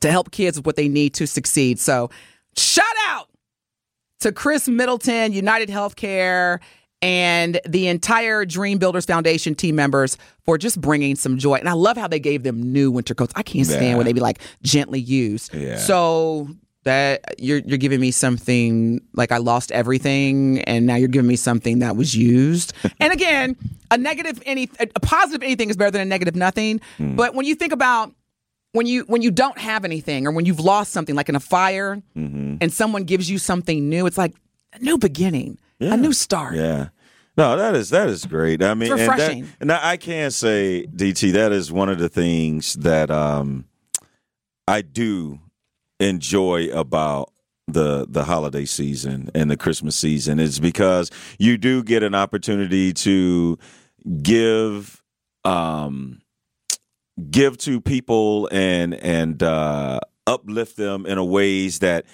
to 0.00 0.10
help 0.10 0.30
kids 0.30 0.56
with 0.56 0.66
what 0.66 0.76
they 0.76 0.88
need 0.88 1.14
to 1.14 1.26
succeed. 1.26 1.78
So, 1.78 2.08
shout 2.56 2.86
out 3.06 3.28
to 4.20 4.32
Khris 4.32 4.68
Middleton, 4.68 5.32
United 5.32 5.68
Healthcare, 5.68 6.60
and 7.02 7.60
the 7.68 7.88
entire 7.88 8.44
Dream 8.44 8.78
Builders 8.78 9.04
Foundation 9.04 9.54
team 9.54 9.74
members 9.76 10.16
for 10.44 10.56
just 10.56 10.80
bringing 10.80 11.16
some 11.16 11.36
joy. 11.36 11.56
And 11.56 11.68
I 11.68 11.72
love 11.72 11.96
how 11.96 12.06
they 12.08 12.20
gave 12.20 12.42
them 12.44 12.72
new 12.72 12.90
winter 12.90 13.14
coats. 13.14 13.32
I 13.36 13.42
can't 13.42 13.66
stand 13.66 13.84
Yeah. 13.84 13.96
when 13.96 14.06
they 14.06 14.12
be 14.12 14.20
like 14.20 14.38
gently 14.62 15.00
used. 15.00 15.52
Yeah. 15.52 15.76
So 15.76 16.48
that 16.84 17.20
you're 17.38 17.58
you're 17.58 17.78
giving 17.78 18.00
me 18.00 18.10
something 18.10 19.00
like 19.14 19.30
I 19.30 19.36
lost 19.38 19.70
everything, 19.70 20.60
and 20.62 20.86
now 20.86 20.96
you're 20.96 21.06
giving 21.08 21.28
me 21.28 21.36
something 21.36 21.80
that 21.80 21.94
was 21.96 22.16
used. 22.16 22.72
and 23.00 23.12
again, 23.12 23.56
a 23.90 23.98
negative 23.98 24.42
any 24.46 24.68
a 24.80 25.00
positive 25.00 25.42
anything 25.44 25.70
is 25.70 25.76
better 25.76 25.90
than 25.92 26.00
a 26.00 26.04
negative 26.06 26.34
nothing. 26.34 26.80
Hmm. 26.96 27.14
But 27.16 27.34
when 27.34 27.46
you 27.46 27.54
think 27.54 27.72
about 27.72 28.12
when 28.72 28.86
you 28.86 29.04
when 29.06 29.22
you 29.22 29.30
don't 29.30 29.58
have 29.58 29.84
anything 29.84 30.26
or 30.26 30.32
when 30.32 30.44
you've 30.46 30.58
lost 30.60 30.92
something 30.92 31.14
like 31.14 31.28
in 31.28 31.36
a 31.36 31.40
fire 31.40 32.02
Mm-hmm. 32.16 32.56
and 32.60 32.72
someone 32.72 33.04
gives 33.04 33.30
you 33.30 33.36
something 33.38 33.88
new 33.88 34.06
it's 34.06 34.16
like 34.18 34.32
a 34.72 34.78
new 34.78 34.96
beginning 34.98 35.58
a 35.80 35.96
new 35.96 36.12
start 36.12 36.54
Yeah. 36.54 36.88
No, 37.36 37.56
that 37.56 37.74
is 37.74 37.88
that 37.90 38.08
is 38.10 38.26
great. 38.26 38.62
I 38.62 38.74
mean, 38.74 38.92
and, 38.92 39.00
that- 39.00 39.08
refreshing. 39.10 39.48
and 39.60 39.72
I 39.72 39.92
I 39.92 39.96
can 39.96 40.30
say, 40.30 40.86
DT, 40.94 41.32
that 41.32 41.50
is 41.50 41.72
one 41.72 41.88
of 41.88 41.98
the 41.98 42.10
things 42.10 42.74
that 42.74 43.10
um, 43.10 43.64
I 44.68 44.82
do 44.82 45.40
enjoy 45.98 46.68
about 46.68 47.32
the 47.68 48.06
the 48.08 48.24
holiday 48.24 48.66
season 48.66 49.30
and 49.34 49.50
the 49.50 49.56
Christmas 49.56 49.96
season 49.96 50.38
is 50.40 50.60
because 50.60 51.10
you 51.38 51.56
do 51.56 51.82
get 51.82 52.02
an 52.02 52.14
opportunity 52.14 52.92
to 52.92 53.58
give 54.22 55.02
um 55.44 56.20
give 57.30 57.56
to 57.58 57.80
people 57.80 58.48
and 58.52 58.94
and 58.94 59.42
uh 59.42 60.00
uplift 60.26 60.76
them 60.76 61.06
in 61.06 61.18
a 61.18 61.24
ways 61.24 61.78
that 61.78 62.04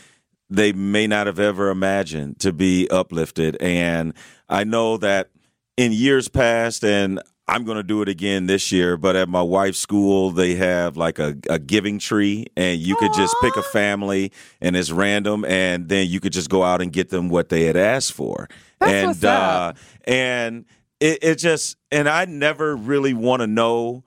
they 0.51 0.73
may 0.73 1.07
not 1.07 1.27
have 1.27 1.39
ever 1.39 1.71
imagined 1.71 2.41
to 2.41 2.53
be 2.53 2.89
uplifted. 2.91 3.57
And 3.61 4.15
I 4.49 4.65
know 4.65 4.97
that 4.99 5.31
in 5.77 5.93
years 5.93 6.29
past, 6.29 6.85
and 6.85 7.21
I'm 7.47 7.65
going 7.65 7.77
to 7.77 7.83
do 7.83 8.03
it 8.03 8.09
again 8.09 8.47
this 8.47 8.71
year, 8.73 8.97
but 8.97 9.17
at 9.17 9.29
my 9.29 9.41
wife's 9.41 9.79
school, 9.79 10.31
they 10.31 10.55
have 10.57 10.97
like 10.97 11.19
a, 11.19 11.37
a 11.49 11.59
giving 11.59 11.99
tree, 11.99 12.47
and 12.57 12.79
you 12.79 12.95
could 12.97 13.13
just 13.15 13.35
pick 13.41 13.57
a 13.57 13.63
family, 13.63 14.33
and 14.61 14.77
it's 14.77 14.91
random, 14.91 15.45
and 15.47 15.89
then 15.89 16.09
you 16.09 16.21
could 16.21 16.33
just 16.33 16.51
go 16.51 16.63
out 16.63 16.83
and 16.83 16.93
get 16.93 17.09
them 17.09 17.31
what 17.31 17.49
they 17.49 17.65
had 17.65 17.77
asked 17.77 18.13
for. 18.13 18.49
That's 18.81 18.93
and 18.93 19.07
what's 19.09 19.25
up. 19.25 19.77
uh 19.77 19.79
and 20.05 20.65
it, 21.01 21.19
it 21.23 21.35
just 21.37 21.77
and 21.91 22.09
I 22.09 22.25
never 22.27 22.77
really 22.77 23.15
want 23.15 23.41
to 23.41 23.47
know 23.47 24.05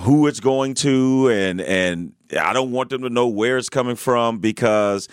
who 0.00 0.26
it's 0.26 0.40
going 0.40 0.74
to 0.74 1.28
and 1.30 1.60
and 1.60 2.12
I 2.38 2.52
don't 2.52 2.72
want 2.72 2.90
them 2.90 3.02
to 3.02 3.10
know 3.10 3.28
where 3.28 3.56
it's 3.58 3.68
coming 3.68 3.96
from 3.96 4.38
because 4.38 5.08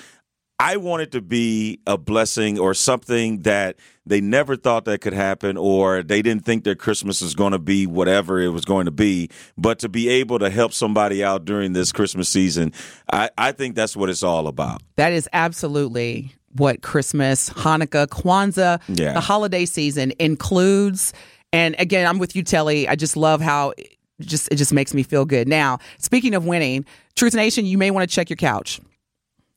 I 0.62 0.78
want 0.78 1.02
it 1.02 1.12
to 1.14 1.22
be 1.22 1.80
a 1.88 1.98
blessing 1.98 2.60
or 2.60 2.74
something 2.76 3.40
that 3.42 3.78
they 4.06 4.22
never 4.22 4.56
thought 4.56 4.86
that 4.86 5.02
could 5.02 5.14
happen 5.14 5.58
or 5.58 6.04
they 6.04 6.22
didn't 6.22 6.46
think 6.46 6.64
their 6.64 6.76
Christmas 6.76 7.22
was 7.22 7.34
going 7.36 7.54
to 7.54 7.60
be 7.60 7.88
whatever 7.88 8.40
it 8.40 8.50
was 8.50 8.64
going 8.66 8.86
to 8.86 8.92
be. 8.92 9.30
But 9.58 9.80
to 9.80 9.90
be 9.90 10.08
able 10.10 10.38
to 10.40 10.50
help 10.50 10.74
somebody 10.74 11.24
out 11.24 11.46
during 11.46 11.74
this 11.74 11.92
Christmas 11.92 12.30
season, 12.30 12.74
I, 13.12 13.30
I 13.38 13.52
think 13.54 13.76
that's 13.76 13.96
what 13.96 14.10
it's 14.10 14.24
all 14.24 14.48
about. 14.48 14.82
that 14.98 15.12
is 15.14 15.28
absolutely 15.34 16.32
what 16.58 16.82
christmas 16.82 17.50
hanukkah 17.52 18.08
kwanzaa 18.08 18.78
Yeah. 19.00 19.14
the 19.14 19.22
holiday 19.22 19.66
season 19.66 20.12
includes 20.20 21.14
and 21.54 21.76
again 21.80 22.06
i'm 22.06 22.20
with 22.20 22.36
you 22.36 22.44
telly 22.44 22.90
i 22.90 22.96
just 22.96 23.16
love 23.16 23.40
how 23.40 23.72
it 23.78 23.96
just 24.20 24.50
it 24.52 24.58
just 24.58 24.74
makes 24.74 24.94
me 24.94 25.02
feel 25.02 25.24
good 25.24 25.48
now 25.48 25.78
speaking 25.98 26.36
of 26.36 26.46
winning 26.46 26.84
truth 27.16 27.34
nation 27.34 27.66
you 27.66 27.78
may 27.78 27.90
want 27.90 28.04
to 28.10 28.14
check 28.14 28.30
your 28.30 28.36
couch 28.36 28.82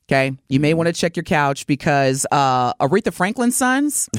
Okay, 0.07 0.37
you 0.49 0.59
may 0.59 0.75
want 0.75 0.85
to 0.87 0.93
check 0.93 1.17
your 1.17 1.23
couch 1.23 1.65
because 1.65 2.27
uh, 2.31 2.73
Aretha 2.75 3.11
Franklin's 3.11 3.55
sons 3.55 4.07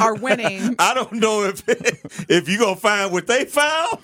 are 0.00 0.14
winning. 0.14 0.74
I 0.78 0.94
don't 0.94 1.12
know 1.12 1.44
if 1.44 1.62
if 2.30 2.48
you're 2.48 2.58
going 2.58 2.74
to 2.76 2.80
find 2.80 3.12
what 3.12 3.26
they 3.26 3.44
found, 3.44 3.98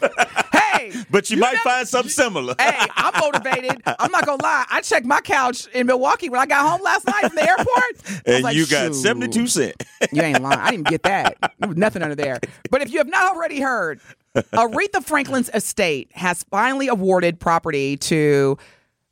Hey, 0.52 0.92
but 1.10 1.30
you, 1.30 1.38
might 1.38 1.52
never- 1.52 1.62
find 1.64 1.88
something 1.88 2.10
similar. 2.10 2.54
hey, 2.58 2.78
I'm 2.94 3.18
motivated. 3.20 3.80
I'm 3.86 4.10
not 4.10 4.26
gonna 4.26 4.42
lie. 4.42 4.66
I 4.70 4.80
checked 4.82 5.06
my 5.06 5.20
couch 5.22 5.66
in 5.68 5.86
Milwaukee 5.86 6.28
when 6.28 6.40
I 6.40 6.46
got 6.46 6.68
home 6.68 6.82
last 6.82 7.06
night 7.06 7.26
from 7.26 7.36
the 7.36 7.48
airport. 7.48 8.22
And 8.26 8.44
like, 8.44 8.54
you 8.56 8.66
got 8.66 8.88
"Shoot." 8.88 8.94
72 8.96 9.46
cents. 9.46 9.86
You 10.12 10.20
ain't 10.22 10.42
lying. 10.42 10.58
I 10.58 10.70
didn't 10.72 10.88
get 10.88 11.04
that. 11.04 11.36
There 11.58 11.68
was 11.68 11.78
nothing 11.78 12.02
under 12.02 12.14
there. 12.14 12.38
But 12.70 12.82
if 12.82 12.90
you 12.92 12.98
have 12.98 13.08
not 13.08 13.34
already 13.34 13.60
heard, 13.60 14.00
Aretha 14.34 15.02
Franklin's 15.02 15.48
estate 15.54 16.10
has 16.12 16.44
finally 16.50 16.88
awarded 16.88 17.40
property 17.40 17.96
to 17.98 18.58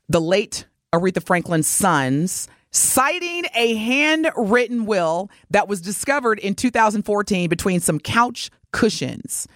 the 0.09 0.20
late 0.20 0.66
Aretha 0.92 1.24
Franklin's 1.24 1.66
sons, 1.66 2.48
citing 2.70 3.44
a 3.55 3.74
handwritten 3.74 4.86
will 4.86 5.30
that 5.50 5.68
was 5.68 5.80
discovered 5.80 6.38
in 6.38 6.55
2014 6.55 7.48
between 7.48 7.80
some 7.80 7.98
couch 7.98 8.50
cushions. 8.72 9.48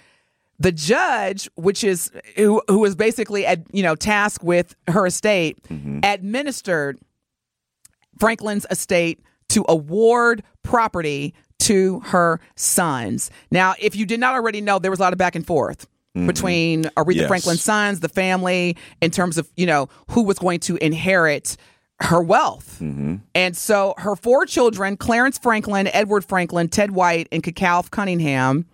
The 0.60 0.72
judge, 0.72 1.48
which 1.54 1.84
is 1.84 2.10
who, 2.36 2.62
who 2.66 2.80
was 2.80 2.96
basically 2.96 3.46
at, 3.46 3.60
you 3.72 3.82
know 3.82 3.94
tasked 3.94 4.42
with 4.42 4.74
her 4.88 5.06
estate, 5.06 5.62
mm-hmm. 5.64 6.00
administered 6.02 6.98
Franklin's 8.18 8.66
estate 8.70 9.20
to 9.50 9.64
award 9.68 10.42
property 10.62 11.34
to 11.60 12.00
her 12.00 12.40
sons. 12.56 13.30
Now, 13.50 13.74
if 13.78 13.94
you 13.94 14.06
did 14.06 14.20
not 14.20 14.34
already 14.34 14.60
know, 14.60 14.78
there 14.78 14.90
was 14.90 15.00
a 15.00 15.02
lot 15.02 15.12
of 15.12 15.18
back 15.18 15.36
and 15.36 15.46
forth 15.46 15.86
Mm-hmm. 16.18 16.26
between 16.26 16.84
Aretha 16.96 17.14
Yes. 17.14 17.28
Franklin's 17.28 17.62
sons, 17.62 18.00
the 18.00 18.08
family, 18.08 18.76
in 19.00 19.10
terms 19.10 19.38
of, 19.38 19.48
you 19.56 19.66
know, 19.66 19.88
who 20.10 20.22
was 20.22 20.38
going 20.38 20.60
to 20.60 20.76
inherit 20.76 21.56
her 22.00 22.22
wealth. 22.22 22.78
Mm-hmm. 22.80 23.16
And 23.34 23.56
so 23.56 23.94
her 23.98 24.16
four 24.16 24.46
children, 24.46 24.96
Clarence 24.96 25.38
Franklin, 25.38 25.88
Edward 25.88 26.24
Franklin, 26.24 26.68
Ted 26.68 26.90
White, 26.90 27.28
and 27.32 27.42
Kecalf 27.42 27.90
Cunningham, 27.90 28.66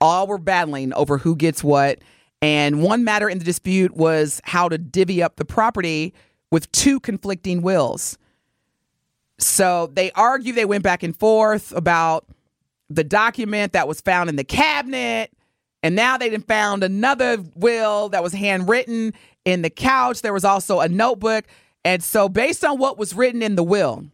all 0.00 0.26
were 0.26 0.38
battling 0.38 0.92
over 0.92 1.18
who 1.18 1.34
gets 1.34 1.64
what. 1.64 1.98
And 2.42 2.82
one 2.82 3.04
matter 3.04 3.28
in 3.28 3.38
the 3.38 3.44
dispute 3.44 3.96
was 3.96 4.40
how 4.44 4.68
to 4.68 4.76
divvy 4.76 5.22
up 5.22 5.36
the 5.36 5.44
property 5.44 6.12
with 6.50 6.70
two 6.72 7.00
conflicting 7.00 7.62
wills. 7.62 8.18
So 9.38 9.90
they 9.94 10.10
argue, 10.12 10.52
they 10.52 10.64
went 10.64 10.84
back 10.84 11.02
and 11.02 11.16
forth 11.16 11.72
about 11.72 12.26
the 12.88 13.04
document 13.04 13.72
that 13.72 13.88
was 13.88 14.00
found 14.00 14.28
in 14.28 14.36
the 14.36 14.44
cabinet. 14.44 15.30
And 15.82 15.94
now 15.94 16.16
they 16.16 16.36
found 16.38 16.82
another 16.82 17.38
will 17.54 18.08
that 18.08 18.22
was 18.22 18.32
handwritten 18.32 19.14
in 19.44 19.62
the 19.62 19.70
couch. 19.70 20.22
There 20.22 20.32
was 20.32 20.44
also 20.44 20.80
a 20.80 20.88
notebook. 20.88 21.44
And 21.84 22.02
so, 22.02 22.28
based 22.28 22.64
on 22.64 22.78
what 22.78 22.98
was 22.98 23.14
written 23.14 23.42
in 23.42 23.54
the 23.54 23.62
will 23.62 24.04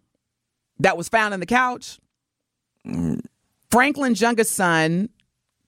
that 0.81 0.97
was 0.97 1.09
found 1.09 1.33
in 1.33 1.41
the 1.41 1.47
couch, 1.47 1.99
Franklin's 3.71 4.21
youngest 4.21 4.53
son, 4.53 5.09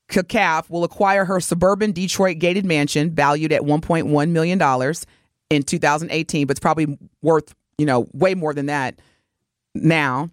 Kecalf, 0.09 0.69
will 0.69 0.85
acquire 0.85 1.25
her 1.25 1.41
suburban 1.41 1.93
Detroit 1.93 2.39
gated 2.39 2.67
mansion 2.67 3.15
valued 3.15 3.53
at 3.53 3.63
$1.1 3.63 4.29
million 4.31 4.95
in 5.51 5.63
2018, 5.63 6.47
but 6.47 6.51
it's 6.51 6.61
probably 6.61 6.99
worth, 7.23 7.55
you 7.79 7.87
know, 7.87 8.07
way 8.13 8.35
more 8.35 8.53
than 8.53 8.67
that 8.67 8.99
now 9.75 10.29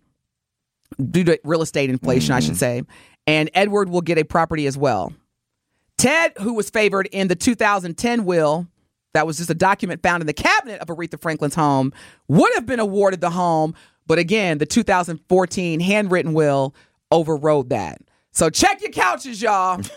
due 1.09 1.24
to 1.24 1.39
real 1.43 1.62
estate 1.62 1.89
inflation, 1.89 2.34
I 2.34 2.41
should 2.41 2.51
mm-hmm. 2.51 2.57
say. 2.57 2.84
And 3.28 3.49
Edward 3.53 3.89
will 3.89 4.01
get 4.01 4.18
a 4.18 4.26
property 4.26 4.68
as 4.68 4.78
well. 4.78 5.14
Ted, 6.02 6.34
who 6.39 6.54
was 6.54 6.68
favored 6.72 7.08
in 7.12 7.28
the 7.28 7.36
2010 7.36 8.26
will, 8.26 8.66
that 9.14 9.28
was 9.28 9.38
just 9.38 9.52
a 9.52 9.54
document 9.54 10.02
found 10.02 10.22
in 10.22 10.26
the 10.26 10.34
cabinet 10.34 10.82
of 10.82 10.88
Aretha 10.88 11.22
Franklin's 11.22 11.54
home, 11.54 11.93
would 12.28 12.52
have 12.56 12.66
been 12.66 12.80
awarded 12.80 13.22
the 13.22 13.30
home. 13.30 13.76
But 14.08 14.18
again, 14.18 14.58
the 14.58 14.66
2014 14.66 15.80
handwritten 15.80 16.34
will 16.34 16.74
overrode 17.12 17.70
that. 17.70 18.02
So 18.32 18.49
check 18.49 18.82
your 18.82 18.89
couches, 18.89 19.43
y'all. 19.43 19.80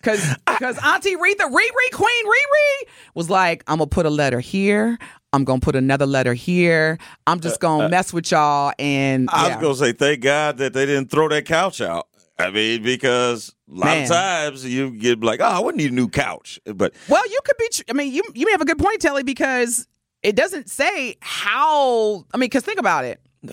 Cause, 0.00 0.24
cause 0.46 0.78
Auntie 0.78 1.16
Aretha, 1.16 1.50
Riri, 1.50 1.92
Queen 1.92 2.24
Riri 2.24 2.88
was 3.16 3.28
like, 3.28 3.64
I'm 3.66 3.78
gonna 3.78 3.88
put 3.88 4.06
a 4.06 4.10
letter 4.10 4.38
here. 4.38 4.96
I'm 5.32 5.42
gonna 5.42 5.58
put 5.58 5.74
another 5.74 6.06
letter 6.06 6.34
here. 6.34 6.98
I'm 7.26 7.40
just 7.40 7.56
uh, 7.56 7.66
gonna 7.66 7.86
uh, 7.86 7.88
mess 7.88 8.12
with 8.12 8.30
y'all. 8.30 8.72
And 8.78 9.28
I 9.28 9.48
yeah. 9.48 9.56
was 9.56 9.62
gonna 9.62 9.90
say, 9.90 9.92
thank 9.92 10.20
God 10.20 10.58
that 10.58 10.72
they 10.72 10.86
didn't 10.86 11.10
throw 11.10 11.28
that 11.30 11.46
couch 11.46 11.80
out. 11.80 12.06
I 12.38 12.50
mean, 12.50 12.82
because 12.82 13.54
a 13.70 13.74
lot 13.74 13.84
Man. 13.86 14.02
of 14.04 14.08
times 14.10 14.64
you 14.64 14.90
get 14.92 15.20
like, 15.20 15.40
oh, 15.40 15.44
I 15.44 15.58
wouldn't 15.58 15.76
need 15.82 15.90
a 15.90 15.94
new 15.94 16.08
couch. 16.08 16.60
But 16.64 16.94
Well, 17.08 17.26
you 17.28 17.38
could 17.44 17.56
be. 17.58 17.68
tr- 17.72 17.82
I 17.90 17.92
mean, 17.94 18.12
you 18.12 18.22
you 18.34 18.46
may 18.46 18.52
have 18.52 18.60
a 18.60 18.64
good 18.66 18.78
point, 18.78 19.00
Telly, 19.00 19.22
because 19.24 19.86
it 20.22 20.36
doesn't 20.36 20.68
say 20.70 21.16
how. 21.20 22.24
I 22.32 22.36
mean, 22.36 22.46
because 22.48 22.62
think 22.64 22.78
about 22.78 23.04
it. 23.04 23.20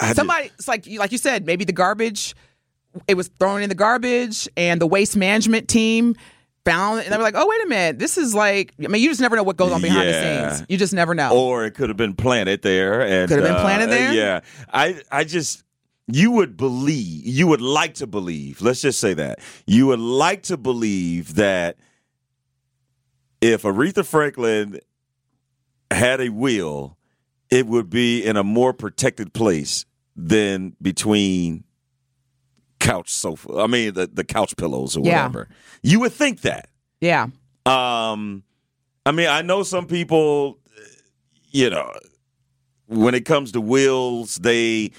I 0.00 0.12
Somebody, 0.14 0.50
it's 0.54 0.68
like 0.68 0.86
you- 0.86 0.98
like 0.98 1.12
you 1.12 1.18
said, 1.18 1.44
maybe 1.46 1.64
the 1.64 1.72
garbage. 1.72 2.34
It 3.08 3.14
was 3.16 3.28
thrown 3.38 3.62
in 3.62 3.70
the 3.70 3.74
garbage, 3.74 4.48
and 4.56 4.78
the 4.80 4.86
waste 4.86 5.16
management 5.16 5.66
team 5.68 6.14
found 6.66 7.00
it, 7.00 7.04
and 7.06 7.12
they 7.12 7.16
were 7.16 7.22
like, 7.22 7.34
"Oh, 7.36 7.46
wait 7.48 7.64
a 7.64 7.66
minute, 7.66 7.98
this 7.98 8.18
is 8.18 8.34
like." 8.34 8.74
I 8.84 8.88
mean, 8.88 9.02
you 9.02 9.08
just 9.08 9.20
never 9.20 9.34
know 9.34 9.42
what 9.42 9.56
goes 9.56 9.72
on 9.72 9.80
behind 9.80 10.08
Yeah. 10.10 10.12
the 10.48 10.54
scenes. 10.56 10.66
You 10.68 10.76
just 10.76 10.92
never 10.92 11.14
know. 11.14 11.30
or 11.34 11.64
it 11.64 11.70
could 11.74 11.88
have 11.88 11.96
been 11.96 12.14
planted 12.14 12.60
there 12.62 13.00
and 13.00 13.28
Could 13.28 13.38
have 13.38 13.46
been 13.48 13.56
uh, 13.56 13.62
planted 13.62 13.88
there? 13.90 14.12
yeah 14.12 14.40
i 14.72 15.00
i 15.10 15.24
just 15.24 15.64
you 16.14 16.30
would 16.30 16.56
believe 16.56 17.24
you 17.26 17.46
would 17.46 17.60
like 17.60 17.94
to 17.94 18.06
believe 18.06 18.60
let's 18.60 18.80
just 18.82 19.00
say 19.00 19.14
that 19.14 19.38
you 19.66 19.86
would 19.86 20.00
like 20.00 20.42
to 20.42 20.56
believe 20.56 21.34
that 21.36 21.76
if 23.40 23.62
aretha 23.62 24.04
franklin 24.04 24.78
had 25.90 26.20
a 26.20 26.28
will 26.28 26.96
it 27.50 27.66
would 27.66 27.88
be 27.90 28.24
in 28.24 28.36
a 28.36 28.42
more 28.44 28.72
protected 28.72 29.32
place 29.32 29.84
than 30.16 30.74
between 30.82 31.64
couch 32.80 33.10
sofa 33.10 33.48
i 33.58 33.66
mean 33.66 33.94
the, 33.94 34.08
the 34.12 34.24
couch 34.24 34.56
pillows 34.56 34.96
or 34.96 35.04
Yeah. 35.04 35.22
whatever. 35.26 35.48
You 35.82 36.00
would 36.00 36.12
think 36.12 36.42
that. 36.42 36.68
Yeah, 37.00 37.24
um, 37.66 38.44
I 39.04 39.10
mean, 39.10 39.26
I 39.28 39.42
know 39.42 39.64
some 39.64 39.86
people, 39.86 40.60
you 41.50 41.70
know, 41.70 41.92
when 42.86 43.16
it 43.16 43.24
comes 43.24 43.50
to 43.52 43.60
wills, 43.60 44.36
they 44.36 44.92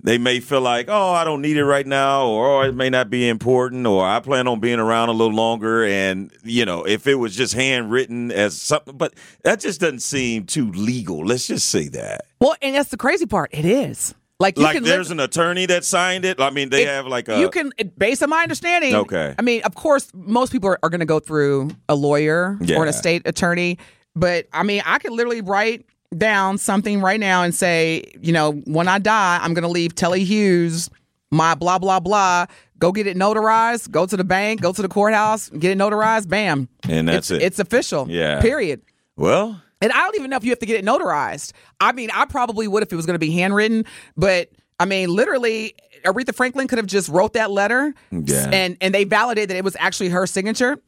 they 0.00 0.16
may 0.18 0.38
feel 0.40 0.60
like, 0.60 0.86
oh, 0.88 1.10
I 1.10 1.24
don't 1.24 1.42
need 1.42 1.56
it 1.56 1.64
right 1.64 1.86
now, 1.86 2.26
or 2.26 2.62
oh, 2.62 2.68
it 2.68 2.74
may 2.74 2.88
not 2.88 3.10
be 3.10 3.28
important, 3.28 3.86
or 3.86 4.06
I 4.06 4.20
plan 4.20 4.46
on 4.46 4.60
being 4.60 4.78
around 4.78 5.08
a 5.08 5.12
little 5.12 5.34
longer. 5.34 5.84
And 5.84 6.30
you 6.44 6.64
know, 6.64 6.84
if 6.86 7.06
it 7.06 7.16
was 7.16 7.34
just 7.34 7.54
handwritten 7.54 8.30
as 8.30 8.60
something, 8.60 8.96
but 8.96 9.14
that 9.42 9.60
just 9.60 9.80
doesn't 9.80 10.00
seem 10.00 10.46
too 10.46 10.70
legal. 10.72 11.24
Let's 11.24 11.46
just 11.46 11.68
say 11.68 11.88
that. 11.88 12.22
well, 12.40 12.54
and 12.62 12.74
that's 12.76 12.90
the 12.90 12.96
crazy 12.96 13.26
part. 13.26 13.50
It 13.52 13.64
is 13.64 14.14
like 14.40 14.56
you 14.56 14.62
like, 14.62 14.74
can 14.76 14.84
there's 14.84 15.08
live, 15.08 15.18
an 15.18 15.24
attorney 15.24 15.66
that 15.66 15.84
signed 15.84 16.24
it. 16.24 16.40
I 16.40 16.50
mean, 16.50 16.68
they 16.70 16.82
It- 16.84 16.88
have 16.88 17.06
like 17.08 17.28
a 17.28 17.40
you 17.40 17.50
can 17.50 17.72
based 17.96 18.22
on 18.22 18.30
my 18.30 18.42
understanding 18.42 18.94
Okay. 18.94 19.34
i 19.36 19.42
mean 19.42 19.62
of 19.64 19.74
course 19.74 20.10
most 20.14 20.52
people 20.52 20.70
are, 20.70 20.78
are 20.84 20.90
going 20.90 21.00
to 21.00 21.06
go 21.06 21.18
through 21.18 21.70
a 21.88 21.96
lawyer 21.96 22.56
or 22.76 22.82
an 22.84 22.88
estate 22.88 23.22
attorney 23.26 23.78
but 24.14 24.46
i 24.52 24.62
mean 24.62 24.80
i 24.86 24.98
could 25.00 25.10
literally 25.12 25.40
write 25.40 25.84
down 26.16 26.56
something 26.56 27.00
right 27.02 27.20
now 27.20 27.42
and 27.42 27.54
say 27.54 28.02
you 28.22 28.32
know 28.32 28.52
when 28.64 28.88
i 28.88 28.98
die 28.98 29.38
i'm 29.42 29.52
going 29.52 29.62
to 29.62 29.68
leave 29.68 29.94
telly 29.94 30.24
hughes 30.24 30.88
my 31.30 31.54
blah 31.54 31.78
blah 31.78 32.00
blah 32.00 32.46
go 32.78 32.92
get 32.92 33.06
it 33.06 33.14
notarized 33.16 33.90
go 33.90 34.06
to 34.06 34.16
the 34.16 34.24
bank 34.24 34.60
go 34.62 34.72
to 34.72 34.80
the 34.80 34.88
courthouse 34.88 35.50
get 35.50 35.70
it 35.70 35.76
notarized 35.78 36.26
bam 36.28 36.66
And 36.88 37.06
that's 37.08 37.30
it's, 37.30 37.42
it. 37.42 37.44
it's 37.44 37.58
official 37.58 38.06
Yeah. 38.08 38.40
period 38.40 38.80
well. 39.16 39.60
and 39.82 39.92
I 39.92 39.98
don't 39.98 40.16
even 40.16 40.30
know 40.30 40.36
if 40.38 40.44
you 40.44 40.50
have 40.50 40.60
to 40.60 40.66
get 40.66 40.76
it 40.78 40.84
notarized. 40.84 41.52
I 41.80 41.92
mean, 41.92 42.08
I 42.14 42.24
probably 42.24 42.66
would 42.68 42.82
if 42.82 42.92
it 42.92 42.96
was 42.96 43.04
going 43.04 43.14
to 43.16 43.18
be 43.18 43.32
handwritten, 43.32 43.84
but 44.16 44.48
I 44.80 44.84
mean, 44.86 45.08
literally, 45.10 45.74
Aretha 46.04 46.32
Franklin 46.34 46.68
could 46.68 46.78
have 46.78 46.86
just 46.86 47.08
wrote 47.08 47.32
that 47.32 47.50
letter, 47.50 47.92
Yeah. 48.12 48.48
and 48.52 48.76
and 48.80 48.94
they 48.94 49.02
validated 49.04 49.50
that 49.50 49.56
it 49.56 49.64
was 49.64 49.76
actually 49.80 50.08
her 50.10 50.24
signature. 50.26 50.78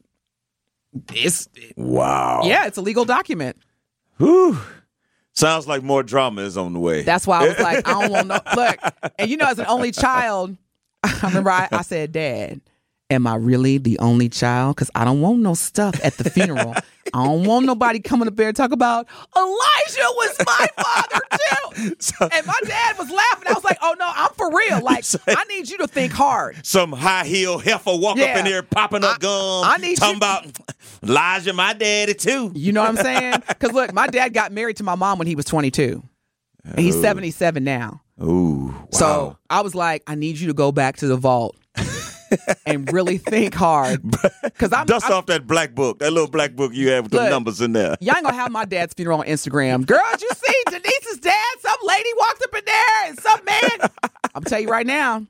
It's 1.12 1.48
Wow. 1.76 2.42
yeah, 2.44 2.66
it's 2.66 2.78
a 2.78 2.82
legal 2.82 3.04
document. 3.04 3.56
Whew. 4.18 4.58
Sounds 5.40 5.66
like 5.66 5.82
more 5.82 6.02
drama 6.02 6.42
is 6.42 6.56
on 6.56 6.72
the 6.72 6.78
way. 6.78 7.02
That's 7.02 7.26
why 7.26 7.44
I 7.44 7.48
was 7.48 7.58
like, 7.58 7.88
I 7.88 8.00
don't 8.00 8.10
want 8.10 8.26
no 8.28 8.40
look. 8.56 8.78
And 9.18 9.30
you 9.30 9.36
know, 9.36 9.46
as 9.46 9.58
an 9.58 9.66
only 9.68 9.90
child, 9.90 10.56
I 11.02 11.18
remember 11.24 11.50
I, 11.50 11.68
I 11.72 11.82
said, 11.82 12.12
Dad, 12.12 12.60
am 13.08 13.26
I 13.26 13.36
really 13.36 13.78
the 13.78 13.98
only 14.00 14.28
child? 14.28 14.76
Because 14.76 14.90
I 14.94 15.04
don't 15.04 15.20
want 15.20 15.40
no 15.40 15.54
stuff 15.54 15.98
at 16.04 16.14
the 16.18 16.28
funeral. 16.28 16.74
I 17.14 17.24
don't 17.24 17.44
want 17.44 17.66
nobody 17.66 18.00
coming 18.00 18.28
up 18.28 18.36
there 18.36 18.48
and 18.48 18.56
talk 18.56 18.72
about 18.72 19.06
Elijah 19.36 20.08
was 20.16 20.36
my 20.46 20.66
father 20.82 21.20
too. 21.32 22.28
and 22.32 22.46
my 22.46 22.58
dad 22.64 22.98
was 22.98 23.10
laughing. 23.10 23.48
I 23.48 23.52
was 23.54 23.64
like, 23.64 23.78
oh 23.82 23.94
no, 23.98 24.08
I'm 24.14 24.30
for 24.34 24.48
real. 24.50 24.80
Like, 24.90 25.04
I 25.28 25.44
need 25.44 25.68
you 25.68 25.78
to 25.78 25.86
think 25.86 26.12
hard. 26.12 26.64
some 26.64 26.92
high 26.92 27.24
heel 27.24 27.58
heifer 27.58 27.96
walk 27.96 28.16
Yeah. 28.18 28.26
up 28.32 28.36
in 28.38 28.46
here 28.46 28.62
popping 28.62 29.04
up 29.04 29.20
gum. 29.20 29.64
I 29.64 29.76
need 29.78 29.96
talking 29.98 30.14
you- 30.14 30.16
about 30.18 30.46
Elijah, 31.02 31.52
my 31.52 31.72
daddy 31.72 32.14
too. 32.14 32.50
You 32.54 32.72
know 32.72 32.80
what 32.82 32.90
I'm 32.90 32.96
saying? 32.96 33.34
Because 33.48 33.72
look, 33.72 33.92
my 33.92 34.06
dad 34.06 34.32
got 34.34 34.52
married 34.52 34.76
to 34.78 34.84
my 34.84 34.94
mom 34.94 35.18
when 35.18 35.26
he 35.26 35.34
was 35.34 35.44
22. 35.46 36.02
And 36.64 36.78
he's 36.78 37.00
77 37.00 37.62
now. 37.64 38.02
Ooh, 38.22 38.66
wow. 38.74 38.88
So 38.92 39.36
I 39.48 39.62
was 39.62 39.74
like, 39.74 40.02
I 40.06 40.14
need 40.14 40.38
you 40.38 40.48
to 40.48 40.54
go 40.54 40.72
back 40.72 40.96
to 40.98 41.06
the 41.06 41.16
vault 41.16 41.56
and 42.66 42.92
really 42.92 43.18
think 43.18 43.54
hard. 43.54 44.02
Because 44.42 44.72
I'm, 44.72 44.86
dust 44.86 45.06
I'm- 45.06 45.14
off 45.14 45.26
that 45.26 45.46
black 45.46 45.74
book, 45.74 46.00
that 46.00 46.12
little 46.12 46.28
black 46.28 46.54
book 46.54 46.74
you 46.74 46.90
have 46.90 47.04
with 47.04 47.12
the 47.12 47.30
numbers 47.30 47.60
in 47.60 47.72
there. 47.72 47.96
Y'all 48.00 48.16
ain't 48.16 48.24
gonna 48.24 48.36
have 48.36 48.50
my 48.50 48.64
dad's 48.66 48.92
funeral 48.94 49.20
on 49.20 49.26
Instagram. 49.26 49.86
Girl, 49.86 50.00
did 50.12 50.22
you 50.22 50.28
see 50.34 50.54
Denise's 50.70 51.18
dad? 51.20 51.54
Some 51.60 51.76
lady 51.84 52.08
walked 52.18 52.42
up 52.42 52.54
in 52.58 52.64
there 52.66 53.06
and 53.06 53.18
some 53.20 53.44
man. 53.44 53.90
I'm 54.34 54.44
tell 54.44 54.60
you 54.60 54.68
right 54.68 54.86
now. 54.86 55.26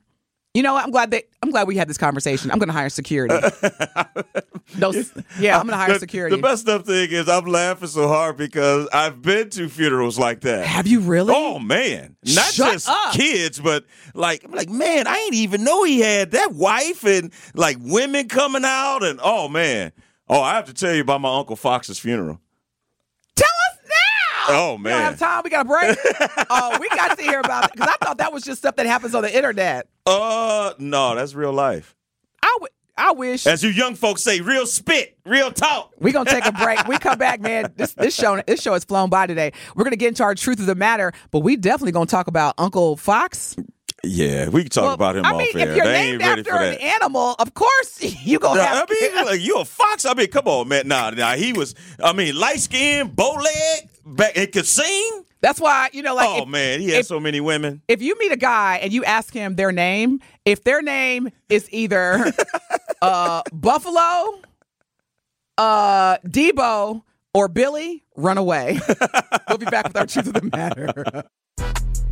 You 0.53 0.63
know 0.63 0.73
what? 0.73 0.83
I'm 0.83 0.91
glad 0.91 1.11
that 1.11 1.23
I'm 1.41 1.49
glad 1.51 1.67
we 1.67 1.77
had 1.77 1.87
this 1.87 1.97
conversation. 1.97 2.51
I'm 2.51 2.59
gonna 2.59 2.73
hire 2.73 2.89
security. 2.89 3.35
No, 4.77 4.93
yeah, 5.37 5.59
I'm 5.59 5.65
gonna 5.67 5.75
hire 5.75 5.93
The- 5.95 5.99
security. 5.99 6.35
The 6.37 6.41
messed 6.41 6.69
up 6.69 6.85
thing 6.85 7.11
is 7.11 7.27
I'm 7.27 7.43
laughing 7.45 7.89
so 7.89 8.07
hard 8.07 8.37
because 8.37 8.87
I've 8.93 9.21
been 9.21 9.49
to 9.51 9.67
funerals 9.67 10.17
like 10.17 10.41
that. 10.41 10.65
have 10.65 10.87
you 10.87 11.01
really? 11.01 11.33
Oh 11.35 11.59
man, 11.59 12.15
not 12.23 12.45
Shut 12.53 12.73
just 12.73 12.87
up. 12.87 13.11
kids, 13.13 13.59
but 13.59 13.83
like, 14.13 14.45
I'm 14.45 14.51
like, 14.51 14.69
man, 14.69 15.07
I 15.07 15.17
ain't 15.17 15.33
even 15.33 15.65
know 15.65 15.83
he 15.83 15.99
had 15.99 16.31
that 16.31 16.53
wife 16.53 17.03
and 17.03 17.33
like 17.53 17.77
women 17.81 18.29
coming 18.29 18.63
out, 18.63 19.03
and 19.03 19.19
oh 19.21 19.49
man, 19.49 19.91
oh, 20.29 20.41
I 20.41 20.55
have 20.55 20.65
to 20.67 20.73
tell 20.73 20.93
you 20.95 21.01
about 21.01 21.19
my 21.19 21.37
uncle 21.37 21.57
Fox's 21.57 21.99
funeral. 21.99 22.39
Oh 24.49 24.77
We 24.77 24.89
don't 24.89 25.01
have 25.01 25.19
time. 25.19 25.41
We 25.43 25.49
got 25.49 25.65
a 25.65 25.69
break. 25.69 25.97
oh, 26.49 26.77
we 26.81 26.89
got 26.89 27.17
to 27.17 27.23
hear 27.23 27.39
about 27.39 27.65
it 27.65 27.71
because 27.73 27.89
I 27.89 28.05
thought 28.05 28.17
that 28.17 28.33
was 28.33 28.43
just 28.43 28.59
stuff 28.59 28.75
that 28.77 28.85
happens 28.85 29.13
on 29.15 29.21
the 29.23 29.35
internet. 29.35 29.87
Uh, 30.05 30.73
no, 30.79 31.15
that's 31.15 31.33
real 31.33 31.53
life. 31.53 31.95
I 32.41 32.57
would. 32.61 32.71
I 32.97 33.11
wish. 33.13 33.47
As 33.47 33.63
you 33.63 33.69
young 33.69 33.95
folks 33.95 34.21
say, 34.21 34.41
real 34.41 34.65
spit, 34.65 35.17
real 35.25 35.51
talk. 35.51 35.93
We're 35.99 36.13
gonna 36.13 36.29
take 36.29 36.45
a 36.45 36.51
break. 36.51 36.87
We 36.87 36.97
come 36.97 37.17
back, 37.17 37.39
man. 37.39 37.73
This 37.75 37.93
this 37.93 38.13
show 38.15 38.41
this 38.45 38.61
show 38.61 38.73
has 38.73 38.83
flown 38.83 39.09
by 39.09 39.27
today. 39.27 39.53
We're 39.75 39.85
gonna 39.85 39.95
get 39.95 40.09
into 40.09 40.23
our 40.23 40.35
truth 40.35 40.59
of 40.59 40.65
the 40.65 40.75
matter, 40.75 41.13
but 41.31 41.39
we 41.39 41.55
definitely 41.55 41.93
gonna 41.93 42.05
talk 42.05 42.27
about 42.27 42.53
Uncle 42.57 42.97
Fox. 42.97 43.55
Yeah, 44.03 44.49
we 44.49 44.63
can 44.63 44.69
talk 44.71 44.83
Well, 44.85 44.93
about 44.93 45.15
him 45.15 45.25
I 45.25 45.31
off 45.31 45.37
mean, 45.37 45.49
air. 45.57 45.69
if 45.69 45.75
you're 45.75 45.85
they 45.85 45.91
named 46.11 46.21
after 46.23 46.43
for 46.45 46.55
an 46.57 46.71
that. 46.71 46.81
animal, 46.81 47.35
of 47.37 47.53
course 47.53 48.01
you 48.25 48.39
go 48.39 48.53
Nah, 48.55 48.61
have. 48.63 48.87
I 48.89 48.93
mean, 49.15 49.25
like, 49.25 49.41
you 49.41 49.57
a 49.57 49.65
fox? 49.65 50.05
I 50.05 50.13
mean, 50.15 50.27
come 50.27 50.47
on, 50.47 50.67
man. 50.69 50.87
Nah, 50.87 51.11
nah. 51.11 51.33
He 51.35 51.53
was. 51.53 51.75
I 52.03 52.11
mean, 52.13 52.35
light 52.35 52.59
skinned, 52.59 53.15
bow 53.15 53.33
leg, 53.35 53.89
back 54.05 54.35
and 54.37 54.51
could 54.51 54.65
sing. 54.65 55.23
That's 55.41 55.59
why 55.59 55.89
you 55.93 56.01
know, 56.03 56.15
like, 56.15 56.29
oh 56.29 56.43
if, 56.43 56.47
man, 56.49 56.79
he 56.81 56.89
had 56.89 57.01
if- 57.01 57.05
so 57.07 57.19
many 57.19 57.41
women. 57.41 57.81
if 57.87 58.01
you 58.01 58.17
meet 58.19 58.31
a 58.31 58.37
guy 58.37 58.77
and 58.81 58.91
you 58.91 59.03
ask 59.03 59.33
him 59.33 59.55
their 59.55 59.71
name, 59.71 60.19
if 60.45 60.63
their 60.63 60.81
name 60.81 61.29
is 61.49 61.67
either 61.71 62.31
uh, 63.03 63.41
Buffalo, 63.53 64.39
uh, 65.57 66.17
Debo, 66.25 67.03
or 67.33 67.47
Billy, 67.47 68.03
run 68.15 68.37
away. 68.37 68.79
we'll 69.49 69.57
be 69.57 69.65
back 69.65 69.87
with 69.87 69.97
our 69.97 70.05
truth 70.07 70.27
of 70.27 70.33
the 70.33 70.43
matter. 70.51 71.23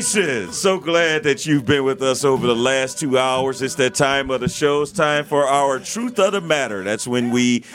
Nation, 0.00 0.50
so 0.50 0.78
glad 0.78 1.24
that 1.24 1.44
you've 1.44 1.66
been 1.66 1.84
with 1.84 2.00
us 2.00 2.24
over 2.24 2.46
the 2.46 2.56
last 2.56 2.98
two 2.98 3.18
hours. 3.18 3.60
It's 3.60 3.74
that 3.74 3.94
time 3.94 4.30
of 4.30 4.40
the 4.40 4.48
show. 4.48 4.80
It's 4.80 4.92
time 4.92 5.26
for 5.26 5.46
our 5.46 5.78
Truth 5.78 6.18
of 6.18 6.32
the 6.32 6.40
Matter. 6.40 6.82
That's 6.82 7.06
when 7.06 7.30
we 7.30 7.66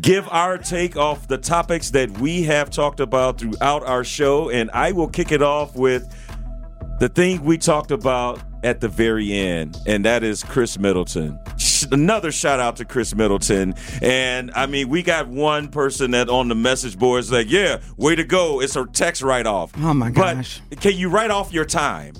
give 0.00 0.26
our 0.30 0.56
take 0.56 0.96
off 0.96 1.28
the 1.28 1.36
topics 1.36 1.90
that 1.90 2.10
we 2.12 2.42
have 2.44 2.70
talked 2.70 3.00
about 3.00 3.38
throughout 3.38 3.84
our 3.84 4.02
show. 4.02 4.48
And 4.48 4.70
I 4.70 4.92
will 4.92 5.08
kick 5.08 5.30
it 5.30 5.42
off 5.42 5.76
with 5.76 6.10
the 7.00 7.10
thing 7.10 7.44
we 7.44 7.58
talked 7.58 7.90
about 7.90 8.40
at 8.62 8.80
the 8.80 8.88
very 8.88 9.30
end, 9.30 9.76
and 9.86 10.06
that 10.06 10.24
is 10.24 10.42
Khris 10.42 10.78
Middleton. 10.78 11.38
Another 11.92 12.32
shout 12.32 12.60
out 12.60 12.76
to 12.76 12.84
Khris 12.84 13.14
Middleton. 13.14 13.74
And 14.02 14.50
I 14.52 14.66
mean, 14.66 14.88
we 14.88 15.02
got 15.02 15.28
one 15.28 15.68
person 15.68 16.12
that 16.12 16.28
on 16.28 16.48
the 16.48 16.54
message 16.54 16.98
board 16.98 17.20
is 17.20 17.32
like, 17.32 17.50
yeah, 17.50 17.80
way 17.96 18.14
to 18.14 18.24
go. 18.24 18.60
It's 18.60 18.76
a 18.76 18.86
text 18.86 19.22
write 19.22 19.46
off. 19.46 19.72
Oh, 19.78 19.94
my 19.94 20.10
gosh. 20.10 20.60
But 20.70 20.80
can 20.80 20.96
you 20.96 21.08
write 21.08 21.30
off 21.30 21.52
your 21.52 21.64
time? 21.64 22.14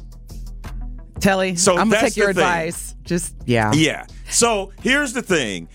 Telly, 1.21 1.57
So 1.57 1.79
I'm 1.79 1.89
gonna 1.89 2.03
take 2.03 2.17
your 2.17 2.31
advice. 2.31 2.95
Just 3.03 3.35
yeah. 3.47 3.73
Yeah. 3.73 4.07
So 4.29 4.73
here's 4.83 5.13
the 5.13 5.23
thing 5.23 5.69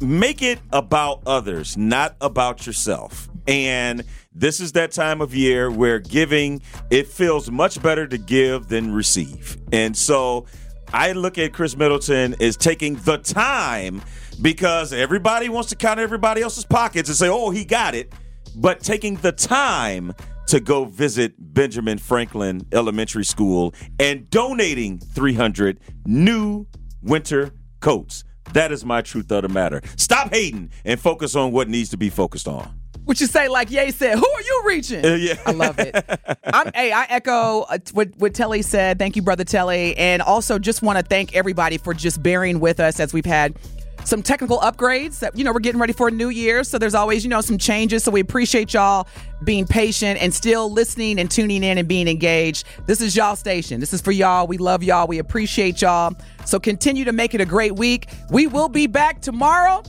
make 0.00 0.42
it 0.42 0.58
about 0.72 1.22
others, 1.26 1.76
not 1.76 2.16
about 2.20 2.66
yourself. 2.66 3.28
And 3.46 4.04
this 4.34 4.60
is 4.60 4.72
that 4.72 4.92
time 4.92 5.20
of 5.20 5.34
year 5.34 5.70
where 5.70 5.98
giving, 5.98 6.62
it 6.90 7.06
feels 7.08 7.50
much 7.50 7.82
better 7.82 8.06
to 8.06 8.18
give 8.18 8.68
than 8.68 8.92
receive. 8.92 9.56
And 9.72 9.96
so 9.96 10.46
I 10.92 11.12
look 11.12 11.38
at 11.38 11.52
Khris 11.52 11.76
Middleton 11.76 12.34
as 12.40 12.56
taking 12.56 12.96
the 12.96 13.16
time 13.16 14.02
because 14.42 14.92
everybody 14.92 15.48
wants 15.48 15.70
to 15.70 15.76
count 15.76 15.98
everybody 15.98 16.42
else's 16.42 16.64
pockets 16.64 17.08
and 17.08 17.16
say, 17.16 17.28
oh, 17.28 17.50
he 17.50 17.64
got 17.64 17.94
it. 17.94 18.12
But 18.54 18.80
taking 18.80 19.16
the 19.16 19.32
time 19.32 20.12
to 20.48 20.60
go 20.60 20.84
visit 20.84 21.32
Benjamin 21.38 21.96
Franklin 21.96 22.66
Elementary 22.72 23.24
School 23.24 23.74
and 23.98 24.28
donating 24.28 24.98
300 24.98 25.80
new 26.04 26.66
winter 27.02 27.52
coats. 27.80 28.24
That 28.52 28.70
is 28.70 28.84
my 28.84 29.00
truth 29.00 29.32
of 29.32 29.42
the 29.42 29.48
matter. 29.48 29.80
Stop 29.96 30.34
hating 30.34 30.70
and 30.84 31.00
focus 31.00 31.34
on 31.34 31.52
what 31.52 31.68
needs 31.70 31.88
to 31.90 31.96
be 31.96 32.10
focused 32.10 32.48
on. 32.48 32.81
Would 33.06 33.20
you 33.20 33.26
say 33.26 33.48
like 33.48 33.70
Ye 33.70 33.90
said? 33.90 34.18
Who 34.18 34.26
are 34.26 34.42
you 34.42 34.62
reaching? 34.66 35.04
Uh, 35.04 35.14
yeah. 35.14 35.34
I 35.44 35.52
love 35.52 35.78
it. 35.78 35.94
I'm, 36.44 36.70
hey, 36.74 36.92
I 36.92 37.04
echo 37.08 37.62
uh, 37.62 37.78
what 37.92 38.10
what 38.16 38.34
Telly 38.34 38.62
said. 38.62 38.98
Thank 38.98 39.16
you, 39.16 39.22
brother 39.22 39.44
Telly, 39.44 39.96
and 39.96 40.22
also 40.22 40.58
just 40.58 40.82
want 40.82 40.98
to 40.98 41.04
thank 41.04 41.34
everybody 41.34 41.78
for 41.78 41.94
just 41.94 42.22
bearing 42.22 42.60
with 42.60 42.80
us 42.80 43.00
as 43.00 43.12
we've 43.12 43.26
had 43.26 43.56
some 44.04 44.22
technical 44.22 44.58
upgrades 44.58 45.20
that 45.20 45.36
you 45.36 45.44
know 45.44 45.52
we're 45.52 45.60
getting 45.60 45.80
ready 45.80 45.92
for 45.92 46.08
a 46.08 46.10
new 46.10 46.28
year. 46.28 46.64
So 46.64 46.78
there's 46.78 46.94
always 46.94 47.24
you 47.24 47.30
know 47.30 47.40
some 47.40 47.58
changes. 47.58 48.04
So 48.04 48.10
we 48.10 48.20
appreciate 48.20 48.72
y'all 48.72 49.08
being 49.44 49.66
patient 49.66 50.20
and 50.22 50.32
still 50.32 50.70
listening 50.70 51.18
and 51.18 51.30
tuning 51.30 51.64
in 51.64 51.78
and 51.78 51.88
being 51.88 52.08
engaged. 52.08 52.66
This 52.86 53.00
is 53.00 53.16
y'all 53.16 53.36
station. 53.36 53.80
This 53.80 53.92
is 53.92 54.00
for 54.00 54.12
y'all. 54.12 54.46
We 54.46 54.58
love 54.58 54.82
y'all. 54.82 55.06
We 55.06 55.18
appreciate 55.18 55.82
y'all. 55.82 56.14
So 56.44 56.60
continue 56.60 57.04
to 57.04 57.12
make 57.12 57.34
it 57.34 57.40
a 57.40 57.46
great 57.46 57.76
week. 57.76 58.08
We 58.30 58.46
will 58.46 58.68
be 58.68 58.86
back 58.86 59.20
tomorrow. 59.20 59.82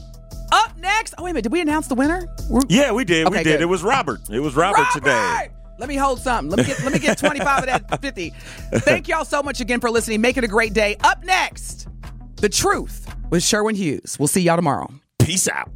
Up 0.54 0.76
next. 0.78 1.14
Oh 1.18 1.24
wait 1.24 1.30
a 1.30 1.34
minute. 1.34 1.42
Did 1.44 1.52
we 1.52 1.60
announce 1.60 1.88
the 1.88 1.94
winner? 1.94 2.26
We're- 2.48 2.64
Yeah, 2.68 2.92
we 2.92 3.04
did. 3.04 3.28
we 3.28 3.34
Okay, 3.36 3.42
did. 3.44 3.52
good. 3.54 3.60
It 3.62 3.66
was 3.66 3.82
Robert. 3.82 4.20
It 4.30 4.40
was 4.40 4.54
Robert, 4.54 4.86
today. 4.92 5.10
Robert! 5.10 5.50
Let 5.78 5.88
me 5.88 5.96
hold 5.96 6.20
something. 6.20 6.50
Let 6.50 6.58
me 6.60 6.72
get 6.72 6.84
let 6.84 6.92
me 6.92 6.98
get 7.00 7.18
25 7.18 7.58
of 7.60 7.66
that 7.66 8.00
50. 8.02 8.30
Thank 8.76 9.08
y'all 9.08 9.24
so 9.24 9.42
much 9.42 9.60
again 9.60 9.80
for 9.80 9.90
listening. 9.90 10.20
Make 10.20 10.36
it 10.36 10.44
a 10.44 10.48
great 10.48 10.72
day. 10.72 10.96
Up 11.02 11.24
next, 11.24 11.88
The 12.36 12.48
Truth 12.48 13.12
with 13.30 13.42
Sherwin 13.42 13.74
Hughes. 13.74 14.16
We'll 14.18 14.28
see 14.28 14.42
y'all 14.42 14.56
tomorrow. 14.56 14.88
Peace 15.18 15.48
out. 15.48 15.70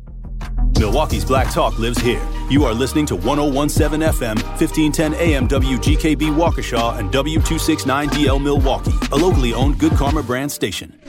Milwaukee's 0.79 1.25
Black 1.25 1.53
Talk 1.53 1.77
lives 1.81 1.99
here. 1.99 2.23
You 2.49 2.65
are 2.65 2.73
listening 2.73 3.07
to 3.07 3.17
1017 3.17 4.01
FM, 4.09 4.37
1510 4.61 5.15
AM 5.15 5.49
WGKB 5.49 6.31
Waukesha, 6.37 6.97
and 7.01 7.11
W269DL 7.11 8.41
Milwaukee, 8.41 8.93
a 9.11 9.17
locally 9.17 9.53
owned 9.53 9.79
Good 9.81 9.93
Karma 9.95 10.23
brand 10.23 10.53
station. 10.53 11.01